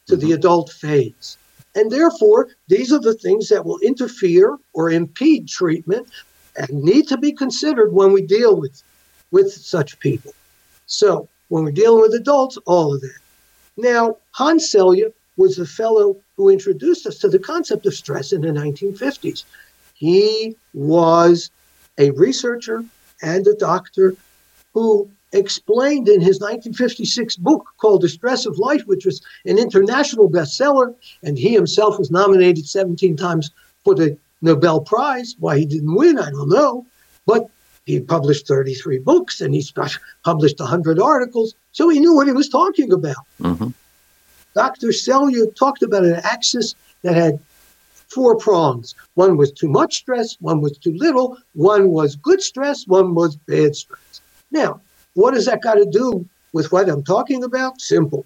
to 0.08 0.18
the 0.18 0.28
mm-hmm. 0.28 0.34
adult 0.34 0.72
phase. 0.72 1.38
And 1.78 1.92
therefore, 1.92 2.50
these 2.68 2.92
are 2.92 3.00
the 3.00 3.14
things 3.14 3.50
that 3.50 3.64
will 3.64 3.78
interfere 3.80 4.58
or 4.74 4.90
impede 4.90 5.48
treatment 5.48 6.08
and 6.56 6.84
need 6.84 7.08
to 7.10 7.18
be 7.18 7.32
considered 7.32 7.94
when 7.94 8.12
we 8.12 8.24
deal 8.24 8.56
with, 8.60 8.82
with 9.30 9.52
such 9.54 10.00
people. 10.00 10.34
So, 10.88 11.30
when 11.50 11.64
we're 11.64 11.72
dealing 11.72 12.02
with 12.02 12.16
adults, 12.16 12.58
all 12.66 12.96
of 12.96 13.02
that. 13.02 13.20
Now, 13.78 14.18
Hans 14.32 14.74
Selye 14.74 15.14
was 15.38 15.58
the 15.58 15.68
fellow 15.68 16.18
who 16.36 16.50
introduced 16.50 17.06
us 17.06 17.20
to 17.20 17.30
the 17.30 17.38
concept 17.38 17.86
of 17.86 17.94
stress 17.94 18.34
in 18.34 18.42
the 18.42 18.48
1950s. 18.48 19.44
He 19.94 20.56
was 20.74 21.52
a 22.00 22.10
researcher 22.12 22.84
and 23.22 23.46
a 23.46 23.54
doctor 23.54 24.16
who 24.74 25.08
explained 25.34 26.08
in 26.08 26.22
his 26.22 26.40
1956 26.40 27.36
book 27.38 27.68
called 27.78 28.02
The 28.02 28.10
Stress 28.10 28.46
of 28.46 28.58
Life, 28.58 28.84
which 28.86 29.06
was 29.06 29.22
an 29.46 29.58
international 29.58 30.30
bestseller, 30.30 30.96
and 31.24 31.38
he 31.38 31.54
himself 31.54 32.00
was 32.00 32.12
nominated 32.12 32.68
17 32.68 33.18
times 33.18 33.52
for 33.84 33.94
the 33.94 34.18
Nobel 34.42 34.82
Prize. 34.82 35.36
Why 35.40 35.58
he 35.58 35.66
didn't 35.66 35.96
win, 35.96 36.18
I 36.20 36.30
don't 36.32 36.50
know. 36.50 36.86
But 37.26 37.50
he 37.86 38.00
published 38.00 38.48
33 38.48 39.00
books 39.00 39.42
and 39.42 39.54
he's 39.54 39.74
published 40.24 40.60
100 40.60 41.00
articles, 41.00 41.56
so 41.72 41.90
he 41.90 42.00
knew 42.00 42.14
what 42.14 42.28
he 42.28 42.34
was 42.34 42.50
talking 42.50 42.92
about. 42.92 43.16
Mm-hmm. 43.42 43.70
Dr. 44.54 44.88
Selye 44.88 45.56
talked 45.56 45.84
about 45.84 46.04
an 46.04 46.20
axis 46.24 46.76
that 47.04 47.16
had 47.16 47.40
four 48.08 48.36
prongs. 48.36 48.96
One 49.14 49.38
was 49.38 49.52
too 49.52 49.70
much 49.70 49.98
stress, 49.98 50.38
one 50.42 50.62
was 50.62 50.78
too 50.78 50.94
little, 50.98 51.38
one 51.54 51.90
was 51.90 52.16
good 52.16 52.42
stress, 52.42 52.88
one 52.88 53.14
was 53.14 53.36
bad 53.36 53.76
stress. 53.76 54.22
Now, 54.52 54.82
what 55.18 55.34
does 55.34 55.46
that 55.48 55.64
got 55.64 55.76
to 55.76 55.86
do 55.86 56.24
with 56.54 56.72
what 56.72 56.88
I'm 56.88 57.04
talking 57.04 57.44
about? 57.44 57.82
Simple. 57.82 58.24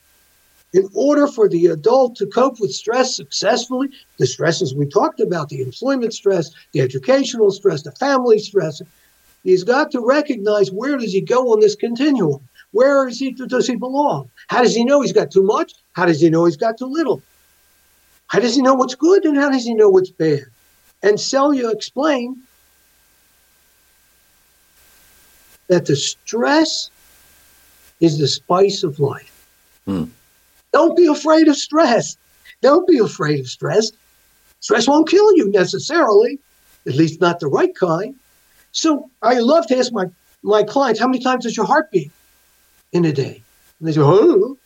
In 0.73 0.89
order 0.93 1.25
for 1.25 1.47
the 1.47 1.67
adult 1.67 2.17
to 2.17 2.25
cope 2.25 2.59
with 2.59 2.73
stress 2.73 3.15
successfully, 3.15 3.87
the 4.17 4.27
stresses 4.27 4.75
we 4.75 4.85
talked 4.85 5.21
about, 5.21 5.47
the 5.47 5.61
employment 5.61 6.13
stress, 6.13 6.51
the 6.73 6.81
educational 6.81 7.49
stress, 7.51 7.83
the 7.83 7.93
family 7.93 8.39
stress, 8.39 8.81
he's 9.45 9.63
got 9.63 9.89
to 9.91 10.05
recognize 10.05 10.69
where 10.69 10.97
does 10.97 11.13
he 11.13 11.21
go 11.21 11.53
on 11.53 11.61
this 11.61 11.75
continuum? 11.75 12.41
Where 12.71 13.07
is 13.07 13.19
he, 13.19 13.31
does 13.31 13.67
he 13.67 13.77
belong? 13.77 14.29
How 14.49 14.61
does 14.61 14.75
he 14.75 14.83
know 14.83 14.99
he's 14.99 15.13
got 15.13 15.31
too 15.31 15.43
much? 15.43 15.73
How 15.93 16.05
does 16.05 16.19
he 16.19 16.29
know 16.29 16.43
he's 16.43 16.57
got 16.57 16.77
too 16.77 16.87
little? 16.87 17.21
How 18.27 18.39
does 18.41 18.55
he 18.55 18.61
know 18.61 18.73
what's 18.73 18.95
good 18.95 19.23
and 19.23 19.37
how 19.37 19.49
does 19.49 19.63
he 19.63 19.73
know 19.73 19.87
what's 19.87 20.11
bad? 20.11 20.43
And 21.03 21.17
Selye 21.17 21.71
explained 21.71 22.35
that 25.71 25.85
the 25.85 25.95
stress 25.95 26.89
is 28.01 28.19
the 28.19 28.27
spice 28.27 28.83
of 28.83 28.99
life. 28.99 29.47
Hmm. 29.85 30.03
Don't 30.73 30.97
be 30.97 31.05
afraid 31.05 31.47
of 31.47 31.55
stress. 31.55 32.17
Don't 32.61 32.85
be 32.85 32.97
afraid 32.99 33.39
of 33.39 33.47
stress. 33.47 33.93
Stress 34.59 34.89
won't 34.89 35.07
kill 35.07 35.33
you 35.37 35.49
necessarily, 35.49 36.39
at 36.85 36.95
least 36.95 37.21
not 37.21 37.39
the 37.39 37.47
right 37.47 37.73
kind. 37.73 38.15
So 38.73 39.09
I 39.21 39.39
love 39.39 39.65
to 39.67 39.77
ask 39.77 39.93
my, 39.93 40.07
my 40.43 40.63
clients, 40.63 40.99
how 40.99 41.07
many 41.07 41.23
times 41.23 41.45
does 41.45 41.55
your 41.55 41.65
heart 41.65 41.89
beat 41.89 42.11
in 42.91 43.05
a 43.05 43.13
day? 43.13 43.41
And 43.79 43.87
they 43.87 43.93
say, 43.93 44.01
oh. 44.01 44.57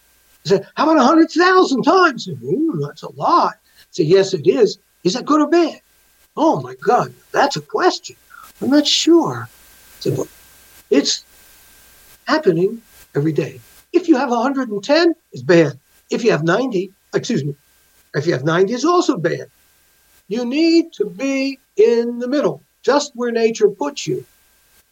I 0.43 0.49
say, 0.49 0.61
how 0.73 0.85
about 0.85 0.97
100,000 0.97 1.83
times? 1.83 2.25
Say, 2.25 2.35
that's 2.81 3.03
a 3.03 3.11
lot. 3.11 3.53
I 3.53 3.91
say, 3.91 4.05
yes, 4.05 4.33
it 4.33 4.47
is. 4.47 4.79
Is 5.03 5.13
that 5.13 5.25
good 5.25 5.39
or 5.39 5.47
bad? 5.47 5.81
Oh 6.35 6.61
my 6.61 6.73
God, 6.81 7.13
that's 7.31 7.57
a 7.57 7.61
question. 7.61 8.15
I'm 8.59 8.71
not 8.71 8.87
sure. 8.87 9.47
I 9.47 10.01
say, 10.01 10.09
well, 10.09 10.27
it's 10.95 11.23
happening 12.25 12.81
every 13.15 13.33
day. 13.33 13.59
If 13.91 14.07
you 14.07 14.15
have 14.15 14.29
110, 14.29 15.15
it's 15.33 15.43
bad. 15.43 15.77
If 16.09 16.23
you 16.23 16.31
have 16.31 16.43
90, 16.43 16.91
excuse 17.13 17.43
me, 17.43 17.55
if 18.13 18.25
you 18.25 18.33
have 18.33 18.43
90, 18.43 18.73
it's 18.73 18.85
also 18.85 19.17
bad. 19.17 19.47
You 20.27 20.45
need 20.45 20.93
to 20.93 21.05
be 21.05 21.59
in 21.75 22.19
the 22.19 22.27
middle, 22.27 22.61
just 22.81 23.11
where 23.15 23.31
nature 23.31 23.69
puts 23.69 24.07
you. 24.07 24.25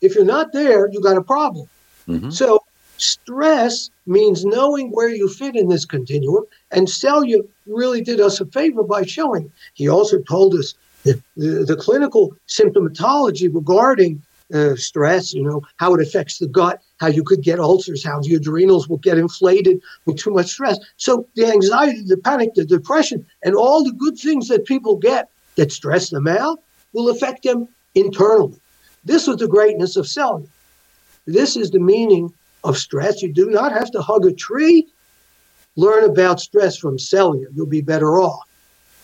If 0.01 0.15
you're 0.15 0.25
not 0.25 0.51
there, 0.51 0.89
you 0.91 1.01
got 1.01 1.17
a 1.17 1.23
problem. 1.23 1.67
Mm-hmm. 2.07 2.31
So 2.31 2.59
stress 2.97 3.89
means 4.05 4.43
knowing 4.43 4.89
where 4.91 5.09
you 5.09 5.29
fit 5.29 5.55
in 5.55 5.69
this 5.69 5.85
continuum. 5.85 6.43
And 6.71 6.87
Selye 6.87 7.47
really 7.65 8.01
did 8.01 8.19
us 8.19 8.41
a 8.41 8.45
favor 8.47 8.83
by 8.83 9.03
showing. 9.03 9.51
He 9.73 9.87
also 9.87 10.19
told 10.21 10.53
us 10.55 10.75
that 11.03 11.21
the, 11.37 11.65
the 11.65 11.77
clinical 11.77 12.35
symptomatology 12.47 13.53
regarding 13.53 14.21
uh, 14.53 14.75
stress, 14.75 15.33
you 15.33 15.43
know, 15.43 15.61
how 15.77 15.93
it 15.93 16.01
affects 16.01 16.37
the 16.37 16.47
gut, 16.47 16.81
how 16.99 17.07
you 17.07 17.23
could 17.23 17.41
get 17.41 17.59
ulcers, 17.59 18.03
how 18.03 18.19
the 18.21 18.35
adrenals 18.35 18.87
will 18.87 18.97
get 18.97 19.17
inflated 19.17 19.81
with 20.05 20.17
too 20.17 20.31
much 20.31 20.47
stress. 20.47 20.77
So 20.97 21.27
the 21.35 21.47
anxiety, 21.47 22.03
the 22.05 22.17
panic, 22.17 22.53
the 22.55 22.65
depression, 22.65 23.25
and 23.43 23.55
all 23.55 23.83
the 23.83 23.93
good 23.93 24.17
things 24.17 24.47
that 24.47 24.65
people 24.65 24.95
get 24.97 25.29
that 25.55 25.71
stress 25.71 26.09
them 26.09 26.27
out 26.27 26.59
will 26.93 27.09
affect 27.09 27.43
them 27.43 27.67
internally. 27.95 28.59
This 29.05 29.27
was 29.27 29.37
the 29.37 29.47
greatness 29.47 29.95
of 29.95 30.05
Selye. 30.05 30.47
This 31.25 31.55
is 31.55 31.71
the 31.71 31.79
meaning 31.79 32.33
of 32.63 32.77
stress. 32.77 33.21
You 33.21 33.31
do 33.33 33.49
not 33.49 33.71
have 33.71 33.91
to 33.91 34.01
hug 34.01 34.25
a 34.25 34.33
tree. 34.33 34.87
Learn 35.75 36.03
about 36.03 36.39
stress 36.39 36.77
from 36.77 36.97
Selye. 36.97 37.45
You'll 37.53 37.65
be 37.65 37.81
better 37.81 38.19
off. 38.19 38.47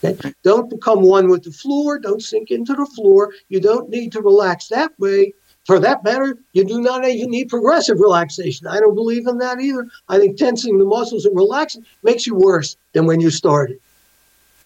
Okay? 0.02 0.32
Don't 0.42 0.70
become 0.70 1.02
one 1.02 1.28
with 1.28 1.44
the 1.44 1.50
floor. 1.50 1.98
Don't 1.98 2.22
sink 2.22 2.50
into 2.50 2.74
the 2.74 2.86
floor. 2.86 3.32
You 3.48 3.60
don't 3.60 3.88
need 3.90 4.12
to 4.12 4.22
relax 4.22 4.68
that 4.68 4.98
way. 4.98 5.34
For 5.66 5.78
that 5.78 6.02
matter, 6.02 6.38
you 6.52 6.64
do 6.64 6.80
not 6.80 7.06
even 7.06 7.30
need 7.30 7.48
progressive 7.48 8.00
relaxation. 8.00 8.66
I 8.66 8.80
don't 8.80 8.94
believe 8.94 9.26
in 9.26 9.38
that 9.38 9.60
either. 9.60 9.86
I 10.08 10.18
think 10.18 10.36
tensing 10.36 10.78
the 10.78 10.84
muscles 10.84 11.26
and 11.26 11.36
relaxing 11.36 11.84
makes 12.02 12.26
you 12.26 12.34
worse 12.34 12.76
than 12.92 13.06
when 13.06 13.20
you 13.20 13.30
started. 13.30 13.78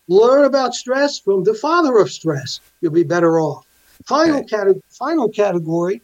Learn 0.08 0.44
about 0.44 0.74
stress 0.74 1.18
from 1.18 1.44
the 1.44 1.54
father 1.54 1.98
of 1.98 2.12
stress. 2.12 2.60
You'll 2.80 2.92
be 2.92 3.02
better 3.02 3.40
off. 3.40 3.66
Final, 4.06 4.40
okay. 4.40 4.72
cate- 4.72 4.84
final 4.90 5.28
category 5.28 6.00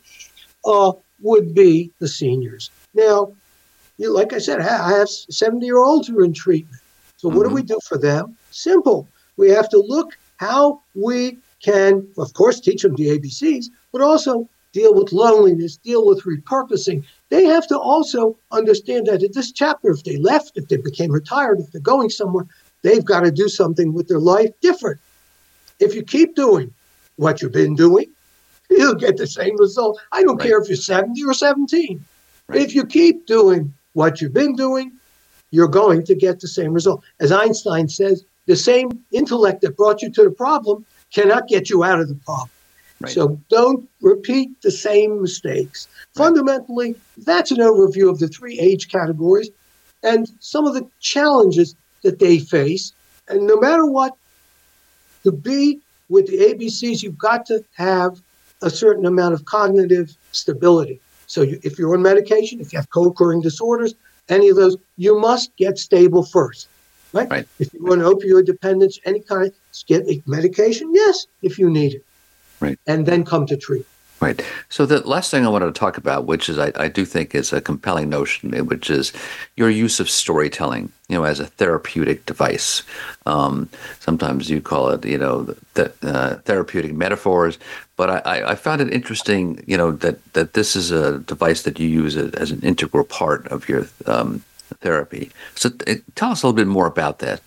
uh, 0.65 0.93
would 1.21 1.55
be 1.55 1.91
the 1.99 2.09
seniors. 2.09 2.71
Now, 2.95 3.33
you, 3.99 4.11
like 4.11 4.33
I 4.33 4.39
said, 4.39 4.61
I 4.61 4.99
have 4.99 5.09
70 5.09 5.65
year 5.65 5.79
olds 5.79 6.09
who 6.09 6.19
are 6.19 6.25
in 6.25 6.33
treatment. 6.33 6.83
So, 7.17 7.29
mm-hmm. 7.29 7.37
what 7.37 7.49
do 7.49 7.55
we 7.55 7.63
do 7.63 7.79
for 7.87 7.99
them? 7.99 8.37
Simple. 8.51 9.07
We 9.41 9.49
have 9.49 9.71
to 9.71 9.79
look 9.79 10.19
how 10.37 10.83
we 10.95 11.39
can, 11.63 12.07
of 12.19 12.35
course, 12.35 12.61
teach 12.61 12.83
them 12.83 12.95
the 12.95 13.19
ABCs, 13.19 13.69
but 13.91 14.03
also 14.03 14.47
deal 14.73 14.93
with 14.95 15.13
loneliness, 15.13 15.79
deal 15.79 16.07
with 16.07 16.25
repurposing. 16.25 17.05
They 17.31 17.47
have 17.47 17.67
to 17.69 17.79
also 17.79 18.37
understand 18.53 19.07
that 19.07 19.23
in 19.23 19.33
this 19.33 19.51
chapter, 19.51 19.91
if 19.91 20.05
they 20.05 20.19
left, 20.19 20.53
if 20.57 20.69
they 20.69 20.77
became 20.77 21.11
retired, 21.11 21.59
if 21.59 21.73
they're 21.73 21.81
going 21.81 22.11
somewhere, 22.11 22.47
they've 22.83 23.05
got 23.05 23.21
to 23.21 23.31
do 23.31 23.49
something 23.49 23.95
with 23.95 24.09
their 24.09 24.19
life 24.19 24.51
different. 24.61 25.01
If 25.79 25.95
you 25.95 26.03
keep 26.03 26.37
doing 26.37 26.75
what 27.17 27.41
you've 27.41 27.53
been 27.53 27.75
doing, 27.75 28.11
you'll 28.69 28.95
get 28.95 29.17
the 29.17 29.27
same 29.27 29.57
result. 29.59 29.99
I 30.13 30.23
don't 30.23 30.37
right. 30.37 30.49
care 30.49 30.61
if 30.61 30.69
you're 30.69 30.77
70 30.77 31.25
or 31.25 31.33
17. 31.33 32.05
Right. 32.47 32.61
If 32.61 32.75
you 32.75 32.85
keep 32.85 33.25
doing 33.25 33.73
what 33.95 34.21
you've 34.21 34.35
been 34.35 34.55
doing, 34.55 34.93
you're 35.51 35.67
going 35.67 36.05
to 36.05 36.15
get 36.15 36.41
the 36.41 36.49
same 36.49 36.75
result. 36.75 37.03
As 37.21 37.33
Einstein 37.33 37.89
says, 37.89 38.25
the 38.51 38.57
same 38.57 38.91
intellect 39.13 39.61
that 39.61 39.77
brought 39.77 40.03
you 40.03 40.11
to 40.11 40.25
the 40.25 40.31
problem 40.31 40.85
cannot 41.13 41.47
get 41.47 41.71
you 41.71 41.85
out 41.85 42.01
of 42.01 42.09
the 42.09 42.17
problem. 42.17 42.51
Right. 43.01 43.13
So 43.13 43.41
don't 43.49 43.89
repeat 44.03 44.61
the 44.63 44.73
same 44.73 45.23
mistakes. 45.23 45.87
Right. 45.87 46.25
Fundamentally, 46.25 46.97
that's 47.19 47.53
an 47.53 47.59
overview 47.59 48.11
of 48.11 48.19
the 48.19 48.27
three 48.27 48.59
age 48.59 48.89
categories 48.89 49.51
and 50.03 50.29
some 50.41 50.67
of 50.67 50.75
the 50.75 50.85
challenges 50.99 51.77
that 52.03 52.19
they 52.19 52.41
face. 52.41 52.93
And 53.29 53.47
no 53.47 53.57
matter 53.57 53.87
what, 53.87 54.17
to 55.23 55.31
be 55.31 55.79
with 56.09 56.27
the 56.27 56.39
ABCs, 56.39 57.05
you've 57.05 57.19
got 57.19 57.47
to 57.47 57.65
have 57.75 58.21
a 58.63 58.71
certain 58.71 59.07
amount 59.07 59.35
of 59.35 59.45
cognitive 59.45 60.17
stability. 60.33 61.01
So 61.29 61.43
you, 61.43 61.61
if 61.63 61.79
you're 61.79 61.95
on 61.95 62.03
medication, 62.03 62.61
if 62.61 62.73
you 62.73 62.81
have 62.81 62.91
co-occurring 62.91 63.43
disorders, 63.43 63.95
any 64.29 64.49
of 64.49 64.57
those, 64.57 64.77
you 64.97 65.21
must 65.21 65.55
get 65.55 65.79
stable 65.79 66.25
first. 66.25 66.67
Right? 67.13 67.29
right. 67.31 67.49
If 67.59 67.75
you 67.75 67.85
want 67.85 68.03
opioid 68.03 68.47
dependence, 68.47 68.99
any 69.05 69.21
kind, 69.21 69.53
get 69.87 70.07
medication. 70.29 70.95
Yes, 70.95 71.27
if 71.43 71.59
you 71.59 71.69
need 71.69 71.95
it 71.95 72.05
right. 72.61 72.79
and 72.87 73.07
then 73.07 73.25
come 73.25 73.47
to 73.47 73.57
treat. 73.57 73.87
Right. 74.21 74.45
So 74.69 74.85
the 74.85 75.01
last 75.09 75.31
thing 75.31 75.47
I 75.47 75.49
wanted 75.49 75.67
to 75.75 75.79
talk 75.79 75.97
about, 75.97 76.27
which 76.27 76.51
is 76.51 76.59
I, 76.59 76.73
I, 76.77 76.89
do 76.89 77.07
think 77.07 77.35
is 77.35 77.55
a 77.55 77.61
compelling 77.63 78.11
notion, 78.11 78.67
which 78.67 78.91
is 78.91 79.15
your 79.57 79.71
use 79.71 79.99
of 79.99 80.11
storytelling, 80.11 80.93
you 81.09 81.17
know, 81.17 81.25
as 81.25 81.41
a 81.41 81.47
therapeutic 81.47 82.27
device. 82.27 82.83
Um, 83.25 83.71
sometimes 83.99 84.51
you 84.51 84.61
call 84.61 84.91
it, 84.91 85.07
you 85.07 85.17
know, 85.17 85.55
the, 85.73 85.91
uh, 86.03 86.35
therapeutic 86.43 86.93
metaphors, 86.93 87.59
but 87.97 88.27
I, 88.27 88.51
I, 88.51 88.55
found 88.57 88.83
it 88.83 88.93
interesting, 88.93 89.65
you 89.67 89.79
know, 89.79 89.93
that 89.93 90.33
that 90.35 90.53
this 90.53 90.77
is 90.77 90.91
a 90.91 91.21
device 91.21 91.63
that 91.63 91.79
you 91.79 91.89
use 91.89 92.15
as 92.15 92.51
an 92.51 92.61
integral 92.61 93.05
part 93.05 93.47
of 93.49 93.71
your 93.71 93.89
um, 94.05 94.43
therapy. 94.81 95.31
So 95.55 95.71
tell 96.15 96.31
us 96.31 96.43
a 96.43 96.47
little 96.47 96.57
bit 96.57 96.67
more 96.67 96.87
about 96.87 97.19
that. 97.21 97.41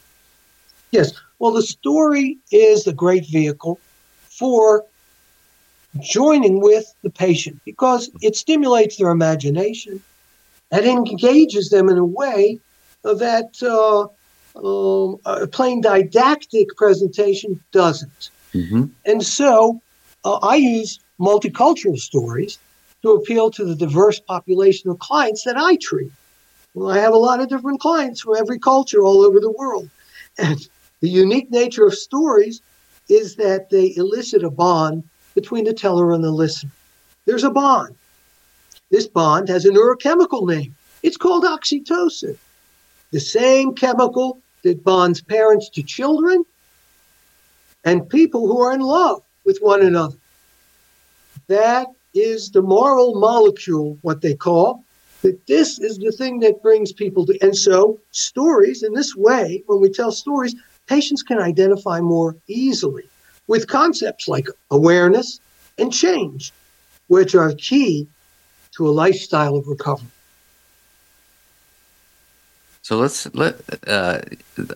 Yes. 0.92 1.14
Well, 1.40 1.52
the 1.52 1.64
story 1.64 2.38
is 2.52 2.88
a 2.88 2.94
great 2.94 3.26
vehicle 3.30 3.80
for 4.30 4.86
joining 6.02 6.62
with 6.62 6.94
the 7.04 7.10
patient 7.10 7.60
because 7.66 8.10
it 8.22 8.36
stimulates 8.36 8.98
their 8.98 9.10
imagination 9.10 10.02
and 10.72 10.86
engages 10.86 11.70
them 11.70 11.90
in 11.90 11.98
a 11.98 12.06
way 12.06 12.60
that 13.04 13.62
uh, 13.62 14.08
um, 14.60 15.20
a 15.26 15.48
plain 15.48 15.82
didactic 15.82 16.76
presentation 16.78 17.62
doesn't. 17.72 18.30
Mm-hmm. 18.54 18.86
And 19.06 19.24
so 19.24 19.82
uh, 20.24 20.38
I 20.38 20.56
use 20.56 21.00
multicultural 21.20 21.98
stories 21.98 22.58
to 23.02 23.12
appeal 23.12 23.52
to 23.52 23.66
the 23.66 23.76
diverse 23.76 24.20
population 24.20 24.90
of 24.90 25.00
clients 25.00 25.44
that 25.44 25.58
I 25.58 25.76
treat. 25.76 26.12
Well, 26.74 26.90
I 26.90 27.00
have 27.00 27.14
a 27.14 27.18
lot 27.18 27.40
of 27.40 27.50
different 27.50 27.80
clients 27.80 28.22
from 28.22 28.36
every 28.36 28.60
culture 28.60 29.04
all 29.04 29.22
over 29.22 29.40
the 29.40 29.52
world. 29.52 29.90
And 30.38 30.68
the 31.02 31.10
unique 31.10 31.52
nature 31.52 31.86
of 31.86 31.94
stories 31.94 32.62
is 33.10 33.36
that 33.36 33.70
they 33.70 33.94
elicit 33.96 34.44
a 34.44 34.50
bond 34.50 35.04
between 35.36 35.66
the 35.66 35.74
teller 35.74 36.12
and 36.12 36.24
the 36.24 36.32
listener. 36.32 36.72
There's 37.26 37.44
a 37.44 37.52
bond. 37.52 37.96
This 38.90 39.08
bond 39.08 39.50
has 39.50 39.66
a 39.66 39.70
neurochemical 39.70 40.48
name. 40.48 40.76
It's 41.04 41.18
called 41.18 41.44
oxytocin, 41.44 42.38
the 43.12 43.20
same 43.20 43.76
chemical 43.76 44.42
that 44.64 44.84
bonds 44.84 45.22
parents 45.22 45.70
to 45.70 45.84
children 45.84 46.44
and 47.84 48.08
people 48.10 48.48
who 48.48 48.62
are 48.62 48.74
in 48.74 48.82
love 48.82 49.22
with 49.46 49.60
one 49.62 49.82
another. 49.82 50.16
That 51.48 51.88
is 52.14 52.52
the 52.52 52.62
moral 52.62 53.20
molecule, 53.20 53.98
what 54.02 54.22
they 54.22 54.36
call, 54.36 54.83
that 55.24 55.48
this 55.48 55.80
is 55.80 55.98
the 55.98 56.12
thing 56.12 56.40
that 56.42 56.62
brings 56.62 56.92
people 56.92 57.26
to. 57.26 57.38
And 57.42 57.58
so, 57.58 58.00
stories 58.12 58.84
in 58.84 58.94
this 58.94 59.16
way, 59.16 59.64
when 59.66 59.82
we 59.82 59.90
tell 59.90 60.12
stories, 60.12 60.54
patients 60.88 61.24
can 61.24 61.40
identify 61.40 62.00
more 62.02 62.36
easily 62.48 63.04
with 63.48 63.68
concepts 63.68 64.28
like 64.28 64.48
awareness 64.70 65.40
and 65.78 65.92
change, 65.92 66.52
which 67.08 67.36
are 67.36 67.54
key 67.54 68.08
to 68.76 68.88
a 68.88 68.92
lifestyle 68.92 69.56
of 69.56 69.68
recovery. 69.68 70.08
So 72.82 72.98
let's 72.98 73.34
let. 73.34 73.56
Uh, 73.88 74.20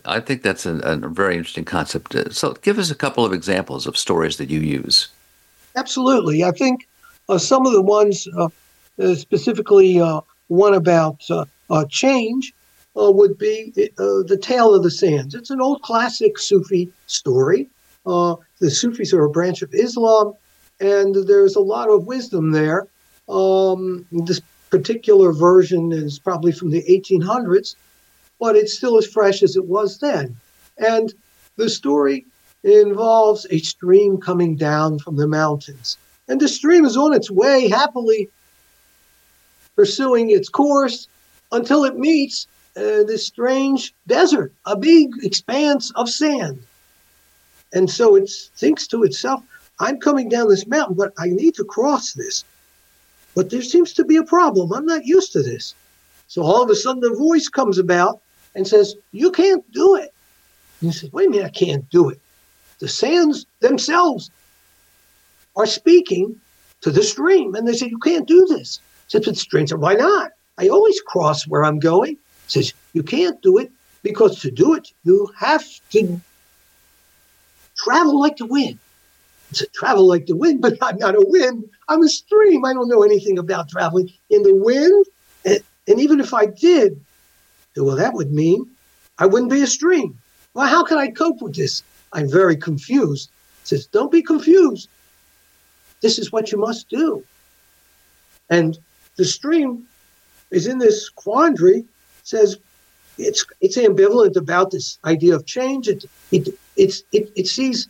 I 0.06 0.22
think 0.22 0.42
that's 0.42 0.66
a, 0.66 0.78
a, 0.78 0.96
very 0.96 1.36
interesting 1.36 1.66
concept. 1.66 2.16
So 2.34 2.54
give 2.54 2.80
us 2.80 2.90
a 2.90 2.96
couple 2.96 3.26
of 3.26 3.34
examples 3.34 3.86
of 3.86 3.98
stories 3.98 4.38
that 4.38 4.50
you 4.50 4.62
use. 4.62 5.10
Absolutely, 5.76 6.42
I 6.46 6.52
think 6.52 6.88
uh, 7.28 7.38
some 7.38 7.66
of 7.66 7.74
the 7.74 7.82
ones, 7.82 8.26
uh, 8.38 8.48
uh 9.02 9.16
specifically 9.16 10.00
uh, 10.00 10.22
one 10.48 10.74
about 10.74 11.22
uh, 11.30 11.86
change, 11.90 12.54
would 12.96 13.38
be 13.38 13.72
the 13.76 14.40
Tale 14.42 14.74
of 14.74 14.84
the 14.84 14.92
Sands. 14.92 15.36
It's 15.36 15.52
an 15.52 15.62
old 15.62 15.82
classic 15.84 16.40
Sufi 16.40 16.92
story 17.06 17.70
uh, 18.08 18.38
the 18.60 18.72
Sufis 18.72 19.14
are 19.14 19.26
a 19.26 19.30
branch 19.30 19.62
of 19.62 19.74
Islam, 19.74 20.34
and 20.80 21.14
there's 21.28 21.56
a 21.56 21.62
lot 21.62 21.90
of 21.90 22.08
wisdom 22.08 22.52
there. 22.52 22.88
Um, 23.28 24.06
this 24.12 24.42
particular 24.70 25.34
version 25.34 25.92
is 25.92 26.18
probably 26.18 26.54
from 26.54 26.70
the 26.72 26.84
1800s, 26.84 27.76
but 28.40 28.56
it's 28.56 28.74
still 28.74 28.98
as 28.98 29.06
fresh 29.06 29.44
as 29.44 29.58
it 29.58 29.66
was 29.66 30.00
then. 30.00 30.38
And 30.78 31.14
the 31.58 31.70
story 31.70 32.26
involves 32.64 33.46
a 33.50 33.58
stream 33.60 34.18
coming 34.18 34.56
down 34.56 35.00
from 35.00 35.18
the 35.18 35.28
mountains. 35.28 35.98
And 36.30 36.40
the 36.40 36.48
stream 36.48 36.86
is 36.86 36.96
on 36.96 37.14
its 37.14 37.30
way, 37.30 37.68
happily 37.68 38.30
pursuing 39.78 40.32
its 40.32 40.50
course 40.50 41.08
until 41.54 41.86
it 41.86 41.98
meets 41.98 42.48
uh, 42.76 43.04
this 43.04 43.26
strange 43.26 43.94
desert, 44.08 44.52
a 44.66 44.76
big 44.76 45.12
expanse 45.24 45.92
of 45.96 46.10
sand. 46.10 46.62
And 47.74 47.90
so 47.90 48.16
it 48.16 48.30
thinks 48.56 48.88
to 48.88 49.04
itself, 49.04 49.42
I'm 49.80 50.00
coming 50.00 50.28
down 50.28 50.50
this 50.50 50.68
mountain, 50.68 50.98
but 50.98 51.14
I 51.18 51.28
need 51.28 51.56
to 51.56 51.64
cross 51.64 52.14
this. 52.14 52.44
But 53.36 53.52
there 53.52 53.62
seems 53.62 53.94
to 53.94 54.04
be 54.04 54.18
a 54.18 54.24
problem. 54.24 54.74
I'm 54.74 54.86
not 54.86 55.06
used 55.06 55.32
to 55.34 55.44
this. 55.44 55.76
So 56.28 56.42
all 56.42 56.64
of 56.64 56.70
a 56.70 56.76
sudden, 56.76 57.02
the 57.02 57.16
voice 57.16 57.48
comes 57.48 57.78
about 57.78 58.20
and 58.56 58.68
says, 58.68 58.96
You 59.12 59.32
can't 59.32 59.64
do 59.72 59.96
it. 59.96 60.12
And 60.82 60.92
he 60.92 60.98
says, 60.98 61.14
Wait 61.14 61.28
a 61.28 61.30
minute, 61.30 61.46
I 61.46 61.50
can't 61.50 61.88
do 61.92 62.10
it. 62.10 62.20
The 62.80 62.88
sands 62.88 63.46
themselves 63.60 64.32
are 65.56 65.68
speaking 65.68 66.40
to 66.82 66.90
the 66.90 67.04
stream. 67.04 67.54
And 67.54 67.68
they 67.68 67.74
say, 67.74 67.88
You 67.88 68.00
can't 68.00 68.28
do 68.28 68.48
this. 68.48 68.80
Says 69.08 69.26
the 69.26 69.36
stream 69.36 69.68
said, 69.68 69.80
Why 69.80 69.94
not? 69.94 70.32
I 70.58 70.68
always 70.68 71.00
cross 71.02 71.48
where 71.48 71.64
I'm 71.64 71.80
going. 71.80 72.18
Says, 72.48 72.74
You 72.94 73.04
can't 73.04 73.42
do 73.42 73.58
it 73.58 73.72
because 74.04 74.40
to 74.42 74.52
do 74.52 74.74
it, 74.74 74.92
you 75.04 75.30
have 75.38 75.66
to 75.92 76.22
travel 77.78 78.20
like 78.20 78.38
the 78.38 78.46
wind. 78.46 78.80
A 79.62 79.66
travel 79.74 80.06
like 80.06 80.26
the 80.26 80.36
wind, 80.36 80.62
but 80.62 80.78
I'm 80.82 80.98
not 80.98 81.16
a 81.16 81.24
wind. 81.26 81.64
I'm 81.88 82.04
a 82.04 82.10
stream. 82.10 82.66
I 82.66 82.74
don't 82.74 82.90
know 82.90 83.04
anything 83.04 83.38
about 83.38 83.70
traveling 83.70 84.12
in 84.30 84.44
the 84.44 84.54
wind. 84.54 85.06
And, 85.46 85.60
and 85.88 86.00
even 86.02 86.20
if 86.20 86.34
I 86.34 86.48
did, 86.48 87.00
well, 87.78 87.96
that 87.96 88.14
would 88.14 88.34
mean 88.34 88.70
I 89.20 89.26
wouldn't 89.26 89.52
be 89.52 89.62
a 89.62 89.68
stream. 89.68 90.20
Well, 90.54 90.68
how 90.68 90.84
can 90.84 90.98
I 90.98 91.10
cope 91.10 91.42
with 91.42 91.56
this? 91.56 91.84
I'm 92.14 92.30
very 92.30 92.58
confused. 92.58 93.30
says, 93.64 93.88
don't 93.88 94.12
be 94.12 94.22
confused. 94.22 94.90
This 96.02 96.20
is 96.20 96.32
what 96.32 96.52
you 96.52 96.58
must 96.58 96.90
do. 96.90 97.24
And 98.50 98.78
the 99.18 99.26
stream 99.26 99.86
is 100.52 100.68
in 100.68 100.78
this 100.78 101.10
quandary, 101.10 101.86
says, 102.24 102.58
it's 103.18 103.46
it's 103.62 103.78
ambivalent 103.78 104.36
about 104.36 104.72
this 104.72 105.00
idea 105.04 105.36
of 105.36 105.46
change. 105.46 105.88
It 105.88 106.06
it 106.32 106.50
it, 106.78 107.04
it 107.12 107.48
sees 107.48 107.88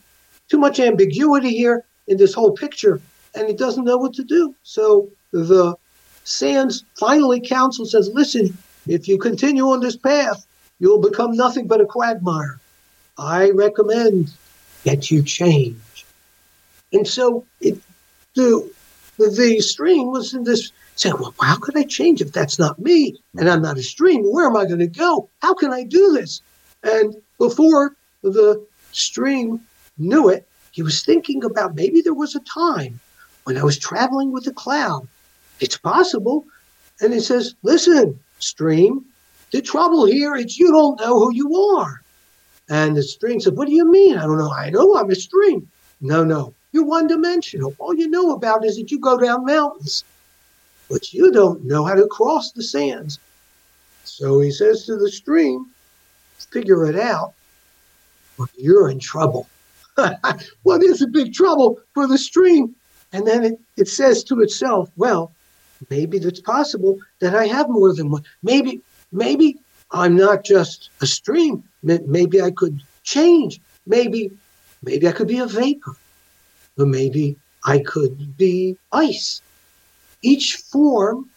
too 0.48 0.58
much 0.58 0.80
ambiguity 0.80 1.50
here 1.50 1.84
in 2.06 2.16
this 2.16 2.34
whole 2.34 2.52
picture, 2.52 3.00
and 3.34 3.48
it 3.48 3.58
doesn't 3.58 3.84
know 3.84 3.98
what 3.98 4.14
to 4.14 4.24
do. 4.24 4.54
So 4.62 5.08
the 5.32 5.76
Sands 6.24 6.84
finally 6.98 7.40
counsel 7.40 7.86
says, 7.86 8.10
listen, 8.12 8.56
if 8.86 9.08
you 9.08 9.18
continue 9.18 9.68
on 9.70 9.80
this 9.80 9.96
path, 9.96 10.46
you'll 10.78 11.00
become 11.00 11.32
nothing 11.32 11.66
but 11.66 11.80
a 11.80 11.86
quagmire. 11.86 12.58
I 13.16 13.50
recommend 13.50 14.32
that 14.84 15.10
you 15.10 15.22
change. 15.22 16.04
And 16.92 17.06
so 17.06 17.44
it, 17.60 17.78
the, 18.34 18.70
the 19.18 19.60
stream 19.60 20.10
was 20.10 20.32
in 20.32 20.44
this 20.44 20.72
saying, 20.96 21.16
well, 21.18 21.34
how 21.40 21.56
could 21.56 21.76
I 21.76 21.84
change 21.84 22.20
if 22.20 22.32
that's 22.32 22.58
not 22.58 22.78
me 22.78 23.16
and 23.36 23.48
I'm 23.48 23.62
not 23.62 23.78
a 23.78 23.82
stream? 23.82 24.24
Where 24.24 24.46
am 24.46 24.56
I 24.56 24.64
going 24.64 24.80
to 24.80 24.86
go? 24.86 25.28
How 25.42 25.54
can 25.54 25.72
I 25.72 25.84
do 25.84 26.12
this? 26.12 26.40
And 26.82 27.16
before 27.38 27.94
the 28.22 28.64
stream 28.92 29.60
knew 29.98 30.28
it, 30.28 30.48
he 30.72 30.82
was 30.82 31.04
thinking 31.04 31.44
about 31.44 31.74
maybe 31.74 32.00
there 32.00 32.14
was 32.14 32.34
a 32.34 32.40
time 32.40 33.00
when 33.44 33.56
I 33.56 33.64
was 33.64 33.78
traveling 33.78 34.32
with 34.32 34.46
a 34.46 34.52
cloud. 34.52 35.06
It's 35.60 35.76
possible. 35.76 36.44
And 37.00 37.12
he 37.12 37.20
says, 37.20 37.54
listen, 37.62 38.18
stream, 38.38 39.04
the 39.50 39.62
trouble 39.62 40.04
here 40.04 40.36
is 40.36 40.58
you 40.58 40.70
don't 40.70 41.00
know 41.00 41.18
who 41.18 41.34
you 41.34 41.54
are. 41.76 42.02
And 42.68 42.96
the 42.96 43.02
stream 43.02 43.40
said, 43.40 43.56
what 43.56 43.66
do 43.66 43.74
you 43.74 43.90
mean? 43.90 44.18
I 44.18 44.22
don't 44.22 44.38
know. 44.38 44.52
I 44.52 44.70
know 44.70 44.96
I'm 44.96 45.10
a 45.10 45.14
stream. 45.14 45.68
No, 46.00 46.22
no, 46.22 46.54
you're 46.72 46.84
one 46.84 47.06
dimensional. 47.06 47.74
All 47.78 47.94
you 47.94 48.08
know 48.08 48.32
about 48.32 48.64
is 48.64 48.76
that 48.76 48.90
you 48.90 48.98
go 48.98 49.18
down 49.18 49.44
mountains 49.44 50.04
but 50.88 51.12
you 51.12 51.30
don't 51.30 51.64
know 51.64 51.84
how 51.84 51.94
to 51.94 52.06
cross 52.06 52.52
the 52.52 52.62
sands. 52.62 53.18
So 54.04 54.40
he 54.40 54.50
says 54.50 54.86
to 54.86 54.96
the 54.96 55.10
stream, 55.10 55.66
figure 56.50 56.86
it 56.86 56.98
out, 56.98 57.34
or 58.38 58.48
you're 58.56 58.88
in 58.88 58.98
trouble. 58.98 59.46
well, 60.64 60.80
a 60.80 61.06
big 61.06 61.34
trouble 61.34 61.78
for 61.92 62.06
the 62.06 62.18
stream. 62.18 62.74
And 63.12 63.26
then 63.26 63.44
it, 63.44 63.60
it 63.76 63.88
says 63.88 64.24
to 64.24 64.40
itself, 64.40 64.90
well, 64.96 65.32
maybe 65.90 66.18
it's 66.18 66.40
possible 66.40 66.98
that 67.20 67.34
I 67.34 67.46
have 67.46 67.68
more 67.68 67.94
than 67.94 68.10
one. 68.10 68.24
Maybe, 68.42 68.80
maybe 69.12 69.56
I'm 69.90 70.16
not 70.16 70.44
just 70.44 70.90
a 71.00 71.06
stream. 71.06 71.64
Maybe 71.82 72.40
I 72.40 72.50
could 72.50 72.80
change. 73.02 73.60
Maybe, 73.86 74.30
maybe 74.82 75.08
I 75.08 75.12
could 75.12 75.28
be 75.28 75.38
a 75.38 75.46
vapor. 75.46 75.96
Or 76.78 76.86
maybe 76.86 77.36
I 77.64 77.80
could 77.80 78.36
be 78.36 78.76
ice 78.92 79.42
each 80.22 80.56
form 80.56 81.28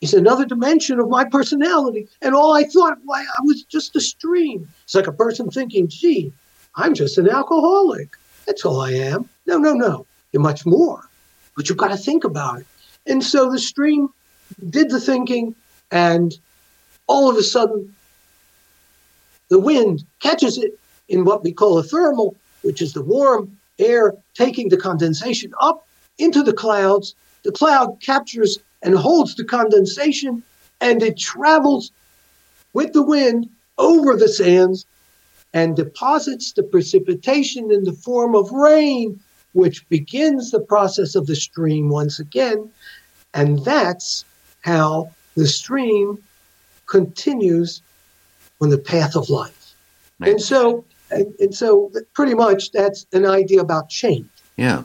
is 0.00 0.14
another 0.14 0.44
dimension 0.44 0.98
of 0.98 1.08
my 1.08 1.24
personality. 1.24 2.08
And 2.20 2.34
all 2.34 2.54
I 2.54 2.64
thought, 2.64 2.98
why, 3.04 3.22
I 3.22 3.42
was 3.42 3.62
just 3.62 3.94
a 3.94 4.00
stream. 4.00 4.68
It's 4.84 4.94
like 4.94 5.06
a 5.06 5.12
person 5.12 5.50
thinking, 5.50 5.88
gee, 5.88 6.32
I'm 6.74 6.94
just 6.94 7.18
an 7.18 7.28
alcoholic. 7.28 8.16
That's 8.46 8.64
all 8.64 8.80
I 8.80 8.92
am. 8.92 9.28
No, 9.46 9.58
no, 9.58 9.74
no. 9.74 10.06
You're 10.32 10.42
much 10.42 10.66
more. 10.66 11.08
But 11.56 11.68
you've 11.68 11.78
got 11.78 11.88
to 11.88 11.96
think 11.96 12.24
about 12.24 12.60
it. 12.60 12.66
And 13.06 13.22
so 13.22 13.50
the 13.50 13.58
stream 13.58 14.08
did 14.70 14.90
the 14.90 15.00
thinking, 15.00 15.54
and 15.90 16.36
all 17.06 17.30
of 17.30 17.36
a 17.36 17.42
sudden, 17.42 17.94
the 19.48 19.58
wind 19.58 20.04
catches 20.20 20.56
it 20.56 20.78
in 21.08 21.24
what 21.24 21.44
we 21.44 21.52
call 21.52 21.78
a 21.78 21.82
thermal, 21.82 22.34
which 22.62 22.80
is 22.80 22.92
the 22.92 23.02
warm 23.02 23.56
air 23.86 24.14
taking 24.34 24.68
the 24.68 24.76
condensation 24.76 25.52
up 25.60 25.86
into 26.18 26.42
the 26.42 26.52
clouds 26.52 27.14
the 27.42 27.52
cloud 27.52 28.00
captures 28.00 28.58
and 28.82 28.94
holds 28.94 29.34
the 29.34 29.44
condensation 29.44 30.42
and 30.80 31.02
it 31.02 31.18
travels 31.18 31.92
with 32.72 32.92
the 32.92 33.02
wind 33.02 33.48
over 33.78 34.16
the 34.16 34.28
sands 34.28 34.86
and 35.54 35.76
deposits 35.76 36.52
the 36.52 36.62
precipitation 36.62 37.70
in 37.70 37.84
the 37.84 37.92
form 37.92 38.34
of 38.34 38.50
rain, 38.50 39.20
which 39.52 39.86
begins 39.88 40.50
the 40.50 40.60
process 40.60 41.14
of 41.14 41.26
the 41.26 41.36
stream 41.36 41.88
once 41.88 42.18
again. 42.18 42.70
And 43.34 43.64
that's 43.64 44.24
how 44.62 45.10
the 45.36 45.46
stream 45.46 46.22
continues 46.86 47.82
on 48.60 48.70
the 48.70 48.78
path 48.78 49.14
of 49.14 49.28
life. 49.28 49.74
Nice. 50.18 50.30
And 50.30 50.42
so, 50.42 50.84
and, 51.12 51.34
and 51.38 51.54
so 51.54 51.90
pretty 52.14 52.34
much 52.34 52.72
that's 52.72 53.06
an 53.12 53.26
idea 53.26 53.60
about 53.60 53.88
change. 53.88 54.26
Yeah. 54.56 54.82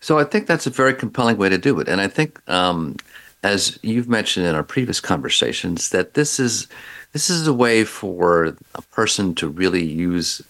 So 0.00 0.18
I 0.18 0.24
think 0.24 0.46
that's 0.46 0.66
a 0.66 0.70
very 0.70 0.94
compelling 0.94 1.36
way 1.36 1.48
to 1.48 1.58
do 1.58 1.78
it. 1.80 1.88
And 1.88 2.00
I 2.00 2.08
think, 2.08 2.40
um, 2.48 2.96
as 3.42 3.78
you've 3.82 4.08
mentioned 4.08 4.46
in 4.46 4.54
our 4.54 4.62
previous 4.62 5.00
conversations, 5.00 5.90
that 5.90 6.14
this 6.14 6.40
is 6.40 6.66
this 7.12 7.30
is 7.30 7.46
a 7.46 7.54
way 7.54 7.84
for 7.84 8.56
a 8.74 8.82
person 8.82 9.34
to 9.36 9.48
really 9.48 9.84
use 9.84 10.42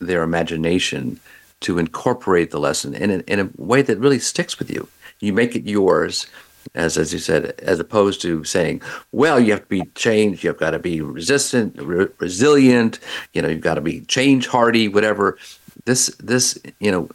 their 0.00 0.22
imagination 0.22 1.20
to 1.60 1.78
incorporate 1.78 2.50
the 2.50 2.60
lesson 2.60 2.94
in 2.94 3.20
in 3.22 3.40
a 3.40 3.50
way 3.56 3.82
that 3.82 3.98
really 3.98 4.18
sticks 4.18 4.58
with 4.58 4.70
you. 4.70 4.88
You 5.20 5.32
make 5.32 5.54
it 5.54 5.64
yours, 5.64 6.26
as 6.74 6.96
as 6.96 7.12
you 7.12 7.18
said, 7.18 7.54
as 7.60 7.80
opposed 7.80 8.20
to 8.22 8.44
saying, 8.44 8.82
"Well, 9.12 9.40
you 9.40 9.52
have 9.52 9.62
to 9.62 9.68
be 9.68 9.84
changed. 9.94 10.44
You've 10.44 10.58
got 10.58 10.70
to 10.70 10.78
be 10.78 11.00
resistant, 11.00 11.76
re- 11.80 12.08
resilient. 12.18 12.98
You 13.32 13.42
know, 13.42 13.48
you've 13.48 13.60
got 13.60 13.74
to 13.74 13.80
be 13.80 14.00
change 14.02 14.46
hardy, 14.46 14.88
whatever." 14.88 15.38
This 15.84 16.14
this 16.16 16.58
you 16.78 16.90
know 16.90 17.08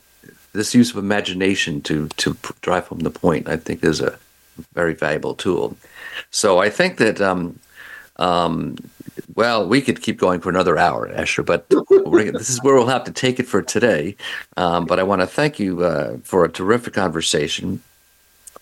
this 0.53 0.73
use 0.73 0.91
of 0.91 0.97
imagination 0.97 1.81
to 1.81 2.07
to 2.17 2.37
drive 2.61 2.87
home 2.87 2.99
the 2.99 3.11
point, 3.11 3.47
I 3.47 3.57
think, 3.57 3.83
is 3.83 4.01
a 4.01 4.17
very 4.73 4.93
valuable 4.93 5.35
tool. 5.35 5.75
So 6.31 6.59
I 6.59 6.69
think 6.69 6.97
that. 6.97 7.21
Um, 7.21 7.59
um, 8.17 8.77
well, 9.35 9.67
we 9.67 9.81
could 9.81 10.01
keep 10.01 10.17
going 10.17 10.39
for 10.39 10.49
another 10.49 10.77
hour, 10.77 11.09
Asher, 11.09 11.43
but 11.43 11.67
this 11.69 12.49
is 12.49 12.63
where 12.63 12.75
we'll 12.75 12.87
have 12.87 13.03
to 13.05 13.11
take 13.11 13.39
it 13.39 13.47
for 13.47 13.61
today. 13.61 14.15
Um, 14.55 14.85
but 14.85 14.99
I 14.99 15.03
want 15.03 15.21
to 15.21 15.27
thank 15.27 15.59
you 15.59 15.83
uh, 15.83 16.17
for 16.23 16.45
a 16.45 16.49
terrific 16.49 16.93
conversation. 16.93 17.81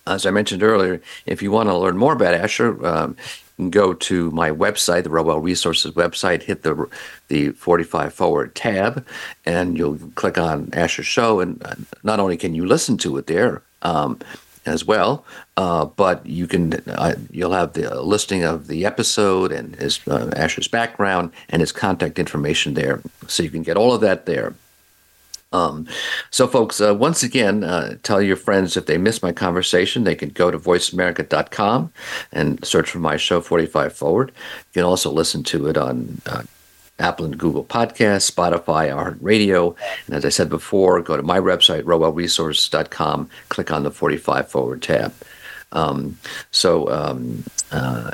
As 0.05 0.25
I 0.25 0.31
mentioned 0.31 0.63
earlier, 0.63 1.01
if 1.25 1.41
you 1.41 1.51
want 1.51 1.69
to 1.69 1.77
learn 1.77 1.97
more 1.97 2.13
about 2.13 2.33
Asher, 2.33 2.85
um, 2.85 3.15
go 3.69 3.93
to 3.93 4.31
my 4.31 4.49
website, 4.49 5.03
the 5.03 5.09
Roel 5.09 5.39
Resources 5.39 5.91
website, 5.93 6.43
hit 6.43 6.63
the 6.63 6.89
the 7.27 7.51
45 7.51 8.13
Forward 8.13 8.55
tab, 8.55 9.05
and 9.45 9.77
you'll 9.77 9.97
click 10.15 10.37
on 10.37 10.69
Asher's 10.73 11.05
show. 11.05 11.39
And 11.39 11.61
uh, 11.65 11.75
not 12.03 12.19
only 12.19 12.37
can 12.37 12.53
you 12.53 12.65
listen 12.65 12.97
to 12.99 13.17
it 13.17 13.27
there 13.27 13.61
um, 13.81 14.19
as 14.65 14.85
well, 14.85 15.25
uh, 15.57 15.85
but 15.85 16.25
you 16.25 16.47
can 16.47 16.73
uh, 16.89 17.15
you'll 17.31 17.53
have 17.53 17.73
the 17.73 18.01
listing 18.01 18.43
of 18.43 18.67
the 18.67 18.85
episode 18.85 19.51
and 19.51 19.75
his 19.75 19.99
uh, 20.07 20.31
Asher's 20.35 20.67
background 20.67 21.31
and 21.49 21.61
his 21.61 21.71
contact 21.71 22.19
information 22.19 22.73
there, 22.73 23.01
so 23.27 23.43
you 23.43 23.49
can 23.49 23.63
get 23.63 23.77
all 23.77 23.93
of 23.93 24.01
that 24.01 24.25
there. 24.25 24.53
Um, 25.53 25.87
so, 26.31 26.47
folks, 26.47 26.81
uh, 26.81 26.93
once 26.93 27.23
again, 27.23 27.63
uh, 27.63 27.95
tell 28.03 28.21
your 28.21 28.35
friends 28.35 28.75
if 28.75 28.87
they 28.87 28.97
miss 28.97 29.21
my 29.21 29.31
conversation, 29.31 30.03
they 30.03 30.15
can 30.15 30.29
go 30.29 30.51
to 30.51 30.57
voiceamerica.com 30.57 31.93
and 32.31 32.65
search 32.65 32.89
for 32.89 32.99
my 32.99 33.15
show 33.17 33.39
45 33.39 33.93
Forward. 33.93 34.29
You 34.29 34.81
can 34.81 34.83
also 34.83 35.11
listen 35.11 35.43
to 35.43 35.67
it 35.67 35.77
on 35.77 36.21
uh, 36.25 36.43
Apple 36.99 37.25
and 37.25 37.37
Google 37.37 37.63
Podcasts, 37.63 38.31
Spotify, 38.31 38.89
iHeartRadio. 38.91 39.75
And 40.07 40.15
as 40.15 40.25
I 40.25 40.29
said 40.29 40.49
before, 40.49 41.01
go 41.01 41.15
to 41.15 41.23
my 41.23 41.39
website, 41.39 41.83
roelresource.com, 41.83 43.29
click 43.49 43.71
on 43.71 43.83
the 43.83 43.91
45 43.91 44.49
Forward 44.49 44.81
tab. 44.81 45.13
Um, 45.71 46.17
so, 46.51 46.89
um, 46.91 47.43
uh, 47.71 48.11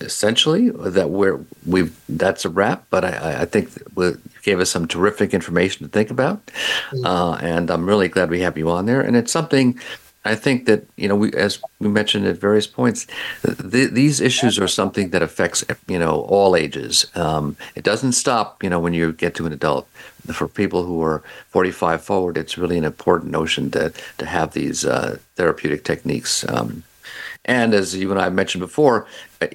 essentially 0.00 0.70
that 0.70 1.10
we're 1.10 1.40
we've 1.64 1.98
that's 2.08 2.44
a 2.44 2.48
wrap 2.48 2.86
but 2.90 3.04
i, 3.04 3.42
I 3.42 3.44
think 3.44 3.70
you 3.96 4.18
gave 4.42 4.60
us 4.60 4.70
some 4.70 4.86
terrific 4.86 5.34
information 5.34 5.86
to 5.86 5.92
think 5.92 6.10
about. 6.10 6.46
Mm-hmm. 6.46 7.04
uh, 7.04 7.36
and 7.36 7.70
i'm 7.70 7.86
really 7.86 8.08
glad 8.08 8.30
we 8.30 8.40
have 8.40 8.56
you 8.56 8.70
on 8.70 8.86
there. 8.86 9.00
And 9.00 9.16
it's 9.16 9.32
something 9.32 9.78
i 10.24 10.34
think 10.34 10.66
that 10.66 10.84
you 10.96 11.08
know 11.08 11.14
we 11.14 11.32
as 11.34 11.60
we 11.78 11.88
mentioned 11.88 12.26
at 12.26 12.36
various 12.36 12.66
points 12.66 13.06
th- 13.70 13.90
these 13.92 14.20
issues 14.20 14.58
are 14.58 14.66
something 14.66 15.10
that 15.10 15.22
affects 15.22 15.64
you 15.86 15.98
know 15.98 16.22
all 16.22 16.56
ages. 16.56 17.06
Um, 17.14 17.56
it 17.74 17.84
doesn't 17.84 18.12
stop 18.12 18.62
you 18.62 18.70
know 18.70 18.80
when 18.80 18.94
you 18.94 19.12
get 19.12 19.34
to 19.36 19.46
an 19.46 19.52
adult. 19.52 19.86
For 20.32 20.48
people 20.48 20.82
who 20.82 21.00
are 21.02 21.22
45 21.50 22.02
forward 22.02 22.36
it's 22.36 22.58
really 22.58 22.78
an 22.78 22.84
important 22.84 23.30
notion 23.30 23.70
to 23.70 23.92
to 24.18 24.26
have 24.26 24.52
these 24.52 24.84
uh, 24.84 25.18
therapeutic 25.36 25.84
techniques 25.84 26.44
um, 26.48 26.82
and 27.46 27.74
as 27.74 27.94
you 27.94 28.10
and 28.10 28.20
I 28.20 28.28
mentioned 28.28 28.60
before, 28.60 29.06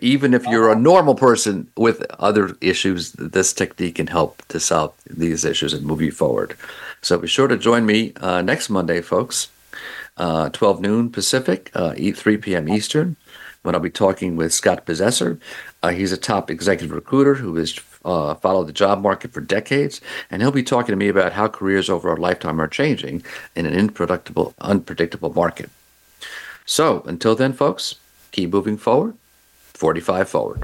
even 0.01 0.33
if 0.33 0.45
you're 0.47 0.71
a 0.71 0.75
normal 0.75 1.13
person 1.13 1.69
with 1.75 2.05
other 2.19 2.55
issues, 2.61 3.11
this 3.11 3.53
technique 3.53 3.95
can 3.95 4.07
help 4.07 4.45
to 4.47 4.59
solve 4.59 4.93
these 5.05 5.43
issues 5.45 5.73
and 5.73 5.85
move 5.85 6.01
you 6.01 6.11
forward. 6.11 6.55
So 7.01 7.17
be 7.19 7.27
sure 7.27 7.47
to 7.47 7.57
join 7.57 7.85
me 7.85 8.13
uh, 8.15 8.41
next 8.41 8.69
Monday, 8.69 9.01
folks, 9.01 9.49
uh, 10.17 10.49
12 10.49 10.81
noon 10.81 11.09
Pacific, 11.11 11.69
uh, 11.73 11.93
3 11.93 12.37
p.m. 12.37 12.69
Eastern, 12.69 13.17
when 13.63 13.75
I'll 13.75 13.81
be 13.81 13.89
talking 13.89 14.37
with 14.37 14.53
Scott 14.53 14.85
Possessor. 14.85 15.37
Uh, 15.83 15.89
he's 15.89 16.13
a 16.13 16.17
top 16.17 16.49
executive 16.49 16.95
recruiter 16.95 17.35
who 17.35 17.55
has 17.55 17.77
uh, 18.05 18.35
followed 18.35 18.67
the 18.67 18.73
job 18.73 19.01
market 19.01 19.33
for 19.33 19.41
decades, 19.41 19.99
and 20.29 20.41
he'll 20.41 20.51
be 20.51 20.63
talking 20.63 20.93
to 20.93 20.95
me 20.95 21.09
about 21.09 21.33
how 21.33 21.47
careers 21.47 21.89
over 21.89 22.11
a 22.11 22.19
lifetime 22.19 22.61
are 22.61 22.67
changing 22.67 23.23
in 23.55 23.65
an 23.65 23.77
unpredictable, 23.77 24.53
unpredictable 24.61 25.33
market. 25.33 25.69
So 26.65 27.03
until 27.05 27.35
then, 27.35 27.53
folks, 27.53 27.95
keep 28.31 28.51
moving 28.51 28.77
forward, 28.77 29.15
45 29.73 30.29
forward. 30.29 30.63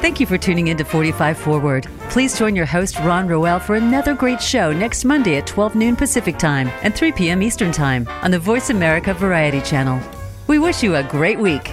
Thank 0.00 0.18
you 0.18 0.26
for 0.26 0.38
tuning 0.38 0.68
in 0.68 0.76
to 0.78 0.84
45 0.84 1.38
Forward. 1.38 1.86
Please 2.08 2.36
join 2.36 2.56
your 2.56 2.66
host, 2.66 2.98
Ron 3.00 3.28
Roel, 3.28 3.60
for 3.60 3.76
another 3.76 4.14
great 4.14 4.42
show 4.42 4.72
next 4.72 5.04
Monday 5.04 5.36
at 5.36 5.46
12 5.46 5.74
noon 5.74 5.94
Pacific 5.94 6.36
Time 6.38 6.68
and 6.82 6.94
3 6.94 7.12
p.m. 7.12 7.42
Eastern 7.42 7.70
Time 7.70 8.08
on 8.22 8.30
the 8.30 8.38
Voice 8.38 8.70
America 8.70 9.14
Variety 9.14 9.60
Channel. 9.60 10.00
We 10.46 10.58
wish 10.58 10.82
you 10.82 10.96
a 10.96 11.02
great 11.04 11.38
week. 11.38 11.72